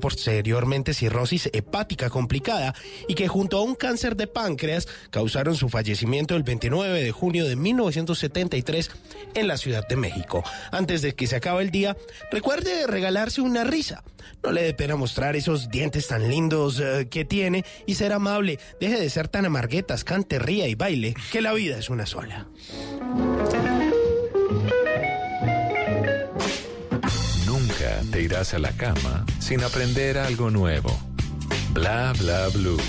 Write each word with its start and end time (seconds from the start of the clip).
posteriormente 0.00 0.94
cirrosis 0.94 1.50
hepática 1.52 2.10
complicada 2.10 2.74
y 3.08 3.14
que 3.14 3.28
junto 3.28 3.58
a 3.58 3.62
un 3.62 3.74
cáncer 3.74 4.16
de 4.16 4.26
páncreas 4.26 4.88
causaron 5.10 5.56
su 5.56 5.68
fallecimiento 5.68 6.36
el 6.36 6.42
29 6.42 7.02
de 7.02 7.12
junio 7.12 7.46
de 7.46 7.56
1973 7.56 8.90
en 9.34 9.48
la 9.48 9.56
Ciudad 9.56 9.86
de 9.86 9.96
México. 9.96 10.42
Antes 10.72 11.02
de 11.02 11.14
que 11.14 11.26
se 11.26 11.36
acabe 11.36 11.62
el 11.62 11.70
día, 11.70 11.96
recuerde 12.30 12.86
regalarse 12.86 13.40
una 13.40 13.64
risa. 13.64 14.02
No 14.42 14.52
le 14.52 14.62
dé 14.62 14.74
pena 14.74 14.96
mostrar 14.96 15.36
esos 15.36 15.68
dientes 15.68 16.08
tan 16.08 16.28
lindos 16.28 16.80
eh, 16.80 17.08
que 17.10 17.24
tiene 17.24 17.64
y 17.86 17.94
ser 17.94 18.12
amable. 18.12 18.58
Deje 18.80 18.98
de 19.00 19.10
ser 19.10 19.28
tan 19.28 19.46
amarguetas, 19.46 20.04
cante, 20.04 20.38
ría 20.38 20.68
y 20.68 20.74
baile, 20.74 21.14
que 21.32 21.40
la 21.40 21.52
vida 21.52 21.78
es 21.78 21.90
una 21.90 22.06
sola. 22.06 22.46
Irás 28.20 28.54
a 28.54 28.58
la 28.58 28.72
cama 28.72 29.24
sin 29.38 29.62
aprender 29.62 30.18
algo 30.18 30.50
nuevo. 30.50 30.96
Bla 31.72 32.12
bla 32.18 32.48
blue. 32.48 32.80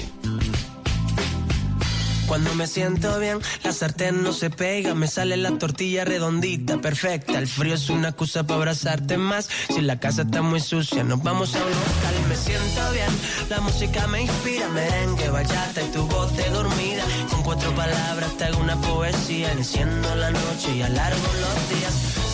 Cuando 2.29 2.53
me 2.53 2.67
siento 2.67 3.19
bien, 3.19 3.39
la 3.63 3.73
sartén 3.73 4.21
no 4.21 4.33
se 4.33 4.51
pega, 4.51 4.93
me 4.93 5.07
sale 5.07 5.35
la 5.35 5.49
tortilla 5.57 6.05
redondita, 6.05 6.77
perfecta. 6.77 7.39
El 7.39 7.47
frío 7.47 7.73
es 7.73 7.89
una 7.89 8.09
excusa 8.09 8.43
para 8.43 8.57
abrazarte 8.57 9.17
más. 9.17 9.49
Si 9.67 9.81
la 9.81 9.99
casa 9.99 10.21
está 10.21 10.43
muy 10.43 10.59
sucia, 10.59 11.03
nos 11.03 11.23
vamos 11.23 11.55
a 11.55 11.57
un 11.57 11.71
local. 11.71 12.15
Me 12.29 12.35
siento 12.35 12.91
bien, 12.93 13.09
la 13.49 13.61
música 13.61 14.05
me 14.05 14.21
inspira, 14.21 14.69
merengue, 14.69 15.27
bachata 15.31 15.81
y 15.81 15.89
tu 15.89 16.05
voz 16.05 16.37
de 16.37 16.47
dormida. 16.51 17.03
Con 17.31 17.41
cuatro 17.41 17.73
palabras 17.73 18.37
te 18.37 18.43
hago 18.43 18.59
una 18.59 18.79
poesía, 18.79 19.51
enciendo 19.51 20.15
la 20.15 20.29
noche 20.29 20.75
y 20.75 20.83
alargo 20.83 21.27
los 21.41 21.79
días. 21.79 22.18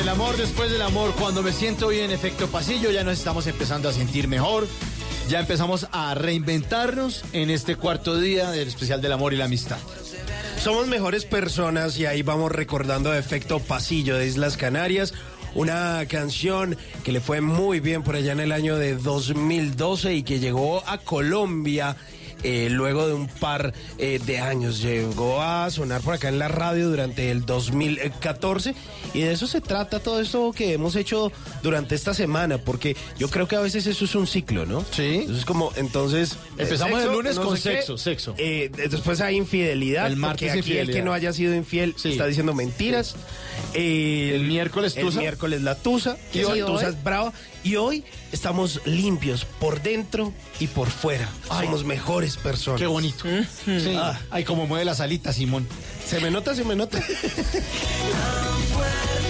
El 0.00 0.08
amor 0.08 0.36
después 0.36 0.70
del 0.70 0.80
amor. 0.80 1.14
Cuando 1.18 1.42
me 1.42 1.52
siento 1.52 1.88
bien, 1.88 2.10
efecto 2.10 2.48
pasillo, 2.48 2.90
ya 2.90 3.04
nos 3.04 3.18
estamos 3.18 3.46
empezando 3.46 3.88
a 3.88 3.92
sentir 3.92 4.28
mejor. 4.28 4.66
Ya 5.28 5.40
empezamos 5.40 5.88
a 5.92 6.14
reinventarnos 6.14 7.22
en 7.32 7.50
este 7.50 7.76
cuarto 7.76 8.18
día 8.18 8.50
del 8.50 8.68
especial 8.68 9.02
del 9.02 9.12
amor 9.12 9.34
y 9.34 9.36
la 9.36 9.44
amistad. 9.44 9.76
Somos 10.58 10.86
mejores 10.86 11.26
personas 11.26 11.98
y 11.98 12.06
ahí 12.06 12.22
vamos 12.22 12.50
recordando 12.50 13.14
Efecto 13.14 13.58
Pasillo 13.60 14.16
de 14.16 14.26
Islas 14.26 14.56
Canarias, 14.56 15.12
una 15.54 16.04
canción 16.08 16.78
que 17.04 17.12
le 17.12 17.20
fue 17.20 17.42
muy 17.42 17.80
bien 17.80 18.02
por 18.02 18.16
allá 18.16 18.32
en 18.32 18.40
el 18.40 18.52
año 18.52 18.76
de 18.76 18.96
2012 18.96 20.14
y 20.14 20.22
que 20.22 20.40
llegó 20.40 20.82
a 20.88 20.98
Colombia 20.98 21.96
eh, 22.42 22.68
luego 22.70 23.06
de 23.06 23.14
un 23.14 23.28
par 23.28 23.72
eh, 23.98 24.20
de 24.24 24.38
años. 24.38 24.80
Llegó 24.80 25.42
a 25.42 25.70
sonar 25.70 26.00
por 26.00 26.14
acá 26.14 26.28
en 26.28 26.38
la 26.38 26.48
radio 26.48 26.88
durante 26.88 27.30
el 27.30 27.44
2014 27.46 28.74
y 29.14 29.20
de 29.20 29.32
eso 29.32 29.46
se 29.46 29.60
trata 29.60 30.00
todo 30.00 30.20
esto 30.20 30.52
que 30.52 30.72
hemos 30.72 30.96
hecho 30.96 31.32
durante 31.62 31.94
esta 31.94 32.14
semana, 32.14 32.58
porque 32.58 32.96
yo 33.18 33.28
creo 33.28 33.48
que 33.48 33.56
a 33.56 33.60
veces 33.60 33.86
eso 33.86 34.04
es 34.04 34.14
un 34.14 34.26
ciclo, 34.26 34.66
¿no? 34.66 34.84
Sí. 34.90 35.20
Entonces 35.20 35.44
como, 35.44 35.72
entonces... 35.76 36.36
Empezamos 36.56 37.02
el 37.02 37.12
lunes 37.12 37.38
con 37.38 37.56
sexo, 37.56 37.98
sexo. 37.98 38.34
Eh, 38.38 38.70
después 38.90 39.20
hay 39.20 39.36
infidelidad. 39.36 40.06
El 40.06 40.16
martes 40.16 40.52
aquí 40.52 40.76
el 40.76 40.90
que 40.90 41.02
no 41.02 41.12
haya 41.12 41.32
sido 41.32 41.54
infiel 41.54 41.94
está 42.02 42.26
diciendo 42.26 42.54
mentiras. 42.54 43.16
el 43.74 44.44
miércoles 44.44 44.94
tusa. 44.94 45.18
El 45.18 45.24
miércoles 45.24 45.62
la 45.62 45.74
tusa. 45.74 46.16
Y 46.32 46.44
hoy 46.44 46.60
tusa 46.60 46.88
es 46.88 47.02
brava. 47.02 47.32
Y 47.62 47.76
hoy 47.76 48.04
estamos 48.32 48.80
limpios 48.86 49.44
por 49.44 49.82
dentro 49.82 50.32
y 50.58 50.66
por 50.66 50.88
fuera. 50.88 51.28
Somos 51.46 51.84
mejores 51.84 52.36
personas. 52.36 52.80
Qué 52.80 52.86
bonito. 52.86 53.24
Sí. 53.64 53.94
Ah. 53.96 54.18
Ay, 54.30 54.44
como 54.44 54.66
mueve 54.66 54.84
las 54.84 55.00
alitas, 55.00 55.36
Simón. 55.36 55.66
Se 56.06 56.20
me 56.20 56.30
nota, 56.30 56.54
se 56.54 56.64
me 56.64 56.74
nota. 56.74 56.98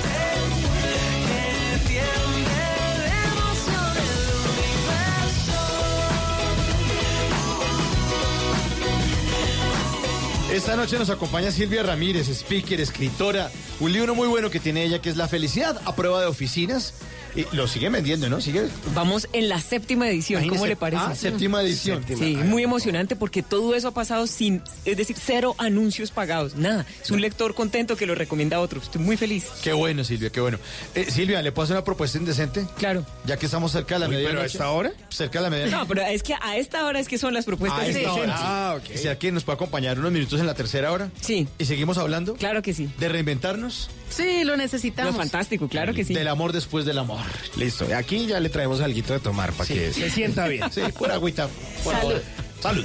Esta 10.53 10.75
noche 10.75 10.99
nos 10.99 11.11
acompaña 11.11 11.53
Silvia 11.53 11.85
Ramírez, 11.85 12.29
speaker, 12.29 12.81
escritora. 12.81 13.53
Un 13.79 13.93
libro 13.93 14.17
muy 14.17 14.27
bueno 14.27 14.51
que 14.51 14.59
tiene 14.59 14.83
ella 14.83 15.01
que 15.01 15.09
es 15.09 15.17
La 15.17 15.29
felicidad 15.29 15.81
a 15.85 15.95
prueba 15.95 16.21
de 16.21 16.27
oficinas 16.27 16.93
y 17.35 17.47
lo 17.53 17.69
siguen 17.69 17.93
vendiendo, 17.93 18.29
¿no? 18.29 18.41
¿Sigue? 18.41 18.67
Vamos 18.95 19.29
en 19.33 19.49
la 19.49 19.61
séptima 19.61 20.09
edición, 20.09 20.49
¿cómo 20.49 20.67
le 20.67 20.77
parece? 20.77 21.03
Ah, 21.07 21.15
séptima 21.15 21.63
edición. 21.63 22.05
Sí, 22.07 22.37
muy 22.37 22.63
emocionante 22.63 23.17
porque 23.17 23.43
todo 23.43 23.75
eso 23.75 23.89
ha 23.89 23.95
pasado 23.95 24.27
sin, 24.27 24.63
es 24.85 24.97
decir, 24.97 25.17
cero 25.19 25.55
anuncios 25.59 26.11
pagados, 26.11 26.57
nada. 26.57 26.85
Es 27.03 27.11
un 27.11 27.21
lector 27.21 27.55
contento 27.55 27.97
que 27.97 28.07
lo 28.07 28.15
recomienda 28.15 28.57
a 28.57 28.61
otros. 28.61 28.85
Estoy 28.85 29.03
muy 29.03 29.17
feliz. 29.17 29.47
Qué 29.63 29.73
bueno, 29.73 30.03
Silvia, 30.05 30.31
qué 30.31 30.41
bueno. 30.41 30.59
Eh, 30.95 31.07
Silvia, 31.11 31.41
¿le 31.43 31.53
puedo 31.53 31.65
hacer 31.65 31.77
una 31.77 31.85
propuesta 31.85 32.19
indecente? 32.19 32.67
Claro. 32.77 33.07
Ya 33.27 33.37
que 33.37 33.47
estamos 33.47 33.73
cerca 33.73 33.95
de 33.95 34.01
la 34.01 34.09
medianoche. 34.09 34.33
¿Pero 34.33 34.43
a 34.43 34.47
esta 34.47 34.71
hora? 34.71 34.93
Cerca 35.09 35.39
de 35.39 35.43
la 35.45 35.51
medianoche. 35.51 35.77
No, 35.77 35.87
pero 35.87 36.03
es 36.03 36.23
que 36.23 36.35
a 36.35 36.57
esta 36.57 36.85
hora 36.85 36.99
es 36.99 37.09
que 37.09 37.19
son 37.19 37.33
las 37.35 37.45
propuestas 37.45 37.87
indecentes. 37.87 38.31
Ah, 38.33 38.77
ok. 38.77 38.97
¿Será 38.97 39.19
que 39.19 39.31
nos 39.31 39.45
puede 39.45 39.55
acompañar 39.55 39.99
unos 39.99 40.11
minutos 40.11 40.40
en 40.41 40.47
la 40.47 40.55
tercera 40.55 40.93
hora? 40.93 41.11
Sí. 41.21 41.47
¿Y 41.59 41.65
seguimos 41.67 41.99
hablando? 41.99 42.35
Claro 42.35 42.63
que 42.63 42.75
sí. 42.75 42.89
¿De 42.99 43.09
reinventarnos? 43.09 43.91
Sí, 44.09 44.45
lo 44.45 44.57
necesitamos. 44.57 45.17
fantástico, 45.17 45.69
claro 45.69 45.95
que 45.95 46.05
sí. 46.05 46.15
Del 46.15 46.29
amor 46.29 46.53
después 46.53 46.85
del 46.85 46.99
amor. 46.99 47.21
Listo. 47.57 47.87
Aquí 47.97 48.27
ya 48.27 48.41
le 48.41 48.49
traemos 48.49 48.81
algo 48.81 49.01
de 49.01 49.21
tomar 49.21 49.53
para 49.53 49.69
que 49.69 49.93
se 49.93 50.11
sienta 50.11 50.49
bien. 50.49 50.71
Sí, 50.73 50.83
por 50.99 51.11
agüita. 51.13 51.49
Salud. 51.85 52.21
Salud. 52.61 52.85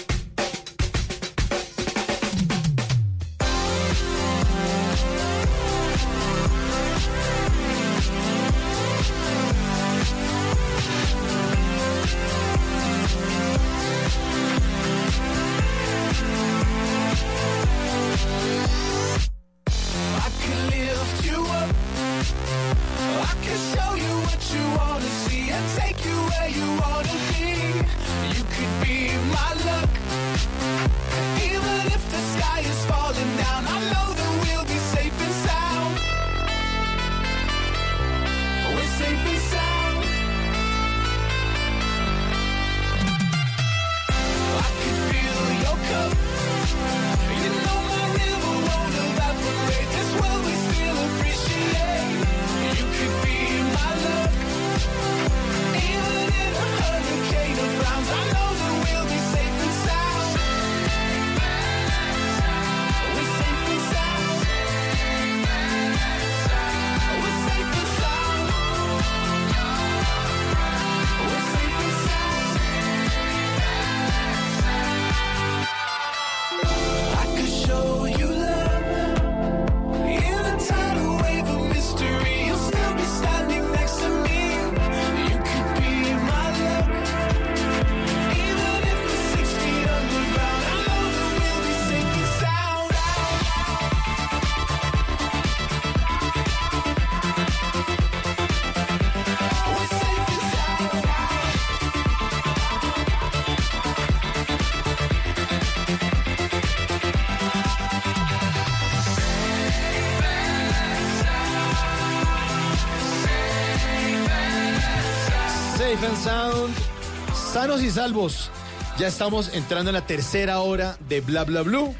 Sanos 117.61 117.83
y 117.83 117.91
salvos. 117.91 118.49
Ya 118.97 119.07
estamos 119.07 119.53
entrando 119.53 119.91
en 119.91 119.93
la 119.93 120.07
tercera 120.07 120.61
hora 120.61 120.97
de 121.07 121.21
Bla 121.21 121.43
Bla 121.43 121.61
Blue. 121.61 121.93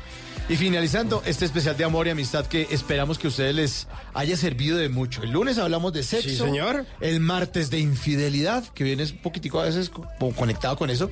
Y 0.49 0.55
finalizando 0.55 1.21
este 1.23 1.45
especial 1.45 1.77
de 1.77 1.83
amor 1.83 2.07
y 2.07 2.09
amistad 2.09 2.47
que 2.47 2.67
esperamos 2.71 3.19
que 3.19 3.27
a 3.27 3.29
ustedes 3.29 3.53
les 3.53 3.87
haya 4.15 4.35
servido 4.35 4.79
de 4.79 4.89
mucho. 4.89 5.21
El 5.21 5.29
lunes 5.29 5.59
hablamos 5.59 5.93
de 5.93 6.01
sexo. 6.01 6.29
Sí, 6.29 6.35
señor. 6.35 6.87
El 6.99 7.19
martes 7.19 7.69
de 7.69 7.77
infidelidad, 7.77 8.67
que 8.69 8.83
viene 8.83 9.03
un 9.03 9.17
poquitico 9.19 9.59
a 9.59 9.65
veces 9.65 9.91
conectado 10.35 10.75
con 10.77 10.89
eso. 10.89 11.11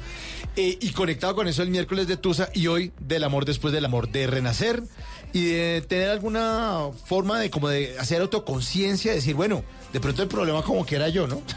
Eh, 0.56 0.80
y 0.82 0.94
conectado 0.94 1.36
con 1.36 1.48
eso 1.48 1.62
el 1.62 1.70
miércoles 1.70 2.08
de 2.08 2.18
Tusa 2.18 2.50
y 2.56 2.66
hoy 2.66 2.92
del 3.00 3.24
amor 3.24 3.46
después 3.46 3.72
del 3.72 3.86
amor, 3.86 4.10
de 4.10 4.26
renacer 4.26 4.82
y 5.32 5.46
de 5.46 5.84
tener 5.88 6.10
alguna 6.10 6.90
forma 7.06 7.40
de 7.40 7.52
como 7.52 7.70
de 7.70 8.00
hacer 8.00 8.20
autoconciencia, 8.22 9.14
decir, 9.14 9.36
bueno, 9.36 9.64
de 9.92 10.00
pronto 10.00 10.22
el 10.22 10.28
problema 10.28 10.62
como 10.62 10.86
que 10.86 10.96
era 10.96 11.10
yo, 11.10 11.28
¿no? 11.28 11.42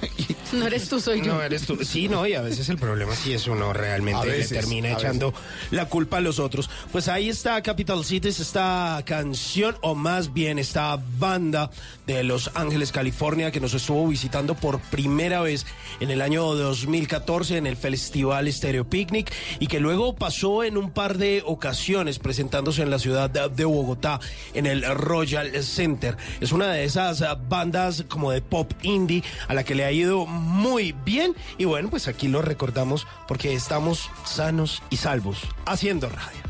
No 0.52 0.66
eres 0.66 0.86
tú, 0.86 1.00
soy 1.00 1.22
yo. 1.22 1.32
No 1.32 1.42
eres 1.42 1.64
tú. 1.64 1.78
Sí, 1.82 2.08
no, 2.08 2.26
y 2.26 2.34
a 2.34 2.42
veces 2.42 2.68
el 2.68 2.76
problema 2.76 3.16
sí 3.16 3.32
es 3.32 3.46
uno 3.46 3.72
realmente 3.72 4.20
A 4.20 4.24
le 4.26 4.32
veces, 4.32 4.50
termina 4.50 4.92
echando 4.92 5.32
la 5.70 5.86
culpa 5.86 6.18
a 6.18 6.20
los 6.20 6.38
otros. 6.38 6.68
Pues 6.90 7.08
ahí 7.08 7.30
está 7.30 7.62
Capital 7.62 8.04
Cities, 8.04 8.38
esta 8.38 9.02
canción, 9.06 9.76
o 9.80 9.94
más 9.94 10.34
bien 10.34 10.58
esta 10.58 11.00
banda 11.18 11.70
de 12.06 12.22
Los 12.22 12.50
Ángeles, 12.54 12.92
California, 12.92 13.50
que 13.50 13.60
nos 13.60 13.72
estuvo 13.72 14.06
visitando 14.06 14.54
por 14.54 14.78
primera 14.78 15.40
vez 15.40 15.64
en 16.00 16.10
el 16.10 16.20
año 16.20 16.54
2014 16.54 17.56
en 17.56 17.66
el 17.66 17.76
Festival 17.76 18.52
Stereo 18.52 18.84
Picnic 18.84 19.32
y 19.58 19.68
que 19.68 19.80
luego 19.80 20.14
pasó 20.14 20.64
en 20.64 20.76
un 20.76 20.90
par 20.90 21.16
de 21.16 21.42
ocasiones 21.46 22.18
presentándose 22.18 22.82
en 22.82 22.90
la 22.90 22.98
ciudad 22.98 23.30
de, 23.30 23.64
Bogotá, 23.64 24.20
en 24.52 24.66
el 24.66 24.84
Royal 24.94 25.50
Center. 25.62 26.16
Es 26.40 26.52
una 26.52 26.72
de 26.72 26.84
esas 26.84 27.24
bandas 27.48 28.04
como 28.08 28.21
de 28.30 28.42
pop 28.42 28.72
indie 28.82 29.24
a 29.48 29.54
la 29.54 29.64
que 29.64 29.74
le 29.74 29.84
ha 29.84 29.92
ido 29.92 30.26
muy 30.26 30.94
bien 31.04 31.34
y 31.58 31.64
bueno, 31.64 31.90
pues 31.90 32.08
aquí 32.08 32.28
lo 32.28 32.42
recordamos 32.42 33.06
porque 33.26 33.54
estamos 33.54 34.10
sanos 34.24 34.82
y 34.90 34.96
salvos 34.96 35.38
haciendo 35.66 36.08
radio. 36.08 36.42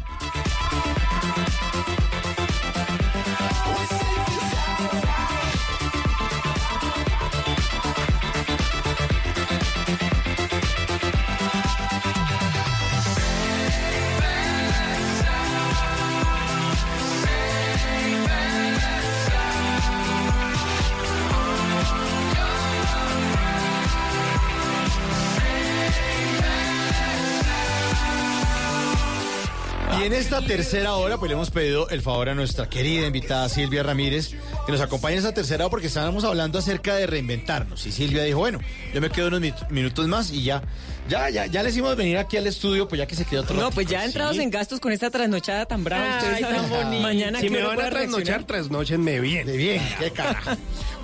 Y 30.03 30.07
en 30.07 30.13
esta 30.15 30.41
tercera 30.43 30.95
hora, 30.95 31.17
pues 31.17 31.29
le 31.29 31.35
hemos 31.35 31.51
pedido 31.51 31.89
el 31.89 32.03
favor 32.03 32.29
a 32.29 32.35
nuestra 32.35 32.69
querida 32.69 33.07
invitada 33.07 33.49
Silvia 33.49 33.85
Ramírez 33.85 34.31
que 34.67 34.73
nos 34.73 34.81
acompañe 34.81 35.15
en 35.15 35.19
esta 35.21 35.33
tercera 35.33 35.65
hora 35.65 35.71
porque 35.71 35.87
estábamos 35.87 36.25
hablando 36.25 36.59
acerca 36.59 36.97
de 36.97 37.07
reinventarnos. 37.07 37.87
Y 37.87 37.93
Silvia 37.93 38.25
dijo, 38.25 38.41
bueno, 38.41 38.59
yo 38.93 39.01
me 39.01 39.11
quedo 39.11 39.29
unos 39.29 39.41
mi- 39.41 39.55
minutos 39.71 40.09
más 40.09 40.33
y 40.33 40.43
ya, 40.43 40.61
ya, 41.09 41.31
ya, 41.31 41.47
ya 41.47 41.63
le 41.63 41.71
hicimos 41.71 41.95
venir 41.97 42.19
aquí 42.19 42.37
al 42.37 42.49
estudio, 42.49 42.89
pues 42.89 42.99
ya 42.99 43.07
que 43.07 43.15
se 43.15 43.25
quedó 43.25 43.43
otro 43.43 43.55
No, 43.55 43.63
ratito. 43.63 43.75
pues 43.77 43.87
ya 43.87 44.05
entrados 44.05 44.35
Sí. 44.37 44.43
en 44.43 44.51
gastos 44.51 44.81
con 44.81 44.91
esta 44.91 45.09
trasnochada 45.11 45.67
tan 45.67 45.85
brava. 45.85 46.19
Ay, 46.21 46.43
ustedes 46.43 46.71
tan. 46.71 47.03
Mañana 47.03 47.39
Si 47.41 47.47
¿qué 47.47 47.53
me 47.53 47.63
van 47.63 47.81
a 47.81 47.91
trasnochar, 47.91 48.45
trasnochenme 48.45 49.21
bien. 49.21 49.47
De 49.47 49.57
bien, 49.57 49.83
qué 50.01 50.11
carajo. 50.11 50.51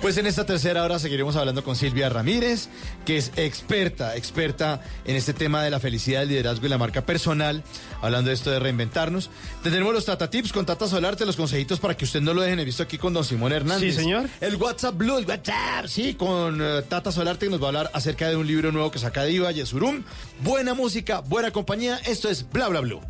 Pues 0.01 0.17
en 0.17 0.27
esta 0.27 0.45
tercera 0.45 0.83
hora 0.83 0.97
seguiremos 0.97 1.35
hablando 1.35 1.61
con 1.61 1.75
Silvia 1.75 2.07
Ramírez, 2.07 2.69
que 3.05 3.17
es 3.17 3.33
experta, 3.35 4.15
experta 4.15 4.81
en 5.03 5.17
este 5.17 5.33
tema 5.33 5.61
de 5.61 5.69
la 5.69 5.81
felicidad, 5.81 6.23
el 6.23 6.29
liderazgo 6.29 6.65
y 6.65 6.69
la 6.69 6.77
marca 6.77 7.01
personal, 7.01 7.63
hablando 8.01 8.29
de 8.29 8.35
esto 8.35 8.49
de 8.49 8.59
reinventarnos. 8.59 9.29
Tendremos 9.61 9.93
los 9.93 10.05
Tata 10.05 10.29
Tips 10.29 10.53
con 10.53 10.65
Tata 10.65 10.87
Solarte, 10.87 11.25
los 11.25 11.35
consejitos 11.35 11.81
para 11.81 11.97
que 11.97 12.05
usted 12.05 12.21
no 12.21 12.33
lo 12.33 12.41
dejen. 12.41 12.59
He 12.59 12.65
visto 12.65 12.81
aquí 12.81 12.97
con 12.97 13.13
don 13.13 13.25
Simón 13.25 13.51
Hernández. 13.51 13.95
Sí, 13.95 14.01
señor. 14.01 14.29
El 14.39 14.55
WhatsApp 14.55 14.95
Blue, 14.95 15.17
el 15.17 15.25
WhatsApp, 15.25 15.87
sí, 15.87 16.13
con 16.13 16.61
eh, 16.61 16.81
Tata 16.87 17.11
Solarte, 17.11 17.47
que 17.47 17.51
nos 17.51 17.61
va 17.61 17.65
a 17.65 17.67
hablar 17.67 17.91
acerca 17.93 18.29
de 18.29 18.37
un 18.37 18.47
libro 18.47 18.71
nuevo 18.71 18.91
que 18.91 18.99
saca 18.99 19.25
Diva, 19.25 19.51
Yesurum. 19.51 20.03
Buena 20.41 20.73
música, 20.73 21.19
buena 21.19 21.51
compañía. 21.51 21.97
Esto 22.05 22.29
es 22.29 22.49
Bla 22.49 22.69
Bla 22.69 22.79
Blue. 22.79 23.01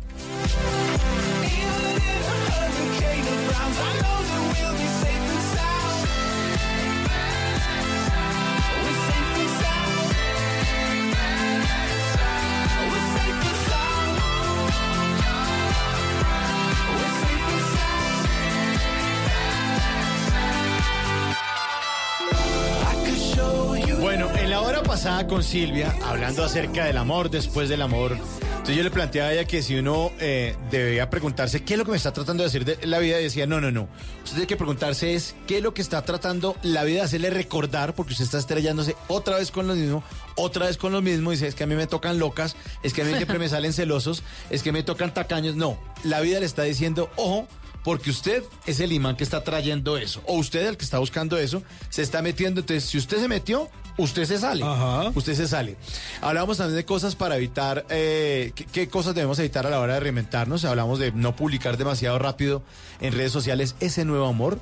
Pasada 25.00 25.26
con 25.26 25.42
Silvia, 25.42 25.96
hablando 26.04 26.44
acerca 26.44 26.84
del 26.84 26.98
amor 26.98 27.30
después 27.30 27.70
del 27.70 27.80
amor, 27.80 28.18
entonces 28.50 28.76
yo 28.76 28.82
le 28.82 28.90
planteaba 28.90 29.30
a 29.30 29.32
ella 29.32 29.44
que 29.46 29.62
si 29.62 29.76
uno 29.76 30.12
eh, 30.20 30.54
debía 30.70 31.08
preguntarse 31.08 31.64
qué 31.64 31.72
es 31.72 31.78
lo 31.78 31.86
que 31.86 31.92
me 31.92 31.96
está 31.96 32.12
tratando 32.12 32.42
de 32.42 32.50
decir 32.50 32.66
de 32.66 32.86
la 32.86 32.98
vida, 32.98 33.18
y 33.18 33.22
decía, 33.22 33.46
no, 33.46 33.62
no, 33.62 33.70
no. 33.70 33.88
Usted 34.18 34.32
tiene 34.32 34.46
que 34.46 34.58
preguntarse 34.58 35.14
es 35.14 35.34
qué 35.46 35.56
es 35.56 35.62
lo 35.62 35.72
que 35.72 35.80
está 35.80 36.02
tratando 36.02 36.54
la 36.62 36.84
vida 36.84 36.98
de 36.98 37.04
hacerle 37.06 37.30
recordar, 37.30 37.94
porque 37.94 38.12
usted 38.12 38.26
está 38.26 38.36
estrellándose 38.36 38.94
otra 39.08 39.38
vez 39.38 39.50
con 39.50 39.66
lo 39.68 39.74
mismo, 39.74 40.04
otra 40.36 40.66
vez 40.66 40.76
con 40.76 40.92
lo 40.92 41.00
mismo, 41.00 41.32
y 41.32 41.36
dice, 41.36 41.46
es 41.46 41.54
que 41.54 41.64
a 41.64 41.66
mí 41.66 41.76
me 41.76 41.86
tocan 41.86 42.18
locas, 42.18 42.54
es 42.82 42.92
que 42.92 43.00
a 43.00 43.06
mí 43.06 43.14
siempre 43.14 43.38
me 43.38 43.48
salen 43.48 43.72
celosos, 43.72 44.22
es 44.50 44.62
que 44.62 44.70
me 44.70 44.82
tocan 44.82 45.14
tacaños. 45.14 45.56
No, 45.56 45.80
la 46.04 46.20
vida 46.20 46.40
le 46.40 46.44
está 46.44 46.64
diciendo, 46.64 47.10
ojo, 47.16 47.48
porque 47.84 48.10
usted 48.10 48.44
es 48.66 48.80
el 48.80 48.92
imán 48.92 49.16
que 49.16 49.24
está 49.24 49.42
trayendo 49.42 49.96
eso, 49.96 50.20
o 50.26 50.34
usted 50.34 50.66
el 50.66 50.76
que 50.76 50.84
está 50.84 50.98
buscando 50.98 51.38
eso, 51.38 51.62
se 51.88 52.02
está 52.02 52.20
metiendo. 52.20 52.60
Entonces, 52.60 52.84
si 52.84 52.98
usted 52.98 53.18
se 53.18 53.28
metió, 53.28 53.70
usted 53.96 54.24
se 54.24 54.38
sale. 54.38 54.64
Ajá. 54.64 55.10
Usted 55.14 55.34
se 55.34 55.48
sale. 55.48 55.76
Hablamos 56.20 56.58
también 56.58 56.76
de 56.76 56.84
cosas 56.84 57.16
para 57.16 57.36
evitar, 57.36 57.86
eh, 57.90 58.52
¿qué, 58.54 58.66
qué 58.66 58.88
cosas 58.88 59.14
debemos 59.14 59.38
evitar 59.38 59.66
a 59.66 59.70
la 59.70 59.80
hora 59.80 59.94
de 59.94 60.00
reinventarnos. 60.00 60.64
Hablamos 60.64 60.98
de 60.98 61.12
no 61.12 61.36
publicar 61.36 61.76
demasiado 61.76 62.18
rápido 62.18 62.62
en 63.00 63.12
redes 63.12 63.32
sociales 63.32 63.76
ese 63.80 64.04
nuevo 64.04 64.26
amor, 64.26 64.58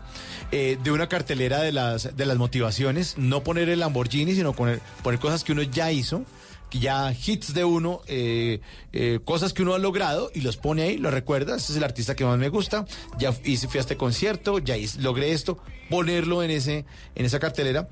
eh, 0.52 0.78
de 0.82 0.90
una 0.90 1.08
cartelera 1.08 1.60
de 1.60 1.72
las, 1.72 2.16
de 2.16 2.26
las 2.26 2.36
motivaciones, 2.36 3.18
no 3.18 3.42
poner 3.42 3.68
el 3.68 3.80
Lamborghini, 3.80 4.34
sino 4.34 4.52
poner, 4.52 4.80
poner 5.02 5.20
cosas 5.20 5.44
que 5.44 5.52
uno 5.52 5.62
ya 5.62 5.92
hizo 5.92 6.24
ya 6.70 7.12
hits 7.12 7.54
de 7.54 7.64
uno, 7.64 8.02
eh, 8.06 8.60
eh, 8.92 9.20
cosas 9.24 9.52
que 9.52 9.62
uno 9.62 9.74
ha 9.74 9.78
logrado 9.78 10.30
y 10.34 10.40
los 10.42 10.56
pone 10.56 10.82
ahí, 10.82 10.98
lo 10.98 11.10
recuerda, 11.10 11.56
este 11.56 11.72
es 11.72 11.78
el 11.78 11.84
artista 11.84 12.14
que 12.14 12.24
más 12.24 12.38
me 12.38 12.48
gusta, 12.48 12.84
ya 13.18 13.34
hice, 13.44 13.68
fui 13.68 13.78
a 13.78 13.80
este 13.80 13.96
concierto, 13.96 14.58
ya 14.58 14.76
hice- 14.76 15.00
logré 15.00 15.32
esto, 15.32 15.58
ponerlo 15.90 16.42
en, 16.42 16.50
ese, 16.50 16.84
en 17.14 17.24
esa 17.26 17.38
cartelera, 17.38 17.88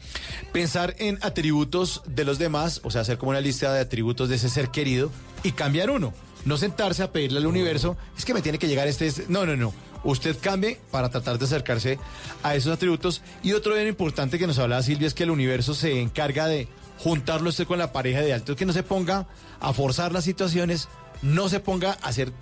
pensar 0.52 0.94
en 0.98 1.18
atributos 1.22 2.02
de 2.06 2.24
los 2.24 2.38
demás, 2.38 2.80
o 2.84 2.90
sea, 2.90 3.00
hacer 3.02 3.18
como 3.18 3.30
una 3.30 3.40
lista 3.40 3.72
de 3.72 3.80
atributos 3.80 4.28
de 4.28 4.36
ese 4.36 4.48
ser 4.48 4.68
querido 4.70 5.10
y 5.42 5.52
cambiar 5.52 5.90
uno. 5.90 6.12
No 6.44 6.56
sentarse 6.56 7.02
a 7.02 7.10
pedirle 7.10 7.38
al 7.38 7.46
universo, 7.46 7.96
es 8.16 8.24
que 8.24 8.32
me 8.32 8.40
tiene 8.42 8.58
que 8.58 8.68
llegar 8.68 8.86
este, 8.86 9.06
este". 9.08 9.24
No, 9.28 9.44
no, 9.46 9.56
no. 9.56 9.74
Usted 10.04 10.36
cambie 10.40 10.78
para 10.92 11.08
tratar 11.10 11.38
de 11.40 11.44
acercarse 11.44 11.98
a 12.44 12.54
esos 12.54 12.72
atributos. 12.72 13.20
Y 13.42 13.52
otro 13.52 13.74
bien 13.74 13.88
importante 13.88 14.38
que 14.38 14.46
nos 14.46 14.58
hablaba 14.60 14.80
Silvia 14.82 15.08
es 15.08 15.14
que 15.14 15.24
el 15.24 15.30
universo 15.32 15.74
se 15.74 16.00
encarga 16.00 16.46
de 16.46 16.68
juntarlo 16.98 17.50
usted 17.50 17.66
con 17.66 17.78
la 17.78 17.92
pareja 17.92 18.20
de 18.20 18.32
alto, 18.32 18.56
que 18.56 18.66
no 18.66 18.72
se 18.72 18.82
ponga 18.82 19.26
a 19.60 19.72
forzar 19.72 20.12
las 20.12 20.24
situaciones, 20.24 20.88
no 21.22 21.48
se 21.48 21.60
ponga 21.60 21.98
a 22.02 22.08
hacer 22.08 22.32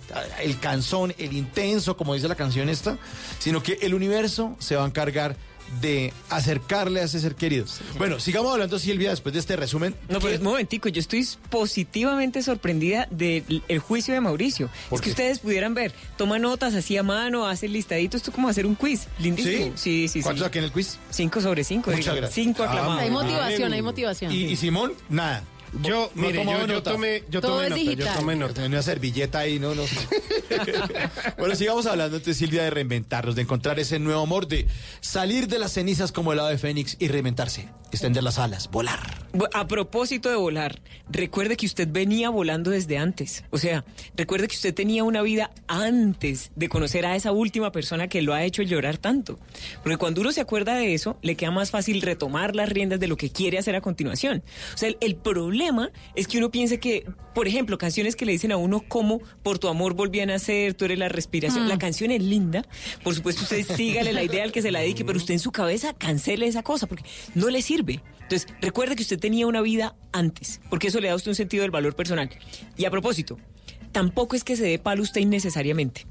el 0.41 0.59
canzón, 0.59 1.13
el 1.17 1.33
intenso, 1.33 1.97
como 1.97 2.13
dice 2.13 2.27
la 2.27 2.35
canción 2.35 2.69
esta, 2.69 2.97
sino 3.39 3.63
que 3.63 3.79
el 3.81 3.93
universo 3.93 4.55
se 4.59 4.75
va 4.75 4.83
a 4.83 4.87
encargar 4.87 5.37
de 5.81 6.13
acercarle 6.29 7.01
a 7.01 7.03
ese 7.03 7.19
ser 7.19 7.35
querido. 7.35 7.65
Bueno, 7.97 8.19
sigamos 8.19 8.51
hablando, 8.53 8.79
Silvia, 8.79 9.09
después 9.09 9.33
de 9.33 9.39
este 9.39 9.55
resumen. 9.55 9.95
No, 10.09 10.19
¿Qué- 10.19 10.25
pero 10.27 10.37
un 10.39 10.43
momentico, 10.45 10.89
yo 10.89 10.99
estoy 10.99 11.25
positivamente 11.49 12.41
sorprendida 12.43 13.07
del 13.11 13.63
el 13.67 13.79
juicio 13.79 14.13
de 14.13 14.21
Mauricio. 14.21 14.69
¿Por 14.89 14.97
Es 14.97 15.01
que 15.01 15.05
qué? 15.05 15.11
ustedes 15.11 15.39
pudieran 15.39 15.73
ver, 15.73 15.93
toma 16.17 16.39
notas 16.39 16.73
así 16.75 16.95
a 16.97 17.03
mano, 17.03 17.47
hace 17.47 17.67
listaditos, 17.67 18.19
esto 18.19 18.31
es 18.31 18.35
como 18.35 18.49
hacer 18.49 18.65
un 18.65 18.75
quiz. 18.75 19.07
Lindísimo. 19.19 19.73
Sí, 19.75 20.07
sí, 20.07 20.07
sí. 20.07 20.21
¿Cuántos 20.21 20.45
aquí 20.47 20.57
en 20.59 20.65
el 20.65 20.71
quiz? 20.71 20.97
Cinco 21.09 21.41
sobre 21.41 21.63
cinco. 21.63 21.89
Muchas 21.91 22.05
diga. 22.05 22.15
gracias. 22.15 22.35
Cinco 22.35 22.63
Ah, 22.63 22.67
aclamados. 22.69 23.01
Hay 23.01 23.09
motivación, 23.11 23.73
hay 23.73 23.81
motivación. 23.81 24.31
Y, 24.31 24.45
y 24.45 24.55
Simón, 24.55 24.93
nada. 25.09 25.43
Yo, 25.81 26.11
No 26.15 26.21
mire, 26.21 26.43
yo, 26.45 26.67
yo 26.67 26.83
tomé, 26.83 27.23
yo 27.29 27.41
Todo 27.41 27.67
tomé 27.67 27.95
yo 27.95 28.05
tomé 28.13 28.35
nota. 28.35 28.65
Una 28.65 28.81
servilleta 28.81 29.39
ahí, 29.39 29.59
no, 29.59 29.75
no. 29.75 29.83
bueno, 31.37 31.55
sigamos 31.55 31.85
hablando 31.85 32.17
entonces, 32.17 32.37
Silvia, 32.37 32.63
de 32.63 32.69
reinventarnos, 32.69 33.35
de 33.35 33.41
encontrar 33.41 33.79
ese 33.79 33.99
nuevo 33.99 34.21
amor, 34.21 34.47
de 34.47 34.67
salir 35.01 35.47
de 35.47 35.59
las 35.59 35.73
cenizas 35.73 36.11
como 36.11 36.33
el 36.33 36.39
ave 36.39 36.57
fénix 36.57 36.95
y 36.99 37.07
reinventarse, 37.07 37.69
extender 37.91 38.23
las 38.23 38.39
alas, 38.39 38.69
volar. 38.69 39.25
A 39.53 39.67
propósito 39.67 40.29
de 40.29 40.35
volar, 40.35 40.81
recuerde 41.09 41.57
que 41.57 41.65
usted 41.65 41.87
venía 41.91 42.29
volando 42.29 42.71
desde 42.71 42.97
antes. 42.97 43.43
O 43.49 43.57
sea, 43.57 43.83
recuerde 44.15 44.47
que 44.47 44.55
usted 44.55 44.73
tenía 44.73 45.03
una 45.03 45.21
vida 45.21 45.51
antes 45.67 46.51
de 46.55 46.69
conocer 46.69 47.05
a 47.05 47.15
esa 47.15 47.31
última 47.31 47.71
persona 47.71 48.07
que 48.07 48.21
lo 48.21 48.33
ha 48.33 48.43
hecho 48.43 48.61
llorar 48.61 48.97
tanto. 48.97 49.39
Porque 49.83 49.97
cuando 49.97 50.21
uno 50.21 50.31
se 50.31 50.41
acuerda 50.41 50.75
de 50.75 50.93
eso, 50.93 51.17
le 51.21 51.35
queda 51.35 51.51
más 51.51 51.71
fácil 51.71 52.01
retomar 52.01 52.55
las 52.55 52.69
riendas 52.69 52.99
de 52.99 53.07
lo 53.07 53.17
que 53.17 53.29
quiere 53.29 53.57
hacer 53.57 53.75
a 53.75 53.81
continuación. 53.81 54.43
O 54.73 54.77
sea, 54.77 54.89
el, 54.89 54.97
el 55.01 55.15
problema 55.15 55.64
es 56.15 56.27
que 56.27 56.37
uno 56.37 56.51
piense 56.51 56.79
que, 56.79 57.05
por 57.33 57.47
ejemplo, 57.47 57.77
canciones 57.77 58.15
que 58.15 58.25
le 58.25 58.31
dicen 58.31 58.51
a 58.51 58.57
uno 58.57 58.83
como 58.87 59.19
por 59.43 59.59
tu 59.59 59.67
amor 59.67 59.93
volví 59.93 60.19
a 60.19 60.25
nacer, 60.25 60.73
tú 60.73 60.85
eres 60.85 60.99
la 60.99 61.09
respiración. 61.09 61.67
La 61.67 61.77
canción 61.77 62.11
es 62.11 62.21
linda. 62.21 62.65
Por 63.03 63.15
supuesto, 63.15 63.43
usted 63.43 63.65
sígale 63.65 64.13
la 64.13 64.23
idea 64.23 64.43
al 64.43 64.51
que 64.51 64.61
se 64.61 64.71
la 64.71 64.79
dedique, 64.79 65.05
pero 65.05 65.17
usted 65.17 65.33
en 65.33 65.39
su 65.39 65.51
cabeza 65.51 65.93
cancele 65.93 66.47
esa 66.47 66.63
cosa 66.63 66.87
porque 66.87 67.03
no 67.33 67.49
le 67.49 67.61
sirve. 67.61 68.01
Entonces, 68.21 68.47
recuerde 68.61 68.95
que 68.95 69.03
usted 69.03 69.19
tenía 69.19 69.47
una 69.47 69.61
vida 69.61 69.95
antes, 70.11 70.59
porque 70.69 70.87
eso 70.87 70.99
le 70.99 71.07
da 71.07 71.13
a 71.13 71.15
usted 71.15 71.29
un 71.29 71.35
sentido 71.35 71.61
del 71.61 71.71
valor 71.71 71.95
personal. 71.95 72.29
Y 72.75 72.85
a 72.85 72.91
propósito, 72.91 73.37
tampoco 73.91 74.35
es 74.35 74.43
que 74.43 74.55
se 74.55 74.63
dé 74.63 74.79
palo 74.79 75.03
usted 75.03 75.21
innecesariamente. 75.21 76.07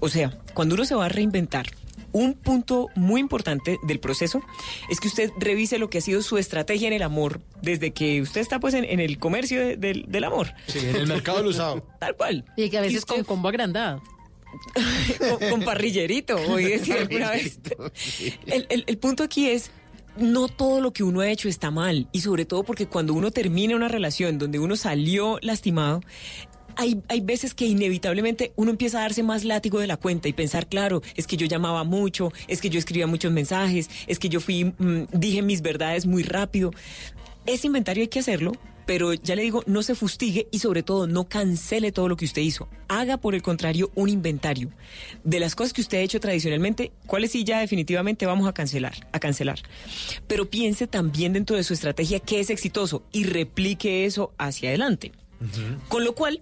O 0.00 0.08
sea, 0.08 0.36
cuando 0.54 0.74
uno 0.74 0.84
se 0.84 0.96
va 0.96 1.06
a 1.06 1.08
reinventar, 1.08 1.66
un 2.12 2.34
punto 2.34 2.88
muy 2.94 3.20
importante 3.20 3.78
del 3.82 3.98
proceso 4.00 4.42
es 4.90 5.00
que 5.00 5.08
usted 5.08 5.30
revise 5.38 5.78
lo 5.78 5.88
que 5.90 5.98
ha 5.98 6.00
sido 6.00 6.22
su 6.22 6.38
estrategia 6.38 6.86
en 6.88 6.94
el 6.94 7.02
amor 7.02 7.40
desde 7.62 7.92
que 7.92 8.20
usted 8.20 8.40
está 8.40 8.60
pues 8.60 8.74
en, 8.74 8.84
en 8.84 9.00
el 9.00 9.18
comercio 9.18 9.60
de- 9.60 9.76
del- 9.76 10.04
del 10.08 10.24
amor. 10.24 10.52
Sí, 10.66 10.78
en 10.80 10.96
el 10.96 11.06
mercado 11.06 11.38
del 11.38 11.46
usado. 11.48 11.86
Tal 12.00 12.14
cual. 12.16 12.44
Y 12.56 12.68
que 12.70 12.78
a 12.78 12.82
veces 12.82 12.98
usted- 12.98 13.14
con 13.16 13.24
combo 13.24 13.48
agrandado. 13.48 14.02
con, 15.40 15.50
con 15.50 15.62
parrillerito, 15.62 16.36
oí 16.50 16.64
decir 16.64 16.94
alguna 17.00 17.30
vez. 17.30 17.58
El, 18.46 18.66
el- 18.68 18.84
el 18.86 18.98
punto 18.98 19.22
aquí 19.24 19.48
es, 19.48 19.70
no 20.18 20.48
todo 20.48 20.80
lo 20.82 20.92
que 20.92 21.02
uno 21.02 21.20
ha 21.20 21.30
hecho 21.30 21.48
está 21.48 21.70
mal. 21.70 22.08
Y 22.12 22.20
sobre 22.20 22.44
todo 22.44 22.62
porque 22.62 22.86
cuando 22.86 23.14
uno 23.14 23.30
termina 23.30 23.74
una 23.74 23.88
relación 23.88 24.36
donde 24.38 24.58
uno 24.58 24.76
salió 24.76 25.38
lastimado, 25.40 26.02
hay, 26.76 27.00
hay 27.08 27.20
veces 27.20 27.54
que 27.54 27.66
inevitablemente 27.66 28.52
uno 28.56 28.70
empieza 28.70 28.98
a 28.98 29.02
darse 29.02 29.22
más 29.22 29.44
látigo 29.44 29.78
de 29.78 29.86
la 29.86 29.96
cuenta 29.96 30.28
y 30.28 30.32
pensar, 30.32 30.68
claro, 30.68 31.02
es 31.16 31.26
que 31.26 31.36
yo 31.36 31.46
llamaba 31.46 31.84
mucho, 31.84 32.32
es 32.48 32.60
que 32.60 32.70
yo 32.70 32.78
escribía 32.78 33.06
muchos 33.06 33.32
mensajes, 33.32 33.90
es 34.06 34.18
que 34.18 34.28
yo 34.28 34.40
fui, 34.40 34.64
mm, 34.64 35.06
dije 35.12 35.42
mis 35.42 35.62
verdades 35.62 36.06
muy 36.06 36.22
rápido. 36.22 36.72
Ese 37.46 37.66
inventario 37.66 38.02
hay 38.02 38.08
que 38.08 38.20
hacerlo, 38.20 38.52
pero 38.86 39.12
ya 39.14 39.36
le 39.36 39.42
digo, 39.42 39.62
no 39.66 39.82
se 39.82 39.94
fustigue 39.94 40.48
y 40.50 40.58
sobre 40.58 40.82
todo 40.82 41.06
no 41.06 41.28
cancele 41.28 41.92
todo 41.92 42.08
lo 42.08 42.16
que 42.16 42.24
usted 42.24 42.42
hizo. 42.42 42.68
Haga 42.88 43.16
por 43.16 43.34
el 43.34 43.42
contrario 43.42 43.90
un 43.94 44.08
inventario 44.08 44.70
de 45.24 45.40
las 45.40 45.54
cosas 45.54 45.72
que 45.72 45.80
usted 45.80 45.98
ha 45.98 46.02
hecho 46.02 46.20
tradicionalmente, 46.20 46.92
cuáles 47.06 47.32
sí 47.32 47.44
ya 47.44 47.60
definitivamente 47.60 48.26
vamos 48.26 48.48
a 48.48 48.52
cancelar, 48.52 49.06
a 49.12 49.18
cancelar. 49.18 49.60
Pero 50.26 50.50
piense 50.50 50.86
también 50.86 51.32
dentro 51.32 51.56
de 51.56 51.64
su 51.64 51.74
estrategia 51.74 52.20
qué 52.20 52.40
es 52.40 52.50
exitoso 52.50 53.02
y 53.12 53.24
replique 53.24 54.04
eso 54.04 54.32
hacia 54.38 54.70
adelante. 54.70 55.12
Con 55.88 56.04
lo 56.04 56.14
cual, 56.14 56.40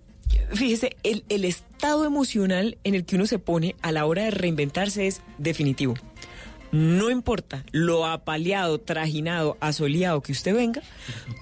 fíjese, 0.53 0.97
el, 1.03 1.45
estado 1.45 2.05
emocional 2.05 2.79
en 2.85 2.95
el 2.95 3.05
que 3.05 3.17
uno 3.17 3.27
se 3.27 3.39
pone 3.39 3.77
a 3.83 3.93
la 3.93 4.07
hora 4.07 4.25
de 4.25 4.31
reinventarse 4.31 5.07
es 5.07 5.23
definitivo. 5.39 5.95
No 6.73 7.11
importa 7.11 7.65
lo 7.73 8.07
apaleado, 8.07 8.79
trajinado, 8.79 9.57
asoleado 9.61 10.23
que 10.23 10.33
usted 10.33 10.55
venga, 10.55 10.83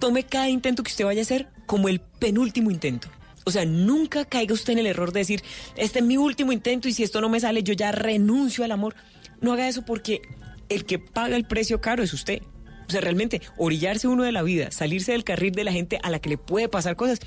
tome 0.00 0.23
cada 0.23 0.49
intento 0.49 0.83
que 0.83 0.90
usted 0.90 1.04
vaya 1.04 1.21
a 1.21 1.23
hacer 1.23 1.49
como 1.66 1.88
el 1.88 2.00
penúltimo 2.00 2.71
intento. 2.71 3.09
O 3.45 3.50
sea, 3.50 3.64
nunca 3.64 4.25
caiga 4.25 4.54
usted 4.54 4.75
en 4.75 4.80
el 4.80 4.87
error 4.87 5.12
de 5.12 5.21
decir, 5.21 5.42
este 5.76 6.00
es 6.00 6.04
mi 6.04 6.16
último 6.16 6.52
intento 6.52 6.88
y 6.88 6.92
si 6.92 7.02
esto 7.02 7.21
no 7.21 7.28
me 7.28 7.40
sale, 7.40 7.62
yo 7.62 7.75
ya 7.75 7.92
renuncio 7.92 8.64
al 8.64 8.73
amor. 8.73 8.95
No 9.40 9.52
haga 9.52 9.68
eso 9.68 9.83
porque 9.85 10.23
el 10.68 10.85
que 10.85 10.99
paga 10.99 11.37
el 11.37 11.47
precio 11.47 11.80
caro 11.80 12.02
es 12.02 12.12
usted. 12.12 12.42
O 12.88 12.90
sea, 12.90 13.02
realmente, 13.02 13.42
orillarse 13.59 14.09
uno 14.09 14.23
de 14.23 14.33
la 14.33 14.42
vida, 14.42 14.71
salirse 14.71 15.12
del 15.12 15.25
carril 15.25 15.52
de 15.52 15.64
la 15.64 15.73
gente 15.73 15.99
a 16.02 16.09
la 16.09 16.21
que 16.21 16.30
le 16.30 16.38
puede 16.38 16.71
pasar 16.71 16.97
cosas, 16.97 17.21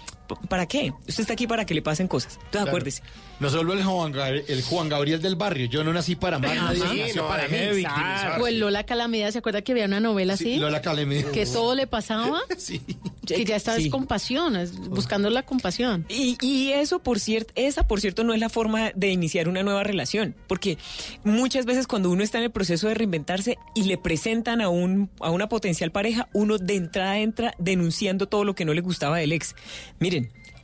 ¿para 0.50 0.66
qué? 0.68 0.92
Usted 1.08 1.22
está 1.22 1.34
aquí 1.34 1.48
para 1.48 1.66
que 1.66 1.74
le 1.74 1.82
pasen 1.82 2.08
cosas. 2.08 2.34
Entonces, 2.34 2.52
Claro. 2.52 2.68
acuérdese. 2.70 3.04
No 3.40 3.50
solo 3.50 3.74
el 3.74 3.84
Juan, 3.84 4.14
Gab- 4.14 4.44
el 4.48 4.62
Juan 4.64 4.88
Gabriel 4.90 5.20
del 5.22 5.36
barrio. 5.36 5.66
Yo 5.68 5.84
no 5.84 5.92
nací 5.92 6.16
para 6.16 6.38
más, 6.38 6.56
nadie 6.56 6.82
Sí, 6.92 7.00
nació 7.02 7.22
no, 7.24 7.28
para 7.28 7.48
mí. 7.48 7.58
O 8.40 8.48
el 8.48 8.60
Lola 8.60 8.84
Calamidad, 8.86 9.32
¿se 9.32 9.40
acuerda 9.40 9.62
que 9.64 9.72
había 9.72 9.86
una 9.86 10.00
novela 10.00 10.34
así? 10.34 10.44
Sí, 10.44 10.58
Lola 10.58 10.82
Calamidad. 10.82 11.32
Que 11.32 11.46
todo 11.48 11.74
le 11.74 11.88
pasaba, 11.88 12.40
Sí. 12.58 12.82
que 13.26 13.44
ya 13.46 13.56
estaba 13.56 13.78
Sí. 13.78 13.86
es 13.86 13.92
compasión, 13.92 14.56
es 14.56 14.78
buscando 14.78 15.30
la 15.32 15.42
compasión. 15.44 16.06
Y, 16.10 16.38
y 16.42 16.72
eso, 16.74 17.00
por 17.00 17.20
cierto, 17.20 17.52
esa, 17.56 17.88
por 17.88 18.00
cierto, 18.00 18.24
no 18.24 18.34
es 18.36 18.40
la 18.40 18.50
forma 18.50 18.92
de 18.94 19.10
iniciar 19.10 19.48
una 19.50 19.64
nueva 19.64 19.84
relación. 19.84 20.36
Porque 20.48 20.78
muchas 21.24 21.66
veces 21.66 21.88
cuando 21.88 22.12
uno 22.12 22.24
está 22.24 22.38
en 22.38 22.44
el 22.44 22.52
proceso 22.52 22.88
de 22.90 22.94
reinventarse 22.94 23.58
y 23.74 23.84
le 23.86 23.98
presentan 23.98 24.62
a, 24.62 24.70
un, 24.70 25.10
a 25.20 25.32
una 25.32 25.50
potencial 25.50 25.92
pareja, 25.92 26.30
uno 26.34 26.60
de 26.60 26.76
entrada 26.76 27.18
entra 27.18 27.56
denunciando 27.58 28.28
todo 28.28 28.44
lo 28.44 28.54
que 28.54 28.66
no 28.66 28.74
le 28.76 28.82
gustaba 28.82 29.18
del 29.18 29.32
ex. 29.32 29.56
Miren. 30.00 30.21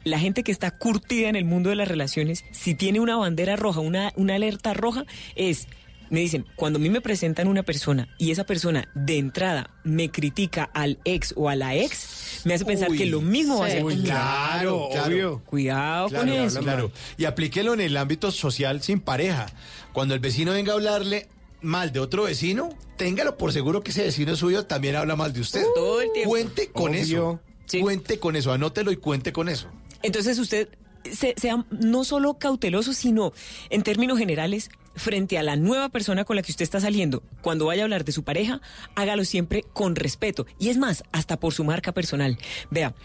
La 0.08 0.20
gente 0.20 0.44
que 0.44 0.52
está 0.52 0.72
curtida 0.72 1.30
en 1.30 1.36
el 1.36 1.46
mundo 1.46 1.70
de 1.70 1.76
las 1.76 1.88
relaciones, 1.88 2.44
si 2.52 2.76
tiene 2.76 3.00
una 3.00 3.18
bandera 3.18 3.56
roja, 3.56 3.80
una, 3.82 4.14
una 4.16 4.36
alerta 4.36 4.74
roja, 4.74 5.06
es, 5.36 5.68
me 6.10 6.22
dicen, 6.22 6.46
cuando 6.56 6.78
a 6.80 6.82
mí 6.82 6.90
me 6.90 7.02
presentan 7.02 7.48
una 7.50 7.64
persona 7.64 8.08
y 8.18 8.32
esa 8.32 8.46
persona 8.46 8.88
de 8.96 9.18
entrada 9.18 9.70
me 9.84 10.10
critica 10.10 10.70
al 10.74 11.00
ex 11.04 11.34
o 11.36 11.50
a 11.50 11.56
la 11.56 11.76
ex, 11.76 12.42
me 12.46 12.54
hace 12.54 12.64
pensar 12.64 12.90
Uy, 12.90 12.98
que 12.98 13.06
lo 13.06 13.20
mismo 13.22 13.60
va 13.60 13.66
a 13.68 13.70
Uy, 13.76 13.82
conmigo. 13.82 14.04
Claro, 14.06 14.88
Claro, 14.92 15.08
obvio. 15.08 15.42
Cuidado 15.46 16.10
con 16.10 16.22
Claro, 16.28 16.44
eso. 16.44 16.60
claro. 16.62 16.92
Y 17.18 17.26
aplíquelo 17.26 17.74
en 17.74 17.82
el 17.82 17.98
ámbito 17.98 18.32
social 18.32 18.82
sin 18.82 19.02
pareja. 19.02 19.48
Cuando 19.92 20.14
el 20.14 20.20
vecino 20.22 20.54
venga 20.54 20.72
a 20.72 20.76
hablarle 20.76 21.28
mal 21.62 21.92
de 21.92 22.00
otro 22.00 22.24
vecino, 22.24 22.70
téngalo 22.96 23.36
por 23.38 23.52
seguro 23.52 23.82
que 23.84 23.92
ese 23.92 24.04
vecino 24.04 24.36
suyo 24.38 24.66
también 24.66 24.96
habla 24.96 25.16
mal 25.18 25.34
de 25.34 25.42
usted. 25.42 25.64
Todo 25.76 26.00
el 26.02 26.12
tiempo. 26.14 26.30
Cuente 26.30 26.70
con 26.72 26.92
Obvio. 26.92 27.02
eso. 27.02 27.40
Sí. 27.66 27.82
Cuente 27.82 28.18
con 28.18 28.38
eso, 28.38 28.54
anótelo 28.54 28.94
y 28.94 28.96
cuente 28.96 29.34
con 29.34 29.50
eso. 29.50 29.68
Entonces 30.08 30.40
usted 30.40 30.70
se- 31.12 31.36
sea 31.38 31.66
no 31.70 32.04
solo 32.04 32.34
cauteloso, 32.40 32.94
sino 32.94 33.34
en 33.70 33.84
términos 33.84 34.18
generales, 34.18 34.70
frente 34.96 35.38
a 35.38 35.44
la 35.44 35.56
nueva 35.56 35.90
persona 35.90 36.24
con 36.26 36.36
la 36.38 36.42
que 36.42 36.52
usted 36.52 36.64
está 36.64 36.80
saliendo, 36.82 37.22
cuando 37.42 37.68
vaya 37.68 37.84
a 37.84 37.86
hablar 37.86 38.04
de 38.04 38.12
su 38.12 38.24
pareja, 38.24 38.62
hágalo 38.96 39.24
siempre 39.26 39.64
con 39.74 39.96
respeto. 39.96 40.48
Y 40.60 40.70
es 40.70 40.78
más, 40.78 41.04
hasta 41.12 41.40
por 41.40 41.54
su 41.54 41.64
marca 41.64 41.92
personal. 41.92 42.38
Vea. 42.72 42.96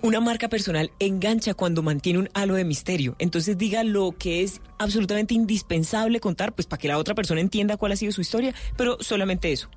Una 0.00 0.18
marca 0.20 0.48
personal 0.48 0.90
engancha 0.98 1.52
cuando 1.52 1.82
mantiene 1.82 2.18
un 2.18 2.30
halo 2.32 2.54
de 2.54 2.64
misterio. 2.64 3.16
Entonces 3.18 3.58
diga 3.58 3.84
lo 3.84 4.12
que 4.18 4.42
es 4.42 4.62
absolutamente 4.78 5.34
indispensable 5.34 6.20
contar, 6.20 6.54
pues 6.54 6.66
para 6.66 6.80
que 6.80 6.88
la 6.88 6.96
otra 6.96 7.14
persona 7.14 7.42
entienda 7.42 7.76
cuál 7.76 7.92
ha 7.92 7.96
sido 7.96 8.10
su 8.12 8.22
historia, 8.22 8.54
pero 8.78 8.96
solamente 9.00 9.52
eso. 9.52 9.68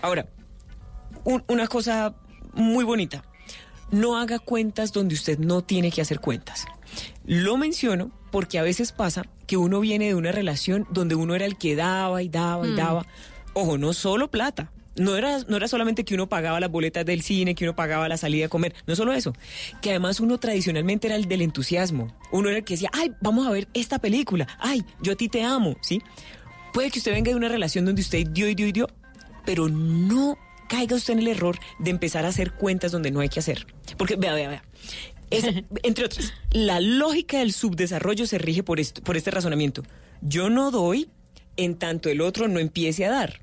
Ahora, 0.00 0.28
un- 1.24 1.42
una 1.48 1.66
cosa 1.66 2.14
muy 2.54 2.84
bonita. 2.84 3.24
No 3.92 4.18
haga 4.18 4.38
cuentas 4.38 4.92
donde 4.92 5.14
usted 5.14 5.38
no 5.38 5.62
tiene 5.62 5.92
que 5.92 6.02
hacer 6.02 6.18
cuentas. 6.18 6.66
Lo 7.24 7.56
menciono 7.56 8.10
porque 8.30 8.58
a 8.58 8.62
veces 8.62 8.90
pasa 8.90 9.26
que 9.46 9.56
uno 9.56 9.80
viene 9.80 10.06
de 10.06 10.14
una 10.14 10.32
relación 10.32 10.86
donde 10.90 11.14
uno 11.14 11.34
era 11.34 11.44
el 11.44 11.56
que 11.56 11.76
daba 11.76 12.22
y 12.22 12.28
daba 12.28 12.66
y 12.66 12.74
daba. 12.74 13.06
Ojo, 13.52 13.78
no 13.78 13.92
solo 13.92 14.30
plata. 14.30 14.72
No 14.94 15.16
era, 15.16 15.38
no 15.48 15.56
era 15.56 15.68
solamente 15.68 16.04
que 16.04 16.14
uno 16.14 16.28
pagaba 16.28 16.60
las 16.60 16.70
boletas 16.70 17.06
del 17.06 17.22
cine, 17.22 17.54
que 17.54 17.64
uno 17.64 17.74
pagaba 17.74 18.08
la 18.08 18.18
salida 18.18 18.46
a 18.46 18.48
comer, 18.50 18.74
no 18.86 18.94
solo 18.94 19.14
eso, 19.14 19.32
que 19.80 19.88
además 19.88 20.20
uno 20.20 20.36
tradicionalmente 20.36 21.06
era 21.06 21.16
el 21.16 21.28
del 21.28 21.40
entusiasmo. 21.40 22.14
Uno 22.30 22.50
era 22.50 22.58
el 22.58 22.64
que 22.64 22.74
decía, 22.74 22.90
ay, 22.92 23.12
vamos 23.22 23.46
a 23.46 23.50
ver 23.50 23.68
esta 23.72 23.98
película, 23.98 24.46
ay, 24.58 24.84
yo 25.00 25.14
a 25.14 25.16
ti 25.16 25.30
te 25.30 25.44
amo, 25.44 25.76
¿sí? 25.80 26.02
Puede 26.74 26.90
que 26.90 26.98
usted 26.98 27.12
venga 27.12 27.30
de 27.30 27.36
una 27.36 27.48
relación 27.48 27.86
donde 27.86 28.02
usted 28.02 28.26
dio 28.28 28.48
y 28.50 28.54
dio 28.54 28.66
y 28.66 28.72
dio, 28.72 28.86
pero 29.46 29.68
no 29.70 30.36
caiga 30.72 30.96
usted 30.96 31.12
en 31.12 31.18
el 31.18 31.28
error 31.28 31.58
de 31.78 31.90
empezar 31.90 32.24
a 32.24 32.28
hacer 32.28 32.52
cuentas 32.52 32.92
donde 32.92 33.10
no 33.10 33.20
hay 33.20 33.28
que 33.28 33.40
hacer. 33.40 33.66
Porque, 33.98 34.16
vea, 34.16 34.32
vea, 34.32 34.48
vea. 34.48 34.64
Entre 35.82 36.06
otras, 36.06 36.32
la 36.50 36.80
lógica 36.80 37.40
del 37.40 37.52
subdesarrollo 37.52 38.26
se 38.26 38.38
rige 38.38 38.62
por, 38.62 38.80
esto, 38.80 39.02
por 39.02 39.18
este 39.18 39.30
razonamiento. 39.30 39.82
Yo 40.22 40.48
no 40.48 40.70
doy 40.70 41.10
en 41.58 41.76
tanto 41.76 42.08
el 42.08 42.22
otro 42.22 42.48
no 42.48 42.58
empiece 42.58 43.04
a 43.04 43.10
dar. 43.10 43.41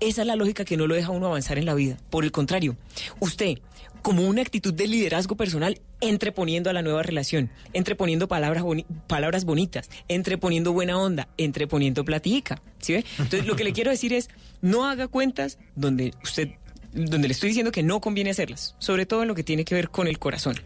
Esa 0.00 0.22
es 0.22 0.26
la 0.26 0.36
lógica 0.36 0.64
que 0.64 0.78
no 0.78 0.86
lo 0.86 0.94
deja 0.94 1.10
uno 1.10 1.26
avanzar 1.26 1.58
en 1.58 1.66
la 1.66 1.74
vida. 1.74 1.98
Por 2.08 2.24
el 2.24 2.32
contrario, 2.32 2.76
usted, 3.20 3.58
como 4.00 4.26
una 4.26 4.40
actitud 4.40 4.72
de 4.72 4.86
liderazgo 4.86 5.36
personal, 5.36 5.78
entreponiendo 6.00 6.70
a 6.70 6.72
la 6.72 6.80
nueva 6.80 7.02
relación, 7.02 7.50
entreponiendo 7.74 8.26
palabras, 8.26 8.64
palabras 9.06 9.44
bonitas, 9.44 9.90
entreponiendo 10.08 10.72
buena 10.72 10.98
onda, 10.98 11.28
entreponiendo 11.36 12.04
platica. 12.04 12.62
¿Sí 12.78 12.94
ve? 12.94 13.04
Entonces, 13.18 13.46
lo 13.46 13.56
que 13.56 13.64
le 13.64 13.72
quiero 13.72 13.90
decir 13.90 14.14
es, 14.14 14.30
no 14.62 14.88
haga 14.88 15.06
cuentas 15.06 15.58
donde 15.76 16.14
usted, 16.24 16.48
donde 16.94 17.28
le 17.28 17.32
estoy 17.32 17.50
diciendo 17.50 17.70
que 17.70 17.82
no 17.82 18.00
conviene 18.00 18.30
hacerlas, 18.30 18.76
sobre 18.78 19.04
todo 19.04 19.22
en 19.22 19.28
lo 19.28 19.34
que 19.34 19.44
tiene 19.44 19.66
que 19.66 19.74
ver 19.74 19.90
con 19.90 20.08
el 20.08 20.18
corazón. 20.18 20.56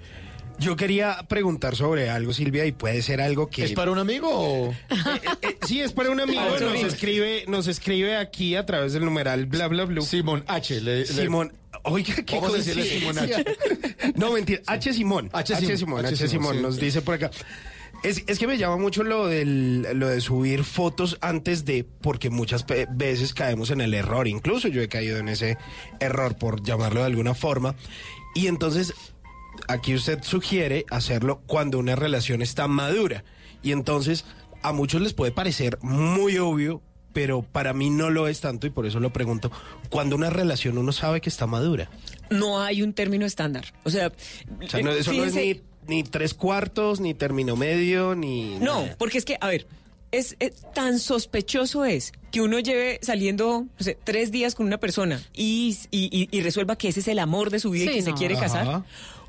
Yo 0.58 0.76
quería 0.76 1.18
preguntar 1.28 1.74
sobre 1.76 2.10
algo, 2.10 2.32
Silvia, 2.32 2.64
y 2.64 2.72
puede 2.72 3.02
ser 3.02 3.20
algo 3.20 3.48
que... 3.48 3.64
¿Es 3.64 3.72
para 3.72 3.90
un 3.90 3.98
amigo 3.98 4.28
o...? 4.30 4.70
Eh, 4.72 4.76
eh, 5.42 5.58
sí, 5.66 5.80
es 5.80 5.92
para 5.92 6.10
un 6.10 6.20
amigo. 6.20 6.40
Ah, 6.40 6.50
Nos 6.60 6.62
amigo. 6.62 6.86
escribe, 6.86 7.44
nos 7.48 7.66
escribe 7.66 8.16
aquí 8.16 8.54
a 8.56 8.64
través 8.64 8.92
del 8.92 9.04
numeral 9.04 9.46
bla 9.46 9.66
bla 9.68 9.84
bla. 9.84 10.00
Simón 10.02 10.44
H. 10.46 10.80
le- 10.80 11.06
Simón. 11.06 11.52
Oiga, 11.82 12.14
qué 12.24 12.36
Vamos 12.36 12.54
a 12.54 12.56
decirle 12.58 12.84
Simón 12.84 13.18
H. 13.18 13.44
No, 14.16 14.32
mentira. 14.32 14.62
H. 14.66 14.92
Simón. 14.94 15.28
H. 15.32 15.54
H. 15.54 15.60
Simón, 15.76 15.78
Simón. 15.78 16.06
H. 16.06 16.28
Simón, 16.28 16.56
sí. 16.56 16.62
Nos 16.62 16.76
dice 16.78 17.02
por 17.02 17.14
acá. 17.16 17.30
Es, 18.02 18.22
es 18.26 18.38
que 18.38 18.46
me 18.46 18.56
llama 18.58 18.76
mucho 18.76 19.02
lo, 19.02 19.26
del, 19.26 19.82
lo 19.94 20.08
de 20.08 20.20
subir 20.20 20.62
fotos 20.64 21.16
antes 21.20 21.64
de, 21.64 21.84
porque 21.84 22.30
muchas 22.30 22.64
veces 22.90 23.32
caemos 23.34 23.70
en 23.70 23.80
el 23.80 23.92
error. 23.94 24.28
Incluso 24.28 24.68
yo 24.68 24.82
he 24.82 24.88
caído 24.88 25.18
en 25.18 25.28
ese 25.28 25.56
error, 26.00 26.36
por 26.36 26.62
llamarlo 26.62 27.00
de 27.00 27.06
alguna 27.06 27.34
forma. 27.34 27.74
Y 28.34 28.46
entonces, 28.48 28.92
aquí 29.68 29.94
usted 29.94 30.22
sugiere 30.22 30.84
hacerlo 30.90 31.42
cuando 31.46 31.78
una 31.78 31.96
relación 31.96 32.42
está 32.42 32.68
madura. 32.68 33.24
Y 33.62 33.72
entonces, 33.72 34.24
a 34.62 34.72
muchos 34.72 35.00
les 35.02 35.12
puede 35.14 35.32
parecer 35.32 35.78
muy 35.82 36.38
obvio, 36.38 36.82
pero 37.12 37.42
para 37.42 37.72
mí 37.72 37.90
no 37.90 38.10
lo 38.10 38.26
es 38.28 38.40
tanto 38.40 38.66
y 38.66 38.70
por 38.70 38.86
eso 38.86 39.00
lo 39.00 39.12
pregunto. 39.12 39.50
Cuando 39.90 40.16
una 40.16 40.30
relación 40.30 40.78
uno 40.78 40.92
sabe 40.92 41.20
que 41.20 41.28
está 41.30 41.46
madura. 41.46 41.90
No 42.30 42.60
hay 42.60 42.82
un 42.82 42.92
término 42.92 43.24
estándar. 43.26 43.64
O 43.84 43.90
sea, 43.90 44.08
O 44.62 44.68
sea, 44.68 44.80
no, 44.82 44.90
eso 44.90 45.12
no 45.12 45.24
es 45.24 45.34
ni, 45.34 45.60
ni 45.86 46.02
tres 46.02 46.34
cuartos, 46.34 47.00
ni 47.00 47.14
término 47.14 47.54
medio, 47.56 48.14
ni... 48.14 48.58
No, 48.58 48.82
nada. 48.82 48.96
porque 48.98 49.18
es 49.18 49.24
que, 49.24 49.36
a 49.40 49.46
ver, 49.48 49.66
es, 50.10 50.36
es- 50.40 50.52
tan 50.74 50.98
sospechoso 50.98 51.84
es 51.84 52.12
que 52.32 52.40
uno 52.40 52.58
lleve 52.58 52.98
saliendo 53.02 53.66
no 53.78 53.84
sé, 53.84 53.96
tres 54.02 54.32
días 54.32 54.54
con 54.56 54.66
una 54.66 54.78
persona 54.78 55.22
y, 55.32 55.76
y- 55.92 56.08
y- 56.10 56.36
y 56.36 56.40
resuelva 56.42 56.76
que 56.76 56.88
ese 56.88 57.00
es 57.00 57.08
el 57.08 57.18
amor 57.20 57.50
de 57.50 57.60
su 57.60 57.70
vida 57.70 57.90
y 57.92 57.94
que 57.94 58.02
se 58.02 58.12
quiere 58.14 58.34
casar. 58.36 58.82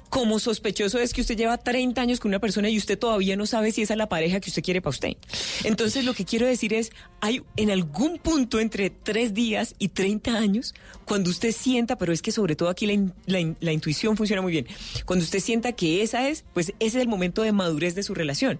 Como 0.10 0.40
sospechoso 0.40 1.00
es 1.00 1.14
que 1.14 1.22
usted 1.22 1.36
lleva 1.36 1.58
30 1.58 2.00
años 2.00 2.20
con 2.20 2.30
una 2.30 2.40
persona 2.40 2.70
y 2.70 2.78
usted 2.78 2.98
todavía 2.98 3.36
no 3.36 3.46
sabe 3.46 3.72
si 3.72 3.82
esa 3.82 3.94
es 3.94 3.98
la 3.98 4.08
pareja 4.08 4.40
que 4.40 4.50
usted 4.50 4.64
quiere 4.64 4.82
para 4.82 4.92
usted. 4.92 5.18
Entonces 5.64 6.06
lo 6.06 6.14
que 6.14 6.24
quiero 6.26 6.46
decir 6.48 6.74
es, 6.74 6.92
hay 7.22 7.42
en 7.58 7.70
algún 7.72 8.18
punto 8.20 8.60
entre 8.60 8.90
tres 8.90 9.34
días 9.34 9.76
y 9.78 9.90
30 9.90 10.38
años, 10.38 10.74
cuando 11.06 11.30
usted 11.30 11.52
sienta, 11.52 11.98
pero 11.98 12.14
es 12.14 12.22
que 12.22 12.32
sobre 12.32 12.56
todo 12.56 12.70
aquí 12.70 12.86
la, 12.86 13.12
la 13.26 13.40
in- 13.40 13.58
la 13.60 13.74
intuición 13.74 14.16
funciona 14.16 14.42
muy 14.42 14.52
bien, 14.54 14.68
cuando 15.06 15.24
usted 15.26 15.40
sienta 15.40 15.74
que 15.74 16.02
esa 16.02 16.30
es, 16.30 16.46
pues 16.54 16.70
ese 16.80 16.98
es 16.98 17.02
el 17.04 17.08
momento 17.08 17.42
de 17.42 17.52
madurez 17.52 17.96
de 17.96 18.04
su 18.04 18.14
relación. 18.14 18.60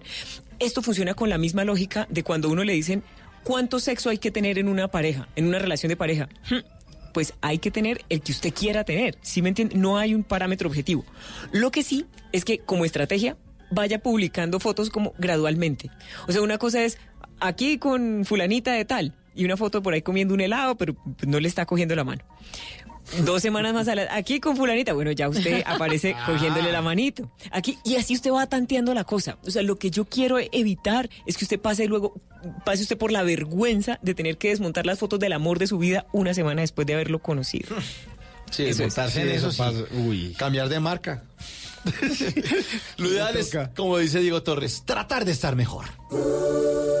Esto 0.58 0.82
funciona 0.82 1.14
con 1.14 1.30
la 1.30 1.38
misma 1.38 1.64
lógica 1.64 2.06
de 2.10 2.22
cuando 2.22 2.48
uno 2.50 2.64
le 2.64 2.72
dicen, 2.74 3.02
¿cuánto 3.44 3.78
sexo 3.80 4.10
hay 4.10 4.18
que 4.18 4.30
tener 4.30 4.58
en 4.58 4.68
una 4.68 4.88
pareja, 4.88 5.28
en 5.36 5.46
una 5.46 5.58
relación 5.58 5.88
de 5.88 5.96
pareja? 5.96 6.28
Hmm, 6.50 6.56
pues 7.16 7.32
hay 7.40 7.56
que 7.60 7.70
tener 7.70 8.04
el 8.10 8.20
que 8.20 8.30
usted 8.30 8.52
quiera 8.52 8.84
tener. 8.84 9.16
¿Sí 9.22 9.40
me 9.40 9.48
entiende? 9.48 9.74
No 9.74 9.96
hay 9.96 10.14
un 10.14 10.22
parámetro 10.22 10.68
objetivo. 10.68 11.02
Lo 11.50 11.70
que 11.70 11.82
sí 11.82 12.04
es 12.30 12.44
que 12.44 12.58
como 12.58 12.84
estrategia 12.84 13.38
vaya 13.70 14.02
publicando 14.02 14.60
fotos 14.60 14.90
como 14.90 15.14
gradualmente. 15.16 15.90
O 16.28 16.32
sea, 16.32 16.42
una 16.42 16.58
cosa 16.58 16.84
es 16.84 16.98
aquí 17.40 17.78
con 17.78 18.26
fulanita 18.26 18.74
de 18.74 18.84
tal 18.84 19.14
y 19.34 19.46
una 19.46 19.56
foto 19.56 19.82
por 19.82 19.94
ahí 19.94 20.02
comiendo 20.02 20.34
un 20.34 20.42
helado, 20.42 20.76
pero 20.76 20.94
no 21.26 21.40
le 21.40 21.48
está 21.48 21.64
cogiendo 21.64 21.96
la 21.96 22.04
mano. 22.04 22.22
Dos 23.24 23.40
semanas 23.42 23.72
más 23.72 23.86
adelante, 23.86 24.12
aquí 24.12 24.40
con 24.40 24.56
fulanita, 24.56 24.92
bueno, 24.92 25.12
ya 25.12 25.28
usted 25.28 25.62
aparece 25.66 26.16
cogiéndole 26.26 26.72
la 26.72 26.82
manito. 26.82 27.30
Aquí, 27.52 27.78
y 27.84 27.96
así 27.96 28.14
usted 28.14 28.32
va 28.32 28.46
tanteando 28.46 28.92
la 28.94 29.04
cosa. 29.04 29.38
O 29.46 29.50
sea, 29.50 29.62
lo 29.62 29.76
que 29.76 29.90
yo 29.90 30.04
quiero 30.06 30.38
evitar 30.40 31.08
es 31.26 31.36
que 31.36 31.44
usted 31.44 31.60
pase 31.60 31.86
luego, 31.86 32.14
pase 32.64 32.82
usted 32.82 32.98
por 32.98 33.12
la 33.12 33.22
vergüenza 33.22 33.98
de 34.02 34.14
tener 34.14 34.38
que 34.38 34.48
desmontar 34.48 34.86
las 34.86 34.98
fotos 34.98 35.20
del 35.20 35.32
amor 35.34 35.58
de 35.58 35.66
su 35.68 35.78
vida 35.78 36.06
una 36.12 36.34
semana 36.34 36.62
después 36.62 36.86
de 36.86 36.94
haberlo 36.94 37.20
conocido. 37.20 37.74
Sí, 38.48 38.62
Eso 38.62 38.70
es. 38.70 38.78
desmontarse 38.78 39.22
en 39.22 39.28
Sí, 39.28 39.34
eso, 39.34 39.48
eso 39.48 39.50
sí. 39.50 39.58
pasa. 39.58 39.94
Uy. 40.06 40.34
Cambiar 40.38 40.68
de 40.68 40.78
marca. 40.78 41.24
Lo 42.96 43.08
ideal 43.10 43.36
es, 43.36 43.50
como 43.74 43.98
dice 43.98 44.20
Diego 44.20 44.42
Torres, 44.44 44.84
tratar 44.86 45.24
de 45.24 45.32
estar 45.32 45.56
mejor. 45.56 45.86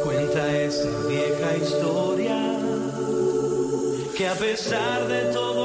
Cuenta 0.02 0.56
esa 0.60 0.88
vieja 1.08 1.56
historia 1.62 2.36
que 4.16 4.26
a 4.26 4.34
pesar 4.34 5.06
de 5.06 5.32
todo 5.32 5.55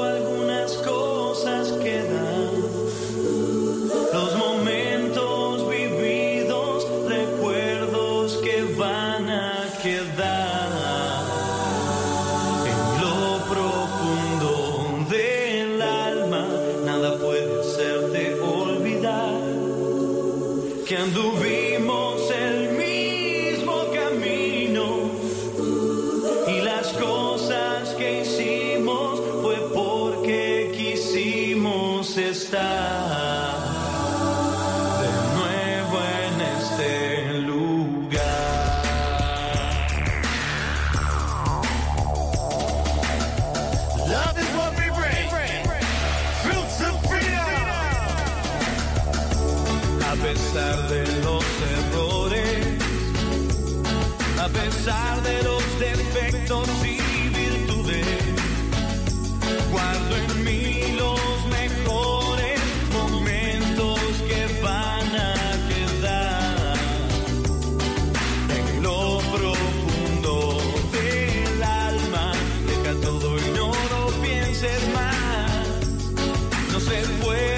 se 76.92 77.08
puede 77.22 77.51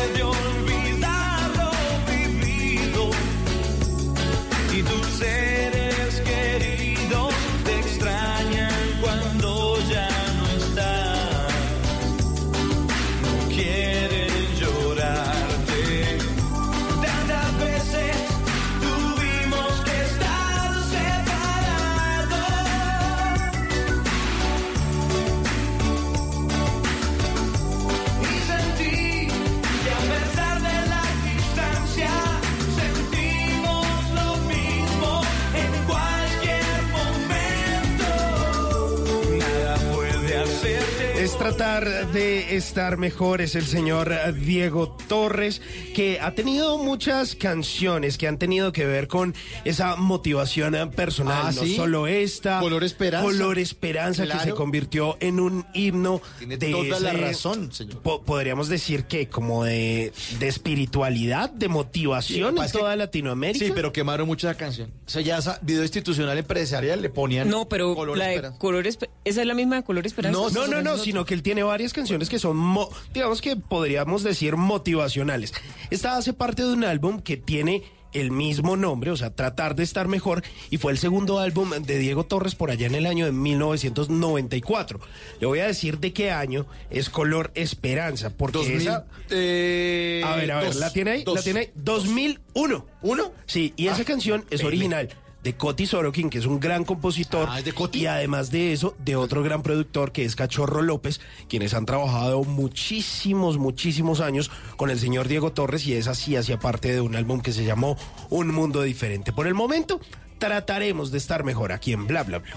Tratar 41.84 42.12
de 42.12 42.56
estar 42.56 42.96
mejor, 42.96 43.42
es 43.42 43.54
el 43.54 43.66
señor 43.66 44.10
Diego 44.40 44.96
Torres, 45.06 45.60
que 45.94 46.18
ha 46.18 46.34
tenido 46.34 46.78
muchas 46.78 47.34
canciones 47.34 48.16
que 48.16 48.26
han 48.26 48.38
tenido 48.38 48.72
que 48.72 48.86
ver 48.86 49.06
con 49.06 49.34
esa 49.66 49.96
motivación 49.96 50.74
personal, 50.96 51.42
Ah, 51.48 51.52
no 51.52 51.62
¿sí? 51.62 51.76
solo 51.76 52.06
esta. 52.06 52.60
Color 52.60 52.84
Esperanza. 52.84 53.26
Color 53.26 53.58
Esperanza, 53.58 54.22
que 54.22 54.30
Claro. 54.30 54.44
se 54.44 54.50
convirtió 54.52 55.18
en 55.20 55.40
un 55.40 55.66
himno 55.74 56.22
Tiene 56.38 56.56
de 56.56 56.70
toda 56.70 57.00
la 57.00 57.12
ese- 57.12 57.20
razón, 57.20 57.70
señor. 57.70 58.00
po- 58.00 58.22
podríamos 58.22 58.68
decir 58.70 59.04
que 59.04 59.28
como 59.28 59.64
de, 59.64 60.10
de 60.38 60.48
espiritualidad, 60.48 61.50
de 61.50 61.68
motivación 61.68 62.54
Sí, 62.54 62.58
en 62.60 62.64
es 62.64 62.72
que- 62.72 62.78
toda 62.78 62.96
Latinoamérica. 62.96 63.62
Sí, 63.66 63.72
pero 63.74 63.92
quemaron 63.92 64.26
mucho 64.26 64.46
la 64.46 64.54
canción. 64.54 64.90
O 65.06 65.10
sea, 65.10 65.20
ya 65.20 65.36
esa 65.36 65.58
video 65.60 65.82
institucional 65.82 66.38
empresarial 66.38 67.02
le 67.02 67.10
ponían. 67.10 67.50
No, 67.50 67.68
pero 67.68 67.94
Color 67.94 68.16
la 68.16 68.24
de 68.26 68.30
Esperanza. 68.36 68.58
Color 68.58 68.86
Espe- 68.86 69.10
¿Esa 69.26 69.40
es 69.42 69.46
la 69.46 69.54
misma 69.54 69.76
de 69.76 69.82
Color 69.84 70.06
Esperanza? 70.06 70.38
No, 70.40 70.48
No, 70.48 70.66
no, 70.66 70.80
no, 70.82 70.96
sino 70.96 71.24
que 71.26 71.34
él 71.34 71.42
tiene 71.42 71.62
varias 71.74 71.92
canciones 71.92 72.28
que 72.28 72.38
son, 72.38 72.56
mo- 72.56 72.88
digamos 73.12 73.40
que 73.40 73.56
podríamos 73.56 74.22
decir 74.22 74.56
motivacionales. 74.56 75.52
Esta 75.90 76.16
hace 76.16 76.32
parte 76.32 76.62
de 76.62 76.72
un 76.72 76.84
álbum 76.84 77.20
que 77.20 77.36
tiene 77.36 77.82
el 78.12 78.30
mismo 78.30 78.76
nombre, 78.76 79.10
o 79.10 79.16
sea, 79.16 79.30
tratar 79.34 79.74
de 79.74 79.82
estar 79.82 80.06
mejor, 80.06 80.44
y 80.70 80.76
fue 80.78 80.92
el 80.92 80.98
segundo 80.98 81.40
álbum 81.40 81.70
de 81.70 81.98
Diego 81.98 82.24
Torres 82.26 82.54
por 82.54 82.70
allá 82.70 82.86
en 82.86 82.94
el 82.94 83.06
año 83.06 83.24
de 83.26 83.32
1994. 83.32 85.00
Le 85.40 85.46
voy 85.48 85.58
a 85.58 85.66
decir 85.66 85.98
de 85.98 86.12
qué 86.12 86.30
año 86.30 86.64
es 86.90 87.10
Color 87.10 87.50
Esperanza, 87.56 88.30
porque 88.30 88.58
2000, 88.58 88.80
esa... 88.82 89.06
eh, 89.30 90.22
A 90.24 90.36
ver, 90.36 90.52
a 90.52 90.56
ver, 90.58 90.66
dos, 90.66 90.76
¿la 90.76 90.92
tiene 90.92 91.10
ahí? 91.10 91.24
dos. 91.24 91.34
¿La 91.34 91.42
tiene 91.42 91.60
ahí? 91.60 91.70
2001. 91.74 92.86
¿Uno? 93.02 93.32
Sí, 93.46 93.72
y 93.76 93.88
esa 93.88 94.02
Ah, 94.02 94.04
canción 94.04 94.44
es 94.50 94.62
original 94.62 95.08
de 95.44 95.54
Coti 95.54 95.86
Sorokin, 95.86 96.30
que 96.30 96.38
es 96.38 96.46
un 96.46 96.58
gran 96.58 96.84
compositor. 96.84 97.48
Ah, 97.50 97.58
¿es 97.58 97.66
de? 97.66 97.74
Y 97.92 98.06
además 98.06 98.50
de 98.50 98.72
eso, 98.72 98.96
de 98.98 99.14
otro 99.14 99.42
gran 99.42 99.62
productor 99.62 100.10
que 100.10 100.24
es 100.24 100.34
Cachorro 100.34 100.82
López, 100.82 101.20
quienes 101.48 101.74
han 101.74 101.84
trabajado 101.84 102.42
muchísimos, 102.44 103.58
muchísimos 103.58 104.20
años 104.20 104.50
con 104.76 104.90
el 104.90 104.98
señor 104.98 105.28
Diego 105.28 105.52
Torres, 105.52 105.86
y 105.86 105.92
esa 105.92 106.14
sí 106.14 106.34
hacía 106.34 106.58
parte 106.58 106.92
de 106.92 107.02
un 107.02 107.14
álbum 107.14 107.40
que 107.40 107.52
se 107.52 107.64
llamó 107.64 107.96
Un 108.30 108.52
Mundo 108.52 108.82
Diferente. 108.82 109.32
Por 109.32 109.46
el 109.46 109.54
momento, 109.54 110.00
trataremos 110.38 111.10
de 111.10 111.18
estar 111.18 111.44
mejor 111.44 111.72
aquí 111.72 111.92
en 111.92 112.06
Bla 112.06 112.22
Bla 112.22 112.38
Bla. 112.38 112.56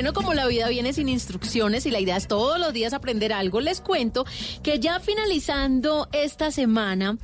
Bueno, 0.00 0.14
como 0.14 0.32
la 0.32 0.46
vida 0.46 0.66
viene 0.70 0.94
sin 0.94 1.10
instrucciones 1.10 1.84
y 1.84 1.90
la 1.90 2.00
idea 2.00 2.16
es 2.16 2.26
todos 2.26 2.58
los 2.58 2.72
días 2.72 2.94
aprender 2.94 3.34
algo, 3.34 3.60
les 3.60 3.82
cuento 3.82 4.24
que 4.62 4.80
ya 4.80 4.98
finalizando 4.98 6.08
esta 6.12 6.50
semana, 6.50 7.18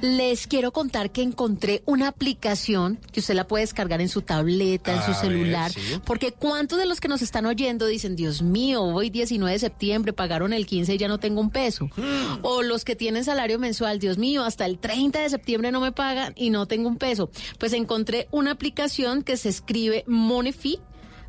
les 0.00 0.46
quiero 0.46 0.72
contar 0.72 1.12
que 1.12 1.20
encontré 1.20 1.82
una 1.84 2.08
aplicación 2.08 2.98
que 3.12 3.20
usted 3.20 3.34
la 3.34 3.46
puede 3.46 3.64
descargar 3.64 4.00
en 4.00 4.08
su 4.08 4.22
tableta, 4.22 4.94
en 4.94 5.02
su 5.02 5.10
A 5.10 5.14
ver, 5.14 5.16
celular, 5.16 5.72
sí. 5.72 5.80
porque 6.06 6.32
¿cuántos 6.32 6.78
de 6.78 6.86
los 6.86 7.00
que 7.00 7.08
nos 7.08 7.20
están 7.20 7.44
oyendo 7.44 7.86
dicen, 7.86 8.16
Dios 8.16 8.40
mío, 8.40 8.82
hoy 8.82 9.10
19 9.10 9.52
de 9.52 9.58
septiembre 9.58 10.14
pagaron 10.14 10.54
el 10.54 10.64
15 10.64 10.94
y 10.94 10.96
ya 10.96 11.08
no 11.08 11.18
tengo 11.18 11.38
un 11.38 11.50
peso? 11.50 11.90
O 12.40 12.62
los 12.62 12.86
que 12.86 12.96
tienen 12.96 13.24
salario 13.24 13.58
mensual, 13.58 13.98
Dios 13.98 14.16
mío, 14.16 14.42
hasta 14.42 14.64
el 14.64 14.78
30 14.78 15.20
de 15.20 15.28
septiembre 15.28 15.70
no 15.70 15.82
me 15.82 15.92
pagan 15.92 16.32
y 16.34 16.48
no 16.48 16.64
tengo 16.64 16.88
un 16.88 16.96
peso. 16.96 17.30
Pues 17.58 17.74
encontré 17.74 18.28
una 18.30 18.52
aplicación 18.52 19.22
que 19.22 19.36
se 19.36 19.50
escribe 19.50 20.04
Moneyfee 20.06 20.80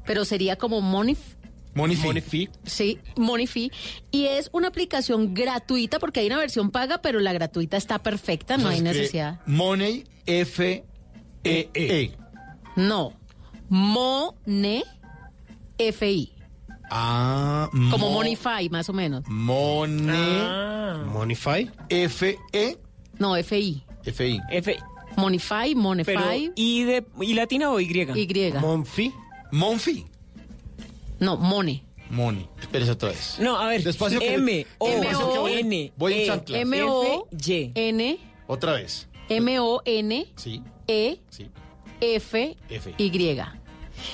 pero 0.06 0.26
sería 0.26 0.56
como 0.58 0.82
Money, 0.82 1.16
Monifi. 1.76 2.50
sí, 2.66 3.00
Moneyfee, 3.18 3.72
y 4.12 4.26
es 4.26 4.50
una 4.54 4.68
aplicación 4.68 5.34
gratuita 5.34 5.98
porque 6.00 6.20
hay 6.20 6.28
una 6.28 6.38
versión 6.38 6.70
paga, 6.72 7.02
pero 7.02 7.20
la 7.20 7.34
gratuita 7.34 7.78
está 7.78 8.00
perfecta, 8.04 8.58
no 8.58 8.70
hay 8.70 8.82
necesidad. 8.82 9.40
Money 9.48 10.04
F 10.26 10.84
E 11.44 11.70
E. 11.74 12.12
No, 12.76 13.14
Mone 13.70 14.84
FI, 15.78 16.32
Ah, 16.92 17.70
como 17.72 18.10
Mo- 18.10 18.12
Moneyfy 18.12 18.70
más 18.70 18.88
o 18.90 18.94
menos. 18.94 19.24
Mone 19.28 21.04
Monify. 21.12 21.70
F 21.90 22.38
E 22.52 22.78
No, 23.18 23.36
FI. 23.36 23.84
F 24.06 24.28
I. 24.28 24.40
F, 24.52 24.78
Moneyfy, 25.18 25.74
pero 25.74 25.76
Moneyfy, 25.82 26.52
¿y, 26.56 26.84
de, 26.84 27.06
¿y 27.22 27.34
latina 27.34 27.72
o 27.72 27.80
Y? 27.80 27.86
Y. 28.16 28.52
Monfi. 28.60 29.12
Monfi. 29.54 30.06
No, 31.20 31.38
Mone. 31.38 31.84
Money. 32.10 32.48
Espérese 32.60 32.92
otra 32.92 33.10
vez. 33.10 33.38
No, 33.40 33.58
a 33.60 33.68
ver. 33.68 33.84
Despacio 33.84 34.20
que- 34.20 34.34
M, 34.34 34.68
O, 34.78 34.88
despacio 34.90 35.32
que 35.34 35.40
voy- 35.40 35.54
N, 35.54 35.94
voy 35.96 36.14
en 36.14 36.20
E, 36.20 36.26
chanclas. 36.26 36.62
M 36.62 36.84
O 36.84 37.28
F, 37.32 37.52
Y. 37.52 37.72
N 37.76 38.20
Otra 38.48 38.74
vez. 38.74 39.08
M 39.30 39.60
O 39.60 39.82
N 39.86 40.28
Sí, 40.36 40.62
E 40.88 41.20
sí. 41.30 41.50
F 42.02 42.58
F. 42.70 42.96
Y. 42.98 43.38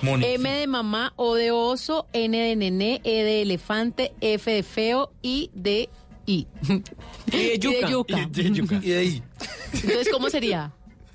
Money. 0.01 0.33
M 0.35 0.49
de 0.51 0.67
mamá, 0.67 1.13
O 1.15 1.35
de 1.35 1.51
oso, 1.51 2.07
N 2.13 2.37
de 2.37 2.55
nené, 2.55 3.01
E 3.03 3.23
de 3.23 3.41
elefante, 3.41 4.13
F 4.21 4.51
de 4.51 4.63
feo, 4.63 5.11
I 5.21 5.49
de 5.53 5.89
I. 6.25 6.47
Y 7.31 7.57
de 7.57 7.59
yuca. 7.89 8.19
Y 8.19 8.25
de 8.43 8.51
yuca. 8.51 8.75
Y 8.83 8.89
de 8.89 8.97
ahí. 8.97 9.23
Entonces, 9.73 10.09
¿cómo 10.11 10.29
sería? 10.29 10.71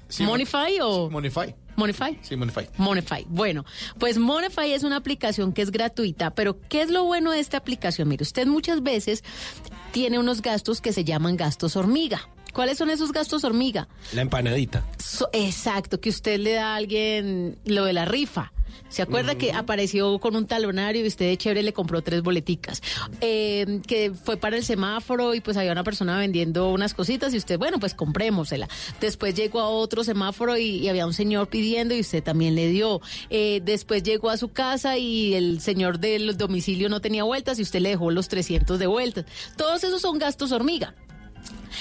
Sí, 0.09 0.23
¿Monify 0.25 0.79
o 0.83 1.09
Monify. 1.11 1.55
Monify? 1.77 2.19
Sí, 2.23 2.37
Monify. 2.37 2.69
Monify. 2.77 3.27
Bueno, 3.29 3.65
pues 3.99 4.19
Monify 4.19 4.73
es 4.73 4.85
una 4.85 4.97
aplicación 4.97 5.53
que 5.53 5.63
es 5.63 5.71
gratuita, 5.71 6.35
pero 6.35 6.61
¿qué 6.69 6.83
es 6.83 6.91
lo 6.91 7.05
bueno 7.05 7.33
de 7.33 7.41
esta 7.41 7.57
aplicación? 7.57 8.09
Mire, 8.09 8.23
usted 8.23 8.47
muchas 8.47 8.83
veces 8.83 9.25
tiene 9.93 10.19
unos 10.19 10.43
gastos 10.43 10.81
que 10.81 10.93
se 10.93 11.05
llaman 11.05 11.37
gastos 11.37 11.77
hormiga. 11.77 12.29
¿Cuáles 12.55 12.79
son 12.79 12.89
esos 12.89 13.13
gastos 13.13 13.45
hormiga? 13.45 13.89
La 14.15 14.23
empanadita. 14.23 14.85
So- 14.99 15.29
exacto, 15.35 16.01
que 16.01 16.09
usted 16.09 16.39
le 16.41 16.53
da 16.53 16.73
a 16.73 16.77
alguien 16.77 17.59
lo 17.67 17.85
de 17.85 17.93
la 17.93 18.07
rifa. 18.07 18.53
¿Se 18.89 19.03
acuerda 19.03 19.35
que 19.37 19.53
apareció 19.53 20.19
con 20.21 20.37
un 20.37 20.47
talonario 20.47 21.03
y 21.05 21.09
usted 21.09 21.27
de 21.27 21.37
chévere 21.37 21.63
le 21.65 21.73
compró 21.73 22.03
tres 22.03 22.23
boleticas? 22.23 22.81
Eh, 23.21 23.81
que 23.89 24.13
fue 24.13 24.37
para 24.37 24.57
el 24.57 24.65
semáforo 24.65 25.35
y 25.35 25.41
pues 25.41 25.57
había 25.57 25.73
una 25.73 25.83
persona 25.83 26.17
vendiendo 26.17 26.71
unas 26.71 26.95
cositas 26.95 27.35
y 27.35 27.39
usted, 27.39 27.59
bueno, 27.59 27.81
pues 27.81 27.95
comprémosela. 27.95 28.69
Después 29.01 29.35
llegó 29.35 29.61
a 29.61 29.69
otro 29.69 30.05
semáforo 30.05 30.57
y, 30.57 30.77
y 30.79 30.89
había 30.89 31.07
un 31.07 31.13
señor 31.15 31.49
pidiendo 31.49 31.95
y 31.95 32.01
usted 32.01 32.23
también 32.23 32.55
le 32.55 32.69
dio. 32.69 33.01
Eh, 33.31 33.61
después 33.65 34.03
llegó 34.05 34.31
a 34.31 34.37
su 34.37 34.49
casa 34.53 34.97
y 34.97 35.35
el 35.35 35.61
señor 35.61 35.99
del 35.99 36.37
domicilio 36.37 36.89
no 36.89 37.01
tenía 37.01 37.25
vueltas 37.25 37.59
y 37.59 37.63
usted 37.63 37.81
le 37.81 37.89
dejó 37.91 38.13
los 38.13 38.29
300 38.29 38.79
de 38.79 38.87
vueltas. 38.87 39.25
Todos 39.57 39.83
esos 39.83 40.03
son 40.03 40.19
gastos 40.19 40.53
hormiga. 40.53 40.95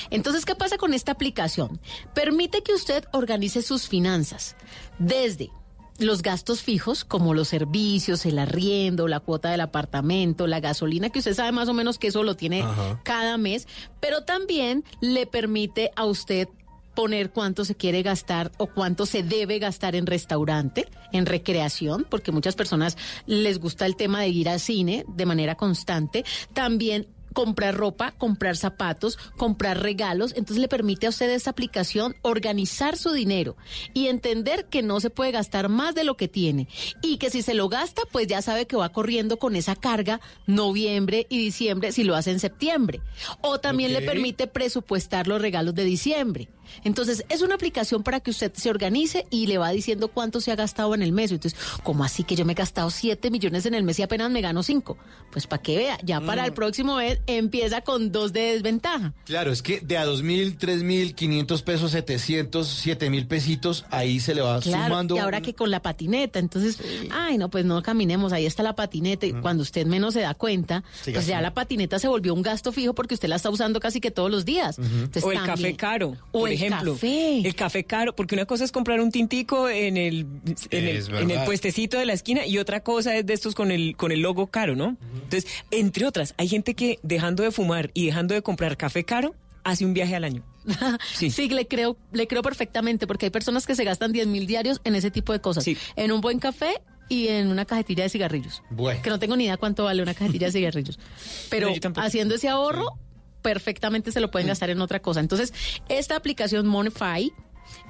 Entonces, 0.10 0.46
¿qué 0.46 0.56
pasa 0.56 0.78
con 0.78 0.94
esta 0.94 1.12
aplicación? 1.12 1.80
Permite 2.14 2.64
que 2.64 2.74
usted 2.74 3.06
organice 3.12 3.62
sus 3.62 3.88
finanzas 3.88 4.56
desde 5.00 5.52
los 6.00 6.22
gastos 6.22 6.62
fijos, 6.62 7.06
como 7.06 7.34
los 7.34 7.48
servicios, 7.48 8.26
el 8.26 8.40
arriendo, 8.40 9.08
la 9.08 9.20
cuota 9.20 9.52
del 9.52 9.62
apartamento, 9.62 10.48
la 10.48 10.60
gasolina, 10.60 11.10
que 11.10 11.20
usted 11.20 11.36
sabe 11.36 11.52
más 11.52 11.70
o 11.70 11.74
menos 11.74 12.00
que 12.00 12.08
eso 12.08 12.24
lo 12.24 12.36
tiene 12.36 12.64
Ajá. 12.64 13.00
cada 13.04 13.38
mes, 13.38 13.68
pero 14.00 14.24
también 14.24 14.84
le 15.02 15.28
permite 15.28 15.92
a 15.96 16.06
usted 16.06 16.48
poner 16.96 17.32
cuánto 17.32 17.66
se 17.66 17.76
quiere 17.76 18.04
gastar 18.04 18.52
o 18.58 18.68
cuánto 18.68 19.06
se 19.06 19.24
debe 19.24 19.60
gastar 19.60 19.96
en 19.96 20.06
restaurante, 20.06 20.88
en 21.12 21.26
recreación, 21.26 22.06
porque 22.10 22.32
muchas 22.32 22.56
personas 22.56 22.98
les 23.26 23.60
gusta 23.60 23.86
el 23.86 23.96
tema 23.96 24.22
de 24.22 24.30
ir 24.30 24.50
al 24.50 24.60
cine 24.60 25.06
de 25.08 25.26
manera 25.26 25.56
constante. 25.56 26.24
También 26.54 27.08
comprar 27.34 27.76
ropa, 27.76 28.12
comprar 28.12 28.56
zapatos, 28.56 29.18
comprar 29.38 29.82
regalos. 29.82 30.32
Entonces 30.36 30.60
le 30.60 30.68
permite 30.68 31.08
a 31.08 31.10
usted 31.10 31.30
esta 31.30 31.50
aplicación 31.50 32.16
organizar 32.22 32.98
su 32.98 33.12
dinero 33.12 33.56
y 33.94 34.08
entender 34.08 34.66
que 34.66 34.82
no 34.82 35.00
se 35.00 35.10
puede 35.10 35.32
gastar 35.32 35.70
más 35.70 35.96
de 35.96 36.04
lo 36.04 36.16
que 36.16 36.28
tiene. 36.28 36.68
Y 37.02 37.18
que 37.18 37.30
si 37.30 37.42
se 37.42 37.54
lo 37.54 37.70
gasta, 37.70 38.04
pues 38.12 38.28
ya 38.28 38.42
sabe 38.42 38.68
que 38.68 38.78
va 38.78 38.90
corriendo 38.90 39.38
con 39.38 39.56
esa 39.56 39.76
carga 39.76 40.22
noviembre 40.48 41.28
y 41.30 41.38
diciembre 41.38 41.92
si 41.92 42.04
lo 42.04 42.16
hace 42.16 42.32
en 42.32 42.40
septiembre. 42.40 43.02
O 43.42 43.60
también 43.60 43.94
le 43.94 44.02
permite 44.02 44.48
presupuestar 44.48 45.28
los 45.28 45.42
regalos 45.42 45.76
de 45.76 45.84
diciembre. 45.84 46.50
Entonces, 46.84 47.26
es 47.30 47.42
una 47.42 47.56
aplicación 47.56 48.04
para 48.04 48.20
que 48.20 48.32
usted 48.32 48.52
se 48.54 48.70
organice 48.70 49.26
y 49.30 49.48
le 49.48 49.58
va 49.58 49.70
diciendo 49.72 50.08
cuánto 50.10 50.42
se 50.42 50.52
ha 50.52 50.56
gastado 50.56 50.94
en 50.96 51.02
el 51.02 51.12
mes. 51.12 51.32
Entonces, 51.32 51.60
¿cómo 51.84 52.04
así 52.04 52.24
que 52.24 52.36
yo 52.36 52.46
me 52.46 52.54
he 52.54 52.56
gastado 52.56 52.90
7 52.90 53.30
millones 53.32 53.66
en 53.66 53.74
el 53.74 53.84
mes 53.84 54.00
y 54.00 54.04
apenas 54.04 54.30
me 54.32 54.42
gano 54.42 54.64
5? 54.64 54.98
Pues 55.32 55.48
para 55.48 55.62
que 55.62 55.78
vea, 55.78 55.98
ya 56.04 56.22
para 56.22 56.46
el 56.46 56.54
próximo 56.54 56.98
mes 56.98 57.20
empieza 57.28 57.82
con 57.82 58.12
dos 58.12 58.34
de 58.34 58.54
desventaja. 58.54 59.14
Claro, 59.26 59.52
es 59.52 59.62
que 59.62 59.80
de 59.82 59.98
a 59.98 60.06
dos 60.06 60.22
mil, 60.24 60.58
tres 60.58 60.84
mil, 60.84 61.16
quinientos 61.16 61.62
pesos, 61.64 61.92
setecientos, 61.92 62.68
siete 62.68 63.10
mil 63.10 63.26
pesitos, 63.28 63.86
ahí 63.90 64.20
se 64.20 64.36
le 64.36 64.42
va 64.42 64.60
Claro, 64.62 64.86
sumando. 64.88 65.16
y 65.16 65.20
ahora 65.20 65.42
que 65.42 65.54
con 65.56 65.72
la 65.72 65.82
patineta, 65.82 66.40
entonces, 66.40 66.78
ay, 67.12 67.38
no, 67.38 67.50
pues 67.50 67.66
no 67.66 67.82
caminemos, 67.82 68.32
ahí 68.34 68.46
está 68.46 68.62
la 68.64 68.76
patineta, 68.76 69.26
y 69.26 69.34
cuando 69.34 69.64
usted 69.64 69.86
menos 69.88 70.14
se 70.14 70.22
da 70.22 70.34
cuenta, 70.36 70.84
Sí, 71.02 71.12
pues 71.12 71.26
ya 71.26 71.42
la 71.42 71.54
patineta 71.54 71.98
se 72.00 72.08
volvió 72.08 72.34
un 72.34 72.42
gasto 72.44 72.72
fijo 72.72 72.94
porque 72.94 73.16
usted 73.16 73.28
la 73.30 73.36
está 73.38 73.50
usando 73.50 73.80
casi 73.80 74.00
que 74.00 74.12
todos 74.12 74.30
los 74.30 74.46
días. 74.46 74.78
Entonces, 74.78 75.24
O 75.24 75.32
el 75.32 75.38
también- 75.40 75.56
café 75.56 75.76
caro, 75.78 76.18
o 76.32 76.48
el 76.48 76.58
ejemplo. 76.66 76.94
café. 76.94 77.38
El 77.40 77.56
café 77.56 77.84
caro, 77.84 78.16
porque 78.16 78.36
una 78.36 78.46
cosa 78.46 78.64
es 78.64 78.72
comprar 78.72 79.00
un 79.02 79.12
tintico 79.12 79.70
en 79.70 79.98
el, 79.98 80.26
en 80.72 80.88
el, 80.88 81.32
en 81.32 81.46
puestecito 81.46 81.98
de 81.98 82.06
la 82.06 82.14
esquina 82.14 82.46
y 82.46 82.58
otra 82.58 82.82
cosa 82.82 83.16
es 83.16 83.26
de 83.26 83.34
estos 83.34 83.56
con 83.56 83.72
el, 83.72 83.96
con 83.96 84.12
el 84.12 84.22
logo 84.22 84.48
caro, 84.48 84.76
¿no? 84.76 84.98
Entonces, 85.16 85.48
entre 85.72 86.06
otras, 86.06 86.34
hay 86.38 86.48
gente 86.48 86.74
que 86.74 87.00
dejando 87.04 87.44
de 87.44 87.52
fumar 87.52 87.92
y 87.94 88.06
dejando 88.06 88.34
de 88.34 88.42
comprar 88.42 88.78
café 88.78 89.04
caro, 89.04 89.36
hace 89.64 89.86
un 89.86 89.94
viaje 89.94 90.16
al 90.16 90.24
año. 90.24 90.44
Sí. 91.14 91.30
Sí. 91.30 91.50
le 91.50 91.68
creo, 91.68 91.98
le 92.12 92.28
creo 92.28 92.42
perfectamente, 92.42 93.06
porque 93.08 93.26
hay 93.26 93.30
personas 93.32 93.66
que 93.66 93.76
se 93.76 93.84
gastan 93.84 94.12
10 94.12 94.28
mil 94.28 94.48
diarios 94.48 94.80
en 94.84 94.96
ese 94.96 95.12
tipo 95.12 95.34
de 95.34 95.42
cosas. 95.42 95.64
Sí. 95.64 95.78
En 95.96 96.12
un 96.12 96.22
buen 96.22 96.40
café 96.40 96.82
y 97.10 97.28
en 97.28 97.48
una 97.48 97.66
cajetilla 97.66 98.04
de 98.04 98.10
cigarrillos. 98.10 98.64
Bueno. 98.70 99.02
Que 99.02 99.10
no 99.10 99.20
tengo 99.20 99.36
ni 99.36 99.44
idea 99.46 99.58
cuánto 99.58 99.84
vale 99.84 100.02
una 100.02 100.14
cajetilla 100.14 100.48
de 100.48 100.54
cigarrillos. 100.54 101.00
Pero 101.50 101.70
No, 101.70 101.94
haciendo 102.02 102.36
ese 102.36 102.48
ahorro, 102.48 102.98
perfectamente 103.44 104.12
se 104.12 104.20
lo 104.20 104.32
pueden 104.32 104.48
gastar 104.48 104.72
en 104.72 104.82
otra 104.82 105.00
cosa. 105.00 105.20
Entonces, 105.20 105.54
esta 105.90 106.16
aplicación 106.16 106.66
Monify, 106.66 107.32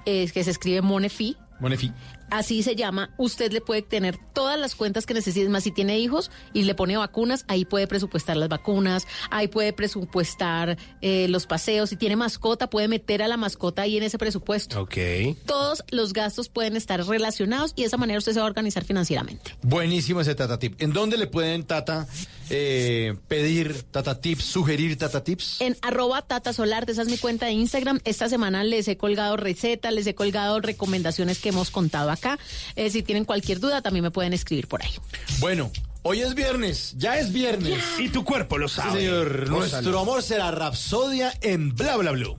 es 0.06 0.34
que 0.34 0.44
se 0.44 0.52
escribe 0.52 0.82
Monefi, 0.82 1.38
Monefi. 1.60 1.92
Así 2.30 2.63
se 2.63 2.76
llama. 2.76 3.12
Usted 3.18 3.52
le 3.52 3.62
puede 3.62 3.84
tener 3.84 4.18
todas 4.34 4.60
las 4.60 4.76
cuentas 4.76 5.06
que 5.06 5.13
necesite, 5.13 5.48
más 5.50 5.63
si 5.63 5.72
tiene 5.72 6.00
hijos 6.00 6.32
y 6.52 6.63
le 6.63 6.74
pone 6.74 6.98
vacunas, 6.98 7.46
ahí 7.48 7.63
puede 7.63 7.86
presupuestar 7.88 8.38
las 8.38 8.50
vacunas, 8.50 9.08
ahí 9.30 9.48
puede 9.48 9.72
presupuestar 9.72 10.78
eh, 11.02 11.28
los 11.30 11.46
paseos. 11.46 11.92
Si 11.92 11.96
tiene 11.96 12.16
mascota, 12.16 12.70
puede 12.70 12.88
meter 12.88 13.22
a 13.22 13.28
la 13.28 13.38
mascota 13.38 13.84
ahí 13.84 13.98
en 13.98 14.04
ese 14.04 14.18
presupuesto. 14.18 14.82
Ok. 14.82 14.98
Todos 15.46 15.84
los 15.92 16.13
gastos 16.13 16.50
pueden 16.50 16.76
estar 16.76 17.06
relacionados 17.06 17.74
y 17.76 17.82
de 17.84 17.88
esa 17.88 17.98
manera 17.98 18.18
usted 18.18 18.34
se 18.34 18.39
va 18.39 18.46
a 18.46 18.50
organizar 18.50 18.84
financieramente. 18.84 19.56
Buenísimo 19.62 20.20
ese 20.22 20.34
Tata 20.34 20.58
Tip. 20.58 20.82
¿En 20.82 20.92
dónde 20.92 21.18
le 21.18 21.28
pueden, 21.28 21.63
Tata, 21.66 22.08
eh, 22.56 23.16
pedir 23.28 23.84
Tata 23.84 24.20
Tips, 24.22 24.44
sugerir 24.44 24.98
Tata 24.98 25.24
Tips? 25.24 25.60
En 25.62 25.76
arroba 25.82 26.22
Tata 26.22 26.54
Solarte, 26.54 26.92
esa 26.92 27.02
es 27.02 27.08
mi 27.10 27.18
cuenta 27.18 27.48
de 27.48 27.54
Instagram. 27.54 28.00
Esta 28.06 28.30
semana 28.30 28.63
les 28.63 28.88
he 28.88 28.98
colgado 28.98 29.36
recetas, 29.38 29.92
les 29.94 30.06
he 30.08 30.16
colgado 30.16 30.60
recomendaciones 30.62 31.39
que 31.39 31.50
hemos 31.50 31.72
contado 31.72 32.12
acá. 32.12 32.38
Eh, 32.76 32.89
si 32.89 33.04
tienen 33.04 33.26
cualquier 33.26 33.60
duda, 33.60 33.82
también 33.82 34.04
me 34.04 34.12
pueden 34.12 34.34
escribir 34.34 34.68
por 34.68 34.82
ahí. 34.84 34.92
Bueno, 35.39 35.72
hoy 36.04 36.22
es 36.22 36.36
viernes, 36.36 36.94
ya 36.98 37.18
es 37.20 37.34
viernes. 37.34 37.80
Y 38.00 38.10
tu 38.10 38.24
cuerpo 38.24 38.58
lo 38.58 38.68
Sí, 38.68 38.76
sabe. 38.76 39.00
señor. 39.02 39.50
Gózalo. 39.50 39.58
Nuestro 39.60 40.00
amor 40.00 40.24
será 40.24 40.52
Rapsodia 40.52 41.34
en 41.42 41.74
Bla 41.76 41.98
Bla 41.98 42.12
Blue. 42.12 42.38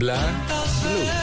Bla, 0.00 0.16
blue. 0.80 1.19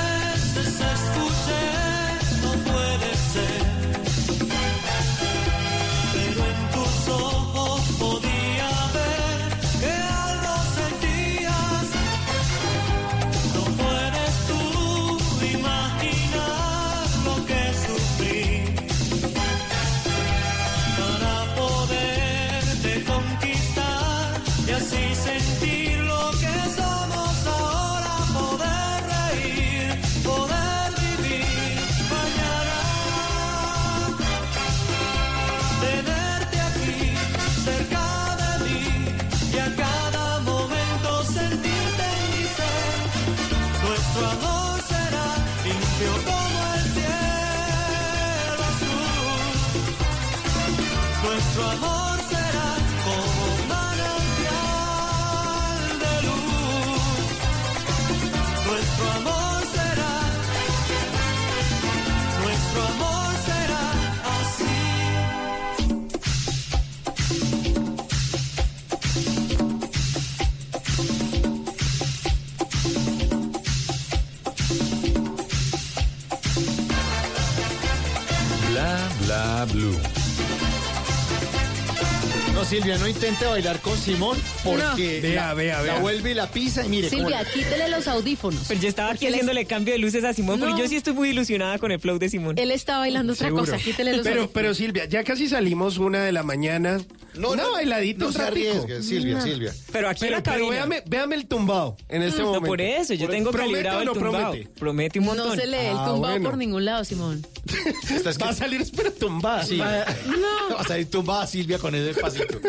Silvia, 82.77 82.99
no 82.99 83.07
intente 83.07 83.43
bailar 83.43 83.81
con 83.81 83.97
Simón 83.97 84.37
porque 84.67 85.15
No. 85.21 85.21
Vea, 85.27 85.47
la, 85.47 85.53
vea, 85.53 85.77
la 85.77 85.82
vea. 85.84 85.99
vuelve 85.99 86.32
y 86.32 86.34
la 86.34 86.49
pisa 86.51 86.86
y 86.86 86.89
mire. 86.89 87.10
cómo 87.10 87.21
Silvia, 87.23 87.43
la- 87.43 87.49
quítele 87.49 87.89
los 87.89 88.08
audífonos. 88.08 88.62
Pero 88.67 88.80
yo 88.82 88.89
estaba 88.89 89.12
aquí 89.12 89.27
haciéndole 89.27 89.65
cambio 89.65 89.93
de 89.93 89.99
luces 89.99 90.23
a 90.23 90.34
Simón, 90.34 90.60
porque 90.60 90.73
No. 90.73 90.80
yo 90.80 90.88
sí 90.88 90.95
estoy 90.95 91.13
muy 91.13 91.30
ilusionada 91.30 91.77
con 91.80 91.91
el 91.91 91.99
flow 91.99 92.17
de 92.19 92.30
Simón. 92.30 92.58
Él 92.58 92.71
está 92.71 92.97
bailando 92.99 93.34
otra 93.34 93.47
Seguro. 93.47 93.65
cosa, 93.65 93.77
quítele 93.77 94.12
los 94.13 94.21
Pero, 94.23 94.41
audífonos. 94.41 94.51
pero 94.53 94.73
Silvia, 94.73 95.06
ya 95.06 95.23
casi 95.23 95.47
salimos 95.47 95.97
una 95.97 96.23
de 96.23 96.32
la 96.32 96.43
mañana. 96.43 96.99
No, 97.36 97.51
una 97.51 97.63
no, 97.63 97.71
bailadita 97.73 98.19
no 98.21 98.27
un 98.27 98.34
se 98.34 98.41
arriesgue, 98.41 99.03
Silvia, 99.03 99.39
Silvia. 99.41 99.71
Pero 99.91 100.10
aquí 100.10 100.25
en 100.25 100.30
Pero, 100.32 100.38
la 100.38 100.43
pero 100.53 100.69
véame, 100.69 101.03
véame 101.06 101.36
el 101.36 101.45
tumbado 101.45 101.95
en 102.10 102.23
este 102.23 102.39
no, 102.39 102.45
momento. 102.47 102.67
por 102.67 102.82
eso, 102.82 103.13
yo 103.13 103.27
Por- 103.27 103.36
tengo 103.36 103.51
¿promete 103.51 103.73
calibrado 103.73 103.99
el 103.99 104.06
no 104.08 104.13
tumbado. 104.13 104.51
promete? 104.51 104.69
Promete 104.80 105.19
un 105.19 105.25
montón. 105.25 105.49
No 105.49 105.56
se 105.56 105.67
lee 105.67 105.75
el 105.75 105.88
Ah, 105.97 106.06
tumbado 106.10 106.34
bueno. 106.34 106.49
por 106.49 106.58
ningún 106.58 106.86
lado, 106.86 107.03
Simón. 107.06 107.45
Va 108.43 108.49
a 108.49 108.53
salir, 108.53 108.82
espera, 108.82 109.12
tumbada. 109.12 109.63
Sí. 109.63 109.77
Va 109.77 110.01
a 110.80 110.84
salir 110.88 111.10
tumbada 111.12 111.45
Silvia 111.45 111.77
con 111.77 111.93
ese 111.93 112.19
pasito. 112.19 112.60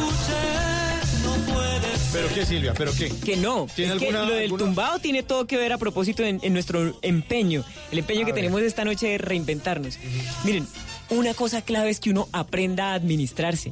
¿Pero 2.14 2.28
qué, 2.34 2.46
Silvia? 2.46 2.74
¿Pero 2.78 2.92
qué? 2.94 3.10
que 3.24 3.38
no. 3.38 3.68
¿Tiene 3.74 3.94
Es 3.94 4.00
que 4.00 4.08
alguna- 4.08 4.26
lo 4.26 4.34
del 4.36 4.44
alguna- 4.44 4.66
tumbado 4.66 5.00
tiene 5.00 5.24
todo 5.24 5.48
que 5.48 5.56
ver 5.58 5.72
a 5.72 5.78
propósito 5.78 6.24
en, 6.24 6.40
en 6.44 6.52
nuestro 6.54 6.94
empeño. 7.02 7.64
El 7.92 8.00
empeño 8.00 8.26
que 8.26 8.34
tenemos 8.34 8.62
esta 8.62 8.84
noche 8.84 9.08
de 9.08 9.18
reinventarnos. 9.18 9.98
Miren, 10.44 10.68
una 11.10 11.34
cosa 11.34 11.62
clave 11.62 11.90
es 11.90 12.00
que 12.02 12.10
uno 12.10 12.28
aprenda 12.34 12.92
a 12.92 12.96
administrarse. 12.96 13.72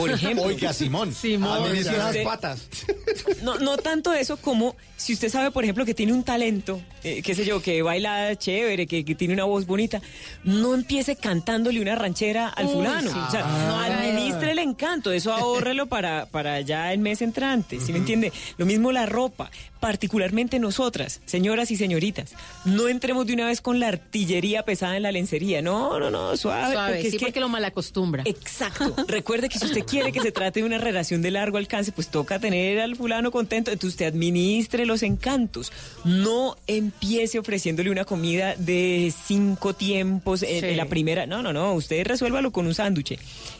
Por 0.00 0.10
ejemplo, 0.10 0.42
Oiga, 0.44 0.72
Simón. 0.72 1.14
Simón. 1.14 1.62
Administra 1.64 1.96
las 1.98 2.06
Usted- 2.08 2.24
patas. 2.24 2.68
no, 3.42 3.58
no 3.58 3.76
tanto 3.76 4.12
eso 4.12 4.36
como 4.36 4.76
si 4.96 5.14
usted 5.14 5.28
sabe, 5.30 5.50
por 5.50 5.64
ejemplo, 5.64 5.84
que 5.84 5.94
tiene 5.94 6.12
un 6.12 6.22
talento, 6.24 6.80
eh, 7.04 7.22
qué 7.22 7.34
sé 7.34 7.44
yo, 7.44 7.62
que 7.62 7.80
baila 7.82 8.36
chévere, 8.36 8.86
que, 8.86 9.04
que 9.04 9.14
tiene 9.14 9.32
una 9.34 9.44
voz 9.44 9.66
bonita, 9.66 10.02
no 10.44 10.74
empiece 10.74 11.16
cantándole 11.16 11.80
una 11.80 11.94
ranchera 11.94 12.48
al 12.48 12.66
Uy, 12.66 12.72
fulano. 12.74 13.10
sí. 13.10 13.18
O 13.26 13.30
sea, 13.30 13.42
Ah. 13.44 13.66
no 13.68 13.80
administre 13.80 14.52
el 14.52 14.58
encanto, 14.58 15.10
eso 15.12 15.32
ahórrelo 15.32 15.86
para, 15.86 16.26
para 16.26 16.60
ya 16.60 16.92
el 16.92 16.98
mes 16.98 17.22
entrante, 17.22 17.80
¿sí 17.80 17.92
me 17.92 17.98
entiende? 17.98 18.32
Lo 18.58 18.66
mismo 18.66 18.92
la 18.92 19.06
ropa, 19.06 19.50
particularmente 19.80 20.58
nosotras, 20.58 21.20
señoras 21.24 21.70
y 21.70 21.76
señoritas, 21.76 22.32
no 22.66 22.88
entremos 22.88 23.26
de 23.26 23.32
una 23.32 23.46
vez 23.46 23.62
con 23.62 23.80
la 23.80 23.88
artillería 23.88 24.62
pesada 24.64 24.96
en 24.98 25.02
la 25.02 25.12
lencería, 25.12 25.62
no, 25.62 25.98
no, 25.98 26.10
no, 26.10 26.36
suave, 26.36 26.72
Suave, 26.74 26.92
porque 26.92 27.06
es 27.08 27.12
sí, 27.12 27.18
que- 27.18 27.24
porque 27.26 27.40
lo 27.40 27.48
malacostumbra. 27.48 28.22
Exacto. 28.26 28.94
Recuerde 29.08 29.48
que 29.48 29.58
si 29.58 29.64
usted 29.64 29.84
quiere 29.90 30.12
que 30.12 30.20
se 30.20 30.32
trate 30.32 30.60
de 30.60 30.66
una 30.66 30.78
relación 30.78 31.20
de 31.22 31.30
largo 31.30 31.58
alcance, 31.58 31.92
pues 31.92 32.08
toca 32.08 32.38
tener 32.38 32.80
al 32.80 32.96
fulano 32.96 33.30
contento. 33.30 33.70
Entonces 33.70 33.94
usted 33.94 34.06
administre 34.06 34.86
los 34.86 35.02
encantos. 35.02 35.72
No 36.04 36.56
empiece 36.66 37.38
ofreciéndole 37.38 37.90
una 37.90 38.04
comida 38.04 38.54
de 38.56 39.12
cinco 39.26 39.74
tiempos 39.74 40.42
en, 40.42 40.60
Sí. 40.60 40.66
en 40.66 40.76
la 40.76 40.86
primera. 40.86 41.26
No, 41.26 41.42
no, 41.42 41.52
no. 41.52 41.74
Usted 41.74 42.06
resuélvalo 42.06 42.50
con 42.52 42.66
un 42.66 42.74
sándwich. 42.74 43.18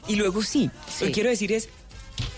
Y 0.08 0.16
luego 0.16 0.42
sí. 0.42 0.66
Lo 0.66 0.92
Sí. 0.92 1.04
que 1.06 1.12
quiero 1.12 1.30
decir 1.30 1.52
es, 1.52 1.68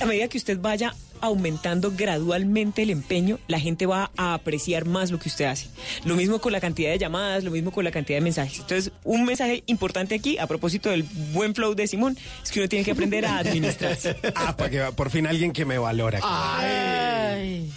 a 0.01 0.07
medida 0.07 0.29
que 0.29 0.39
usted 0.39 0.59
vaya 0.59 0.95
aumentando 1.23 1.93
gradualmente 1.97 2.83
el 2.83 2.91
empeño, 2.91 3.39
la 3.49 3.59
gente 3.59 3.87
va 3.87 4.11
a 4.17 4.35
apreciar 4.35 4.85
más 4.85 5.11
lo 5.11 5.19
que 5.19 5.29
usted 5.29 5.47
hace. 5.47 5.69
Lo 6.05 6.17
mismo 6.17 6.41
con 6.41 6.53
la 6.53 6.61
cantidad 6.61 6.91
de 6.91 6.99
llamadas, 6.99 7.45
lo 7.45 7.51
mismo 7.51 7.71
con 7.71 7.85
la 7.85 7.91
cantidad 7.91 8.19
de 8.19 8.23
mensajes. 8.23 8.59
Entonces, 8.59 8.93
un 9.05 9.25
mensaje 9.25 9.63
importante 9.67 10.15
aquí, 10.15 10.37
a 10.39 10.47
propósito 10.47 10.91
del 10.91 11.05
buen 11.33 11.55
flow 11.55 11.75
de 11.75 11.87
Simón, 11.87 12.19
es 12.43 12.51
que 12.51 12.61
uno 12.61 12.69
tiene 12.69 12.85
que 12.85 12.91
aprender 12.91 13.25
a 13.25 13.39
administrarse. 13.39 14.17
Ah, 14.35 14.57
para 14.57 14.71
que 14.71 14.81
por 14.97 15.11
fin 15.11 15.27
alguien 15.27 15.53
que 15.53 15.65
me 15.65 15.79
valora. 15.79 16.19
Ay. 16.23 17.71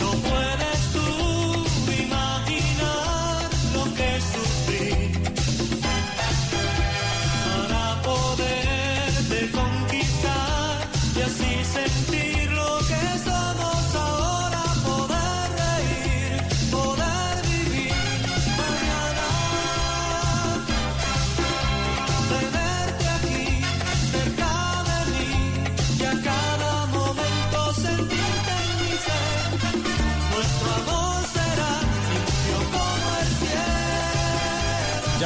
No 0.00 0.10
puedes 0.10 0.69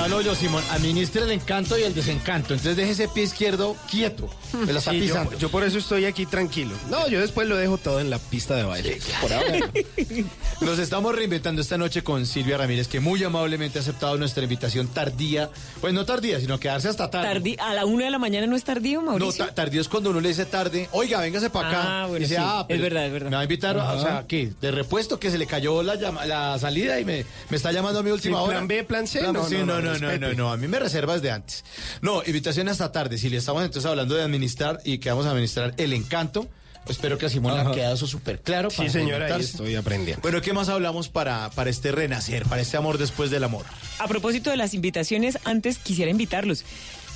lo 0.09 0.21
yo, 0.21 0.35
Simón. 0.35 0.63
Administre 0.71 1.23
el 1.23 1.31
encanto 1.33 1.79
y 1.79 1.83
el 1.83 1.95
desencanto. 1.95 2.55
Entonces 2.55 2.77
deje 2.77 2.93
ese 2.93 3.09
pie 3.09 3.25
izquierdo 3.25 3.77
quieto. 3.91 4.29
Me 4.67 4.73
la 4.73 4.79
está 4.79 4.91
Sí, 4.93 5.01
pisando. 5.01 5.37
yo 5.39 5.51
por 5.51 5.65
eso 5.65 5.79
estoy 5.79 6.05
aquí 6.05 6.27
tranquilo. 6.27 6.75
No, 6.91 7.09
yo 7.09 7.21
después 7.21 7.47
lo 7.49 7.57
dejo 7.57 7.79
todo 7.79 8.01
en 8.01 8.11
la 8.11 8.19
pista 8.19 8.55
de 8.57 8.65
baile. 8.65 8.99
Por 9.21 9.33
ahora. 9.33 9.71
no. 10.61 10.67
Nos 10.67 10.79
estamos 10.79 11.15
reinventando 11.15 11.61
esta 11.63 11.77
noche 11.79 12.03
con 12.03 12.27
Silvia 12.27 12.57
Ramírez, 12.59 12.89
que 12.89 13.01
muy 13.01 13.23
amablemente 13.25 13.79
ha 13.79 13.83
aceptado 13.83 14.17
nuestra 14.17 14.43
invitación 14.43 14.89
tardía. 14.89 15.51
Pues 15.81 15.93
no 15.93 16.05
tardía, 16.05 16.41
sino 16.41 16.59
quedarse 16.59 16.89
hasta 16.89 17.11
tarde. 17.11 17.29
Tardi- 17.41 17.57
a 17.61 17.75
la 17.75 17.85
una 17.85 18.07
de 18.07 18.11
la 18.11 18.19
mañana 18.19 18.47
no 18.47 18.57
es 18.57 18.65
tardío, 18.65 19.01
No, 19.01 19.13
Mauricio. 19.13 19.47
ta- 19.47 19.55
tardío 19.55 19.81
es 19.81 19.89
cuando 19.89 20.11
uno 20.11 20.21
le 20.21 20.29
dice 20.29 20.47
tarde, 20.47 20.89
oiga, 20.93 21.21
véngase 21.21 21.51
para 21.51 21.69
acá. 21.69 21.83
Ah, 22.03 22.07
bueno, 22.07 22.19
y 22.19 22.29
dice, 22.29 22.37
sí, 22.37 22.43
ah, 22.45 22.67
es 22.69 22.81
verdad, 22.81 23.07
es 23.07 23.13
verdad. 23.13 23.31
Me 23.31 23.37
va 23.37 23.41
a 23.41 23.45
invitar, 23.45 23.77
o 23.77 24.01
sea, 24.01 24.25
¿qué? 24.27 24.53
De 24.61 24.71
repuesto 24.71 25.19
que 25.19 25.31
se 25.31 25.39
le 25.39 25.47
cayó 25.47 25.83
la, 25.83 25.97
llama- 25.97 26.25
la 26.27 26.59
salida 26.59 26.99
y 27.01 27.05
me, 27.05 27.25
me 27.51 27.57
está 27.57 27.73
llamando 27.73 28.01
a 28.01 28.03
mi 28.03 28.11
última 28.11 28.39
Sí, 28.39 28.43
hora. 28.45 28.53
plan 28.55 28.69
B, 28.69 28.85
plan 28.85 29.07
C, 29.07 29.21
Plan 29.21 29.33
no, 29.33 29.49
sí, 29.49 29.57
no, 29.57 29.67
no, 29.67 29.81
no, 29.81 29.99
no, 29.99 30.13
no, 30.13 30.19
no, 30.29 30.33
no, 30.35 30.53
a 30.53 30.57
mí 30.57 30.69
me 30.69 30.79
reservas 30.79 31.23
de 31.23 31.31
antes. 31.31 31.65
No, 32.01 32.23
invitación 32.27 32.69
hasta 32.69 32.91
tarde. 32.93 33.19
Si 33.19 33.29
le 33.29 33.37
estamos 33.39 33.63
entonces 33.65 33.89
hablando 33.89 34.15
de 34.15 34.23
administrar 34.23 34.81
y 34.85 34.99
que 34.99 35.09
vamos 35.11 35.27
a 35.27 35.31
administrar 35.31 35.75
el 35.77 35.93
encanto, 35.93 36.49
espero 36.89 37.19
que 37.19 37.27
a 37.27 37.29
Simón 37.29 37.55
le 37.55 37.61
ha 37.61 37.71
quedado 37.73 37.95
eso 37.95 38.07
súper 38.07 38.41
claro. 38.41 38.71
Sí, 38.71 38.79
para 38.79 38.91
señora, 38.91 39.35
ahí 39.35 39.41
estoy 39.41 39.75
aprendiendo. 39.75 40.23
Bueno, 40.23 40.41
¿qué 40.41 40.53
más 40.53 40.69
hablamos 40.69 41.09
para, 41.09 41.51
para 41.51 41.71
este 41.71 41.93
renacer, 41.93 42.45
para 42.47 42.63
este 42.63 42.77
amor 42.77 42.99
después 42.99 43.31
del 43.31 43.45
amor? 43.45 43.65
A 43.99 44.09
propósito 44.09 44.51
de 44.51 44.57
las 44.57 44.75
invitaciones, 44.75 45.39
antes 45.45 45.79
quisiera 45.79 46.11
invitarlos. 46.11 46.65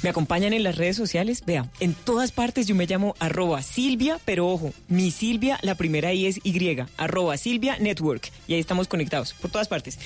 Me 0.00 0.10
acompañan 0.10 0.52
en 0.52 0.62
las 0.62 0.76
redes 0.76 0.96
sociales. 0.96 1.42
Vea, 1.44 1.68
en 1.80 1.92
todas 1.92 2.30
partes 2.30 2.68
yo 2.68 2.76
me 2.76 2.86
llamo 2.86 3.16
arroba 3.18 3.62
Silvia, 3.62 4.20
pero 4.24 4.46
ojo, 4.46 4.72
mi 4.86 5.10
Silvia, 5.10 5.58
la 5.62 5.74
primera 5.74 6.12
I 6.12 6.26
es 6.26 6.40
Y, 6.44 6.78
arroba 6.96 7.36
Silvia 7.36 7.78
Network. 7.80 8.30
Y 8.46 8.54
ahí 8.54 8.60
estamos 8.60 8.86
conectados, 8.86 9.32
por 9.34 9.50
todas 9.50 9.66
partes. 9.66 9.98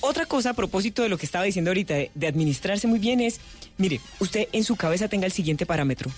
Otra 0.00 0.26
cosa 0.26 0.50
a 0.50 0.54
propósito 0.54 1.02
de 1.02 1.08
lo 1.08 1.16
que 1.16 1.24
estaba 1.24 1.44
diciendo 1.44 1.70
ahorita, 1.70 1.94
de, 1.94 2.10
de 2.14 2.26
administrarse 2.26 2.86
muy 2.88 2.98
bien, 2.98 3.20
es, 3.20 3.40
mire, 3.78 4.00
usted 4.20 4.48
en 4.52 4.64
su 4.64 4.76
cabeza 4.76 5.08
tenga 5.08 5.24
el 5.24 5.32
siguiente 5.32 5.64
parámetro. 5.64 6.10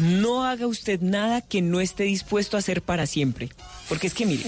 No 0.00 0.44
haga 0.44 0.66
usted 0.66 1.00
nada 1.00 1.42
que 1.42 1.60
no 1.60 1.80
esté 1.80 2.04
dispuesto 2.04 2.56
a 2.56 2.60
hacer 2.60 2.80
para 2.80 3.06
siempre. 3.06 3.50
Porque 3.88 4.06
es 4.06 4.14
que, 4.14 4.24
mire, 4.24 4.44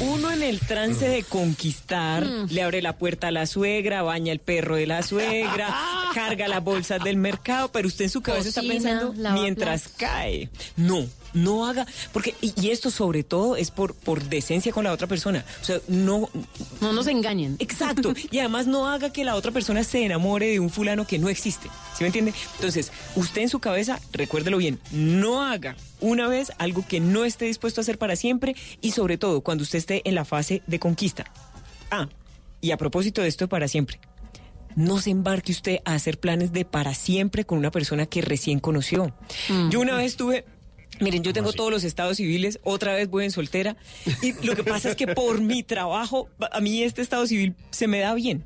uno 0.00 0.30
en 0.32 0.42
el 0.42 0.58
trance 0.58 1.08
de 1.08 1.22
conquistar 1.22 2.26
le 2.26 2.62
abre 2.62 2.82
la 2.82 2.96
puerta 2.96 3.28
a 3.28 3.30
la 3.30 3.46
suegra, 3.46 4.02
baña 4.02 4.32
el 4.32 4.40
perro 4.40 4.76
de 4.76 4.86
la 4.86 5.02
suegra, 5.02 5.74
carga 6.14 6.48
las 6.48 6.64
bolsas 6.64 7.02
del 7.04 7.16
mercado, 7.16 7.70
pero 7.70 7.86
usted 7.86 8.06
en 8.06 8.10
su 8.10 8.20
cabeza 8.20 8.48
está 8.48 8.62
pensando 8.62 9.14
mientras 9.32 9.88
cae. 9.96 10.48
No, 10.76 11.06
no 11.32 11.66
haga, 11.66 11.86
porque, 12.12 12.34
y, 12.40 12.52
y 12.60 12.70
esto 12.70 12.90
sobre 12.90 13.22
todo 13.24 13.56
es 13.56 13.70
por, 13.70 13.94
por 13.94 14.24
decencia 14.24 14.72
con 14.72 14.84
la 14.84 14.92
otra 14.92 15.06
persona. 15.06 15.44
O 15.60 15.64
sea, 15.64 15.78
no, 15.88 16.28
No 16.80 16.92
nos 16.92 17.06
engañen. 17.06 17.56
Exacto. 17.58 18.14
Y 18.30 18.38
además 18.38 18.66
no 18.66 18.88
haga 18.88 19.12
que 19.12 19.24
la 19.24 19.34
otra 19.34 19.52
persona 19.52 19.84
se 19.84 20.04
enamore 20.04 20.48
de 20.48 20.60
un 20.60 20.70
fulano 20.70 21.06
que 21.06 21.18
no 21.18 21.28
existe. 21.28 21.68
¿Sí 21.96 22.02
me 22.02 22.06
entiende? 22.06 22.32
Entonces, 22.56 22.92
usted 23.16 23.42
en 23.42 23.48
su 23.48 23.58
cabeza, 23.58 24.00
recuérdelo 24.12 24.58
bien, 24.58 24.80
no 24.92 25.42
haga 25.42 25.76
una 26.00 26.28
vez 26.28 26.52
algo 26.58 26.84
que 26.86 27.00
no 27.00 27.24
esté 27.24 27.44
dispuesto 27.46 27.80
a 27.80 27.82
hacer 27.82 27.98
para 27.98 28.16
siempre 28.16 28.56
y 28.80 28.92
sobre 28.92 29.18
todo 29.18 29.42
cuando 29.42 29.62
usted 29.62 29.78
esté 29.78 30.02
en 30.08 30.14
la 30.14 30.24
fase 30.24 30.62
de 30.66 30.78
conquista. 30.78 31.24
Ah, 31.90 32.08
y 32.60 32.70
a 32.70 32.76
propósito 32.76 33.22
de 33.22 33.28
esto 33.28 33.48
para 33.48 33.68
siempre. 33.68 34.00
No 34.76 35.00
se 35.00 35.10
embarque 35.10 35.52
usted 35.52 35.80
a 35.84 35.94
hacer 35.94 36.20
planes 36.20 36.52
de 36.52 36.64
para 36.64 36.94
siempre 36.94 37.44
con 37.44 37.58
una 37.58 37.70
persona 37.70 38.06
que 38.06 38.22
recién 38.22 38.60
conoció. 38.60 39.12
Yo 39.70 39.80
una 39.80 39.96
vez 39.96 40.16
tuve 40.16 40.44
Miren, 41.00 41.22
yo 41.22 41.32
tengo 41.32 41.52
todos 41.52 41.70
los 41.70 41.84
estados 41.84 42.18
civiles, 42.18 42.60
otra 42.62 42.94
vez 42.94 43.08
voy 43.08 43.24
en 43.24 43.30
soltera, 43.30 43.76
y 44.22 44.32
lo 44.46 44.54
que 44.54 44.64
pasa 44.64 44.90
es 44.90 44.96
que 44.96 45.06
por 45.06 45.40
mi 45.40 45.62
trabajo, 45.62 46.28
a 46.52 46.60
mí 46.60 46.82
este 46.82 47.02
estado 47.02 47.26
civil 47.26 47.54
se 47.70 47.86
me 47.86 48.00
da 48.00 48.14
bien. 48.14 48.44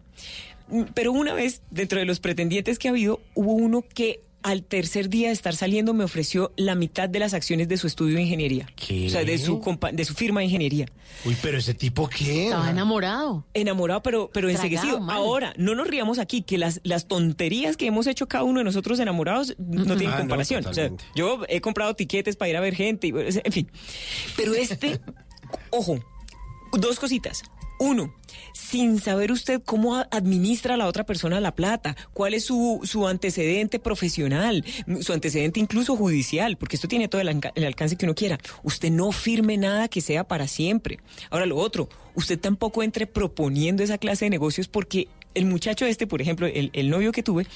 Pero 0.95 1.13
una 1.13 1.35
vez, 1.35 1.63
dentro 1.71 1.99
de 1.99 2.07
los 2.07 2.21
pretendientes 2.21 2.79
que 2.79 2.89
ha 2.89 2.93
habido, 2.93 3.21
hubo 3.35 3.53
uno 3.53 3.83
que 3.83 4.23
al 4.45 4.63
tercer 4.63 5.09
día 5.09 5.29
de 5.29 5.33
estar 5.33 5.57
saliendo 5.57 5.95
me 5.95 6.05
ofreció 6.05 6.53
la 6.57 6.75
mitad 6.75 7.09
de 7.09 7.19
las 7.19 7.33
acciones 7.35 7.67
de 7.67 7.77
su 7.79 7.87
estudio 7.87 8.17
de 8.17 8.23
ingeniería. 8.23 8.69
¿Qué? 8.77 9.07
O 9.07 9.11
sea, 9.11 9.25
de 9.25 9.39
su, 9.39 9.59
compa- 9.61 9.91
de 9.91 10.05
su 10.05 10.13
firma 10.15 10.41
de 10.41 10.45
ingeniería. 10.47 10.87
Uy, 11.25 11.35
pero 11.43 11.57
ese 11.59 11.73
tipo 11.73 12.09
qué? 12.09 12.45
Estaba 12.45 12.71
enamorado. 12.71 13.47
Enamorado, 13.55 14.03
pero, 14.03 14.31
pero 14.33 14.49
Tragado, 14.49 14.65
enseguecido. 14.67 15.01
mal. 15.01 15.17
Ahora, 15.17 15.55
no 15.57 15.75
nos 15.75 15.89
riamos 15.89 16.19
aquí, 16.19 16.43
que 16.43 16.59
las, 16.59 16.81
las 16.85 17.09
tonterías 17.09 17.77
que 17.79 17.87
hemos 17.87 18.07
hecho 18.07 18.29
cada 18.29 18.45
uno 18.45 18.59
de 18.61 18.65
nosotros 18.65 19.01
enamorados 19.01 19.55
no 19.59 19.85
tienen 19.97 20.09
Ah, 20.09 20.17
no, 20.17 20.19
comparación. 20.21 20.67
o 20.67 20.75
sea, 20.75 20.91
yo 21.17 21.41
he 21.49 21.61
comprado 21.63 21.95
tiquetes 21.97 22.37
para 22.37 22.51
ir 22.51 22.57
a 22.59 22.61
ver 22.61 22.75
gente, 22.75 23.07
y, 23.07 23.13
en 23.17 23.53
fin. 23.53 23.71
Pero 24.37 24.53
este, 24.55 25.01
ojo, 25.71 25.99
dos 26.73 26.99
cositas. 26.99 27.43
Uno, 27.79 28.15
sin 28.55 29.01
saber 29.01 29.33
usted 29.33 29.61
cómo 29.65 29.97
administra 30.11 30.75
a 30.75 30.77
la 30.77 30.87
otra 30.87 31.05
persona 31.05 31.41
la 31.41 31.55
plata, 31.55 31.97
cuál 32.13 32.35
es 32.35 32.45
su, 32.45 32.81
su 32.85 33.07
antecedente 33.09 33.79
profesional, 33.79 34.65
m- 34.87 35.03
su 35.03 35.13
antecedente 35.13 35.59
incluso 35.61 35.97
judicial, 35.97 36.57
porque 36.57 36.77
esto 36.77 36.89
tiene 36.89 37.09
todo 37.09 37.21
el 37.21 37.65
alcance 37.65 37.97
que 37.97 38.07
uno 38.07 38.15
quiera. 38.15 38.39
Usted 38.63 38.91
no 38.91 39.11
firme 39.13 39.57
nada 39.57 39.89
que 39.89 40.01
sea 40.01 40.25
para 40.25 40.47
siempre. 40.47 41.01
Ahora 41.31 41.47
lo 41.47 41.57
otro, 41.57 41.89
usted 42.15 42.39
tampoco 42.39 42.83
entre 42.83 43.07
proponiendo 43.07 43.83
esa 43.83 43.99
clase 43.99 44.27
de 44.27 44.31
negocios 44.31 44.69
porque 44.69 45.09
el 45.35 45.47
muchacho 45.47 45.85
este, 45.85 46.07
por 46.07 46.23
ejemplo, 46.23 46.47
el, 46.47 46.71
el 46.75 46.91
novio 46.91 47.11
que 47.11 47.25
tuve, 47.25 47.47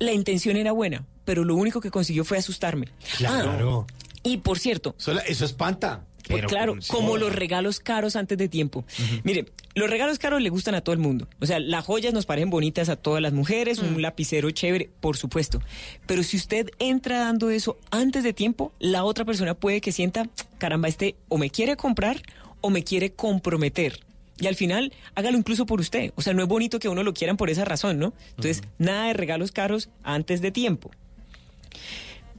la 0.00 0.12
intención 0.12 0.56
era 0.56 0.72
buena, 0.72 1.06
pero 1.24 1.44
lo 1.44 1.54
único 1.54 1.80
que 1.80 1.90
consiguió 1.92 2.24
fue 2.24 2.38
asustarme. 2.38 2.88
Claro. 3.18 3.86
Ah, 3.88 3.94
y 4.24 4.38
por 4.38 4.58
cierto, 4.58 4.96
Eso, 4.98 5.12
eso 5.20 5.44
espanta. 5.44 6.04
Pues 6.30 6.42
Pero 6.42 6.48
claro, 6.48 6.76
como 6.88 7.16
los 7.16 7.34
regalos 7.34 7.80
caros 7.80 8.16
antes 8.16 8.38
de 8.38 8.48
tiempo. 8.48 8.84
Mire, 9.24 9.46
los 9.74 9.90
regalos 9.90 10.18
caros 10.18 10.40
le 10.40 10.50
gustan 10.50 10.74
a 10.74 10.80
todo 10.80 10.92
el 10.92 10.98
mundo. 10.98 11.28
O 11.40 11.46
sea, 11.46 11.60
las 11.60 11.84
joyas 11.84 12.12
nos 12.12 12.26
parecen 12.26 12.50
bonitas 12.50 12.88
a 12.88 12.96
todas 12.96 13.22
las 13.22 13.32
mujeres, 13.32 13.78
un 13.78 14.00
lapicero 14.00 14.50
chévere, 14.50 14.90
por 15.00 15.16
supuesto. 15.16 15.60
Pero 16.06 16.22
si 16.22 16.36
usted 16.36 16.70
entra 16.78 17.18
dando 17.18 17.50
eso 17.50 17.78
antes 17.90 18.24
de 18.24 18.32
tiempo, 18.32 18.72
la 18.78 19.04
otra 19.04 19.24
persona 19.24 19.54
puede 19.54 19.80
que 19.80 19.92
sienta, 19.92 20.28
caramba, 20.58 20.88
este 20.88 21.16
o 21.28 21.38
me 21.38 21.50
quiere 21.50 21.76
comprar 21.76 22.22
o 22.60 22.70
me 22.70 22.84
quiere 22.84 23.12
comprometer. 23.12 24.00
Y 24.38 24.46
al 24.46 24.56
final, 24.56 24.92
hágalo 25.14 25.36
incluso 25.36 25.66
por 25.66 25.80
usted. 25.80 26.12
O 26.16 26.22
sea, 26.22 26.32
no 26.32 26.42
es 26.42 26.48
bonito 26.48 26.78
que 26.78 26.88
uno 26.88 27.02
lo 27.02 27.12
quieran 27.12 27.36
por 27.36 27.50
esa 27.50 27.64
razón, 27.64 27.98
¿no? 27.98 28.14
Entonces, 28.30 28.62
nada 28.78 29.08
de 29.08 29.12
regalos 29.12 29.52
caros 29.52 29.90
antes 30.02 30.40
de 30.40 30.50
tiempo. 30.50 30.90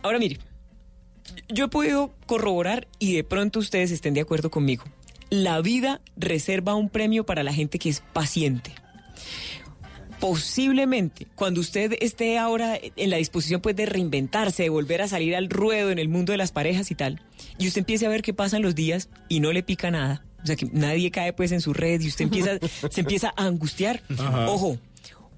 Ahora 0.01 0.17
mire, 0.17 0.39
yo 1.49 1.65
he 1.65 1.67
podido 1.69 2.13
corroborar 2.25 2.87
y 2.99 3.13
de 3.13 3.23
pronto 3.23 3.59
ustedes 3.59 3.91
estén 3.91 4.13
de 4.13 4.21
acuerdo 4.21 4.49
conmigo. 4.49 4.85
La 5.29 5.61
vida 5.61 6.01
reserva 6.17 6.75
un 6.75 6.89
premio 6.89 7.25
para 7.25 7.43
la 7.43 7.53
gente 7.53 7.79
que 7.79 7.89
es 7.89 8.01
paciente. 8.13 8.73
Posiblemente, 10.19 11.25
cuando 11.35 11.61
usted 11.61 11.93
esté 11.99 12.37
ahora 12.37 12.77
en 12.79 13.09
la 13.09 13.17
disposición 13.17 13.59
pues 13.59 13.75
de 13.75 13.87
reinventarse, 13.87 14.63
de 14.63 14.69
volver 14.69 15.01
a 15.01 15.07
salir 15.07 15.35
al 15.35 15.49
ruedo 15.49 15.89
en 15.89 15.97
el 15.97 16.09
mundo 16.09 16.31
de 16.31 16.37
las 16.37 16.51
parejas 16.51 16.91
y 16.91 16.95
tal, 16.95 17.21
y 17.57 17.67
usted 17.67 17.79
empiece 17.79 18.05
a 18.05 18.09
ver 18.09 18.21
que 18.21 18.33
pasan 18.33 18.61
los 18.61 18.75
días 18.75 19.09
y 19.29 19.39
no 19.39 19.51
le 19.51 19.63
pica 19.63 19.89
nada, 19.89 20.23
o 20.43 20.45
sea 20.45 20.55
que 20.55 20.67
nadie 20.71 21.09
cae 21.09 21.33
pues 21.33 21.51
en 21.51 21.61
su 21.61 21.73
red 21.73 22.01
y 22.01 22.07
usted 22.07 22.25
empieza, 22.25 22.51
se 22.91 23.01
empieza 23.01 23.33
a 23.35 23.45
angustiar. 23.45 24.03
Ojo, 24.47 24.77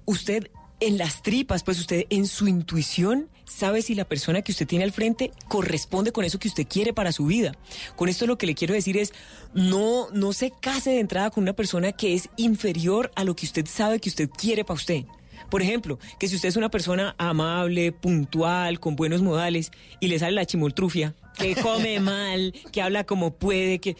usted 0.04 0.50
en 0.86 0.98
las 0.98 1.22
tripas, 1.22 1.62
pues 1.62 1.80
usted 1.80 2.06
en 2.10 2.26
su 2.26 2.46
intuición 2.46 3.28
sabe 3.44 3.82
si 3.82 3.94
la 3.94 4.04
persona 4.04 4.42
que 4.42 4.52
usted 4.52 4.66
tiene 4.66 4.84
al 4.84 4.92
frente 4.92 5.30
corresponde 5.48 6.12
con 6.12 6.24
eso 6.24 6.38
que 6.38 6.48
usted 6.48 6.66
quiere 6.66 6.92
para 6.92 7.12
su 7.12 7.26
vida. 7.26 7.52
Con 7.96 8.08
esto 8.08 8.26
lo 8.26 8.36
que 8.36 8.46
le 8.46 8.54
quiero 8.54 8.74
decir 8.74 8.96
es, 8.96 9.12
no, 9.54 10.08
no 10.10 10.32
se 10.32 10.50
case 10.50 10.90
de 10.90 11.00
entrada 11.00 11.30
con 11.30 11.42
una 11.42 11.52
persona 11.52 11.92
que 11.92 12.14
es 12.14 12.28
inferior 12.36 13.10
a 13.14 13.24
lo 13.24 13.34
que 13.34 13.46
usted 13.46 13.66
sabe 13.66 14.00
que 14.00 14.08
usted 14.08 14.28
quiere 14.28 14.64
para 14.64 14.76
usted. 14.76 15.04
Por 15.50 15.62
ejemplo, 15.62 15.98
que 16.18 16.28
si 16.28 16.36
usted 16.36 16.48
es 16.48 16.56
una 16.56 16.70
persona 16.70 17.14
amable, 17.18 17.92
puntual, 17.92 18.80
con 18.80 18.96
buenos 18.96 19.22
modales 19.22 19.70
y 20.00 20.08
le 20.08 20.18
sale 20.18 20.32
la 20.32 20.46
chimoltrufia, 20.46 21.14
que 21.38 21.54
come 21.56 22.00
mal, 22.00 22.52
que 22.72 22.82
habla 22.82 23.04
como 23.04 23.34
puede, 23.34 23.78
que 23.78 23.96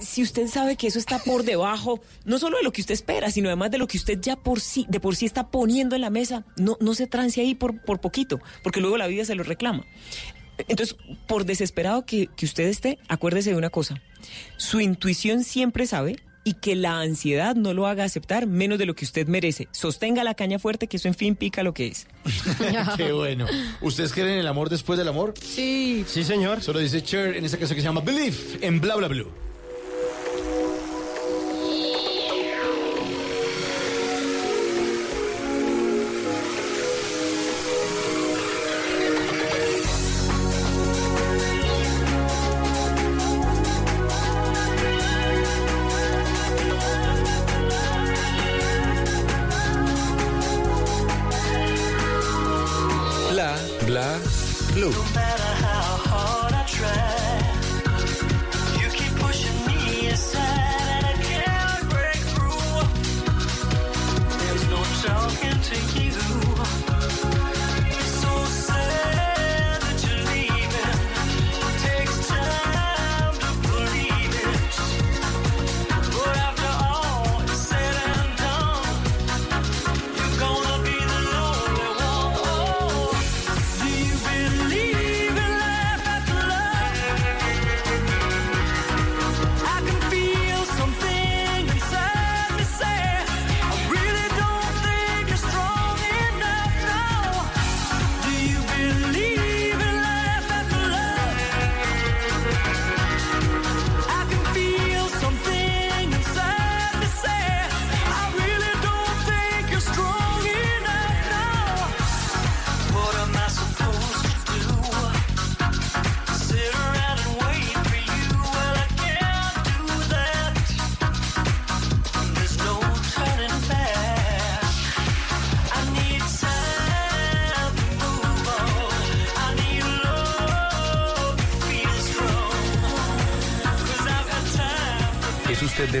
si- 0.00 0.22
usted 0.22 0.48
sabe 0.48 0.76
que 0.76 0.86
eso 0.88 0.98
está 0.98 1.18
por 1.18 1.44
debajo, 1.44 2.00
no 2.24 2.38
solo 2.38 2.58
de 2.58 2.64
lo 2.64 2.72
que 2.72 2.80
usted 2.80 2.94
espera, 2.94 3.30
sino 3.30 3.48
además 3.48 3.70
de 3.70 3.78
lo 3.78 3.86
que 3.86 3.96
usted 3.98 4.18
ya 4.20 4.36
por 4.36 4.60
sí, 4.60 4.86
de 4.88 5.00
por 5.00 5.16
sí 5.16 5.26
está 5.26 5.50
poniendo 5.50 5.94
en 5.94 6.02
la 6.02 6.10
mesa, 6.10 6.44
no, 6.56 6.76
no 6.80 6.94
se 6.94 7.06
trance 7.06 7.40
ahí 7.40 7.54
por, 7.54 7.80
por 7.82 8.00
poquito, 8.00 8.40
porque 8.62 8.80
luego 8.80 8.96
la 8.96 9.06
vida 9.06 9.24
se 9.24 9.34
lo 9.34 9.42
reclama. 9.44 9.84
Entonces, 10.68 10.96
por 11.26 11.44
desesperado 11.44 12.06
que, 12.06 12.28
que 12.34 12.46
usted 12.46 12.64
esté, 12.68 12.98
acuérdese 13.08 13.50
de 13.50 13.56
una 13.56 13.68
cosa. 13.70 14.00
Su 14.56 14.80
intuición 14.80 15.44
siempre 15.44 15.86
sabe 15.86 16.16
y 16.46 16.54
que 16.54 16.76
la 16.76 17.00
ansiedad 17.00 17.56
no 17.56 17.74
lo 17.74 17.88
haga 17.88 18.04
aceptar 18.04 18.46
menos 18.46 18.78
de 18.78 18.86
lo 18.86 18.94
que 18.94 19.04
usted 19.04 19.26
merece. 19.26 19.66
Sostenga 19.72 20.22
la 20.22 20.34
caña 20.34 20.60
fuerte, 20.60 20.86
que 20.86 20.96
eso 20.96 21.08
en 21.08 21.14
fin 21.16 21.34
pica 21.34 21.64
lo 21.64 21.74
que 21.74 21.88
es. 21.88 22.06
Qué 22.96 23.10
bueno. 23.10 23.46
¿Ustedes 23.80 24.12
creen 24.12 24.28
en 24.28 24.38
el 24.38 24.46
amor 24.46 24.70
después 24.70 24.96
del 24.96 25.08
amor? 25.08 25.34
Sí. 25.42 26.04
Sí, 26.06 26.22
señor. 26.22 26.62
Solo 26.62 26.78
dice 26.78 27.02
Cher 27.02 27.36
en 27.36 27.44
esa 27.44 27.58
canción 27.58 27.74
que 27.74 27.82
se 27.82 27.88
llama 27.88 28.00
Believe 28.00 28.36
en 28.60 28.80
Bla 28.80 28.94
Bla 28.94 29.08
Blue. 29.08 29.45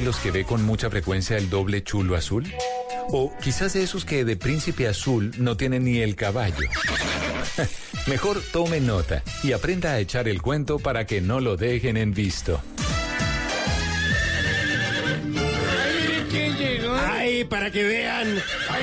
Los 0.06 0.18
que 0.18 0.30
ve 0.30 0.44
con 0.44 0.64
mucha 0.64 0.88
frecuencia 0.88 1.36
el 1.36 1.50
doble 1.50 1.82
chulo 1.82 2.14
azul? 2.14 2.46
O 3.08 3.32
quizás 3.42 3.72
de 3.72 3.82
esos 3.82 4.04
que 4.04 4.24
de 4.24 4.36
príncipe 4.36 4.86
azul 4.86 5.32
no 5.36 5.56
tienen 5.56 5.84
ni 5.84 5.98
el 5.98 6.14
caballo. 6.14 6.68
Mejor 8.06 8.40
tome 8.52 8.78
nota 8.78 9.24
y 9.42 9.50
aprenda 9.50 9.90
a 9.90 9.98
echar 9.98 10.28
el 10.28 10.40
cuento 10.40 10.78
para 10.78 11.06
que 11.06 11.20
no 11.20 11.40
lo 11.40 11.56
dejen 11.56 11.96
en 11.96 12.14
visto. 12.14 12.62
Ay, 17.08 17.42
para 17.44 17.72
que 17.72 17.82
vean. 17.82 18.40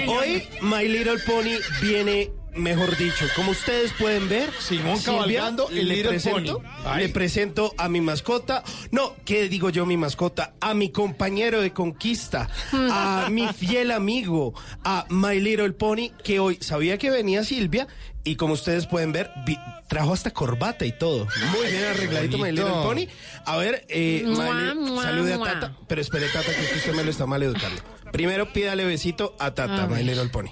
Hoy 0.09 0.43
My 0.61 0.85
Little 0.89 1.19
Pony 1.19 1.57
viene, 1.81 2.31
mejor 2.55 2.95
dicho, 2.97 3.25
como 3.35 3.51
ustedes 3.51 3.91
pueden 3.93 4.29
ver. 4.29 4.49
Simón 4.59 4.97
Silvia, 4.97 5.13
cabalgando 5.39 5.69
el 5.69 5.87
le 5.87 6.03
presento, 6.03 6.59
Pony. 6.61 6.97
Le 6.97 7.09
presento 7.09 7.73
a 7.77 7.89
mi 7.89 8.01
mascota. 8.01 8.63
No, 8.91 9.15
¿qué 9.25 9.49
digo 9.49 9.69
yo 9.69 9.85
mi 9.85 9.97
mascota? 9.97 10.53
A 10.61 10.73
mi 10.73 10.89
compañero 10.91 11.61
de 11.61 11.71
conquista, 11.73 12.49
a 12.71 13.27
mi 13.31 13.47
fiel 13.49 13.91
amigo, 13.91 14.53
a 14.83 15.05
My 15.09 15.39
Little 15.39 15.71
Pony, 15.73 16.09
que 16.23 16.39
hoy 16.39 16.57
sabía 16.61 16.97
que 16.97 17.09
venía 17.09 17.43
Silvia 17.43 17.87
y 18.23 18.35
como 18.37 18.53
ustedes 18.53 18.87
pueden 18.87 19.11
ver, 19.11 19.29
vi- 19.45 19.57
trajo 19.89 20.13
hasta 20.13 20.31
corbata 20.31 20.85
y 20.85 20.97
todo. 20.97 21.27
Muy 21.57 21.67
bien 21.71 21.83
arregladito 21.83 22.37
My 22.37 22.51
Little. 22.51 22.71
Pony. 22.83 23.07
A 23.45 23.57
ver, 23.57 23.85
eh, 23.89 24.23
Mua, 24.25 25.03
salude 25.03 25.33
a. 25.33 25.39
Tata. 25.39 25.77
Pero 25.87 26.01
espere, 26.01 26.27
Tata, 26.29 26.51
que 26.53 26.77
usted 26.77 26.93
me 26.93 27.03
lo 27.03 27.11
está 27.11 27.25
mal 27.25 27.43
educando. 27.43 27.81
Primero 28.11 28.53
pídale 28.53 28.85
besito 28.85 29.35
a 29.39 29.53
Tata, 29.53 29.83
A 29.83 29.87
My. 29.87 30.03
Little 30.03 30.29
Pony. 30.29 30.51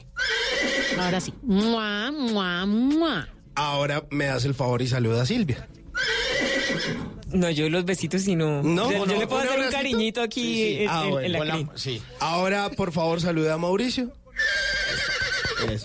Ahora 1.00 1.20
sí. 1.20 1.34
Mua, 1.44 2.12
mua, 2.12 2.66
mua. 2.66 3.28
Ahora 3.56 4.04
me 4.12 4.28
hace 4.30 4.48
el 4.48 4.54
favor 4.56 4.82
y 4.82 4.88
saluda 4.88 5.24
a 5.24 5.26
Silvia. 5.26 5.68
No, 7.32 7.50
yo 7.50 7.70
los 7.70 7.86
besitos 7.86 8.28
y 8.28 8.36
no. 8.36 8.62
No, 8.62 8.92
yo, 8.92 9.00
yo 9.00 9.06
no, 9.06 9.20
le 9.20 9.28
puedo 9.28 9.42
hacer 9.42 9.52
un 9.54 9.58
abracito 9.66 9.78
cariñito 9.78 10.22
aquí 10.22 10.84
en, 10.84 10.90
Ah, 10.90 11.04
en- 11.06 11.10
bueno, 11.12 11.26
en 11.26 11.32
la 11.32 11.38
Con 11.40 11.48
la- 11.48 11.54
crin. 11.54 11.70
sí. 11.76 12.02
Ahora, 12.20 12.70
por 12.72 12.92
favor, 12.92 13.22
saluda 13.22 13.54
a 13.54 13.58
Mauricio. 13.58 14.12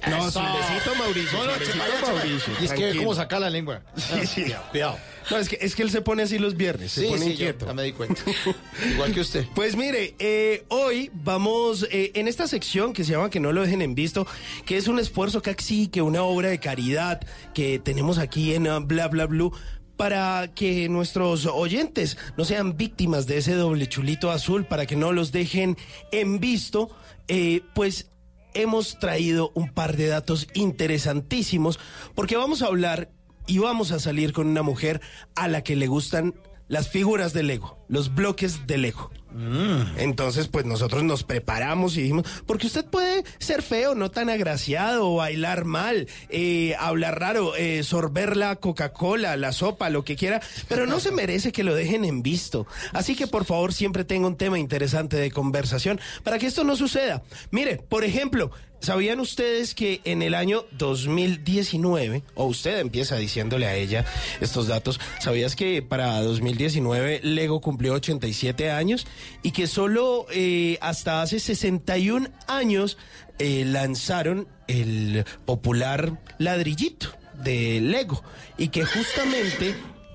No, 0.09 0.31
suavecito, 0.31 0.95
Mauricio. 0.97 1.39
suavecito, 1.43 2.07
Mauricio. 2.15 2.53
Y 2.61 2.65
es 2.65 2.73
que 2.73 2.97
como 2.97 3.15
saca 3.15 3.39
la 3.39 3.51
lengua. 3.51 3.83
Sí, 3.97 4.27
sí. 4.27 4.45
Cuidado. 4.71 4.97
No, 5.31 5.39
es 5.39 5.49
que, 5.49 5.59
es 5.61 5.75
que 5.75 5.83
él 5.83 5.91
se 5.91 6.03
pone 6.03 6.23
así 6.23 6.39
los 6.39 6.57
viernes, 6.57 6.93
se 6.93 7.03
Sí, 7.03 7.07
pone 7.09 7.25
sí, 7.25 7.37
yo 7.37 7.53
ya 7.59 7.73
me 7.75 7.83
di 7.83 7.93
cuenta. 7.93 8.23
Igual 8.93 9.13
que 9.13 9.21
usted. 9.21 9.47
Pues 9.55 9.77
mire, 9.77 10.15
eh, 10.19 10.65
hoy 10.69 11.11
vamos 11.13 11.87
eh, 11.91 12.13
en 12.15 12.29
esta 12.29 12.47
sección 12.47 12.93
que 12.93 13.05
se 13.05 13.13
llama 13.13 13.31
Que 13.31 13.41
no 13.41 13.53
lo 13.53 13.63
dejen 13.63 13.83
en 13.83 13.95
visto, 13.95 14.27
que 14.65 14.77
es 14.77 14.89
un 14.89 14.99
esfuerzo 14.99 15.43
casi 15.43 15.89
que 15.89 16.03
una 16.03 16.23
obra 16.23 16.49
de 16.49 16.61
caridad 16.61 17.21
que 17.55 17.79
tenemos 17.79 18.19
aquí 18.19 18.55
en 18.55 18.69
uh, 18.69 18.81
Bla 18.81 19.09
Bla 19.09 19.27
Blue 19.27 19.53
para 19.97 20.53
que 20.55 20.89
nuestros 20.89 21.47
oyentes 21.47 22.19
no 22.37 22.45
sean 22.45 22.77
víctimas 22.77 23.27
de 23.27 23.39
ese 23.39 23.55
doble 23.55 23.87
chulito 23.89 24.31
azul, 24.31 24.67
para 24.67 24.87
que 24.87 24.95
no 24.95 25.13
los 25.13 25.33
dejen 25.33 25.77
en 26.13 26.39
visto, 26.39 26.91
eh, 27.29 27.63
pues 27.75 28.11
hemos 28.53 28.99
traído 28.99 29.53
un 29.55 29.73
par 29.73 29.97
de 29.97 30.07
datos 30.07 30.49
interesantísimos 30.55 31.79
porque 32.15 32.37
vamos 32.37 32.63
a 32.63 32.67
hablar 32.67 33.11
y 33.47 33.59
vamos 33.59 33.93
a 33.93 33.99
salir 33.99 34.33
con 34.33 34.47
una 34.47 34.63
mujer 34.63 35.01
a 35.35 35.49
la 35.49 35.63
que 35.63 35.77
le 35.77 35.87
gustan 35.87 36.35
las 36.69 36.89
figuras 36.89 37.33
de 37.33 37.43
Lego, 37.43 37.79
los 37.89 38.15
bloques 38.15 38.67
de 38.67 38.79
Lego. 38.79 39.11
Entonces, 39.97 40.49
pues 40.49 40.65
nosotros 40.65 41.03
nos 41.03 41.23
preparamos 41.23 41.97
y 41.97 42.03
dijimos, 42.03 42.27
porque 42.47 42.69
usted 42.69 42.85
puede 42.85 43.25
ser 43.39 43.63
feo, 43.63 43.95
no 43.95 44.11
tan 44.11 44.31
agraciado, 44.31 45.15
bailar 45.15 45.65
mal, 45.65 46.09
eh, 46.31 46.75
hablar 46.79 47.21
raro, 47.21 47.55
eh, 47.57 47.83
sorber 47.83 48.37
la 48.37 48.57
Coca-Cola, 48.57 49.37
la 49.37 49.53
sopa, 49.53 49.91
lo 49.91 50.05
que 50.05 50.17
quiera, 50.17 50.41
pero 50.69 50.87
no 50.87 51.01
se 51.01 51.11
merece 51.11 51.53
que 51.53 51.65
lo 51.65 51.75
dejen 51.75 52.05
en 52.05 52.23
visto. 52.23 52.67
Así 52.93 53.15
que 53.15 53.27
por 53.27 53.45
favor 53.45 53.75
siempre 53.75 54.05
tenga 54.05 54.27
un 54.27 54.37
tema 54.37 54.59
interesante 54.59 55.17
de 55.17 55.31
conversación 55.31 56.01
para 56.23 56.39
que 56.39 56.47
esto 56.47 56.65
no 56.65 56.77
suceda. 56.77 57.23
Mire, 57.51 57.77
por 57.77 58.05
ejemplo, 58.05 58.51
¿Sabían 58.81 59.21
ustedes 59.21 59.75
que 59.75 60.01
en 60.05 60.23
el 60.23 60.35
año 60.35 60.65
2019, 60.73 62.23
o 62.35 62.45
usted 62.45 62.79
empieza 62.79 63.17
diciéndole 63.17 63.67
a 63.67 63.75
ella 63.75 64.05
estos 64.41 64.69
datos, 64.69 65.01
¿sabías 65.19 65.57
que 65.57 65.83
para 65.83 66.21
2019 66.21 67.21
Lego 67.23 67.61
cumplió 67.61 67.95
87 67.95 68.71
años 68.71 69.07
y 69.43 69.53
que 69.53 69.67
solo 69.67 70.27
eh, 70.31 70.79
hasta 70.81 71.23
hace 71.23 71.41
61 71.41 72.29
años 72.47 72.99
eh, 73.39 73.65
lanzaron 73.67 74.49
el 74.69 75.25
popular 75.45 76.19
ladrillito 76.39 77.09
de 77.43 77.81
Lego 77.81 78.23
y 78.57 78.69
que 78.69 78.85
justamente 78.85 79.75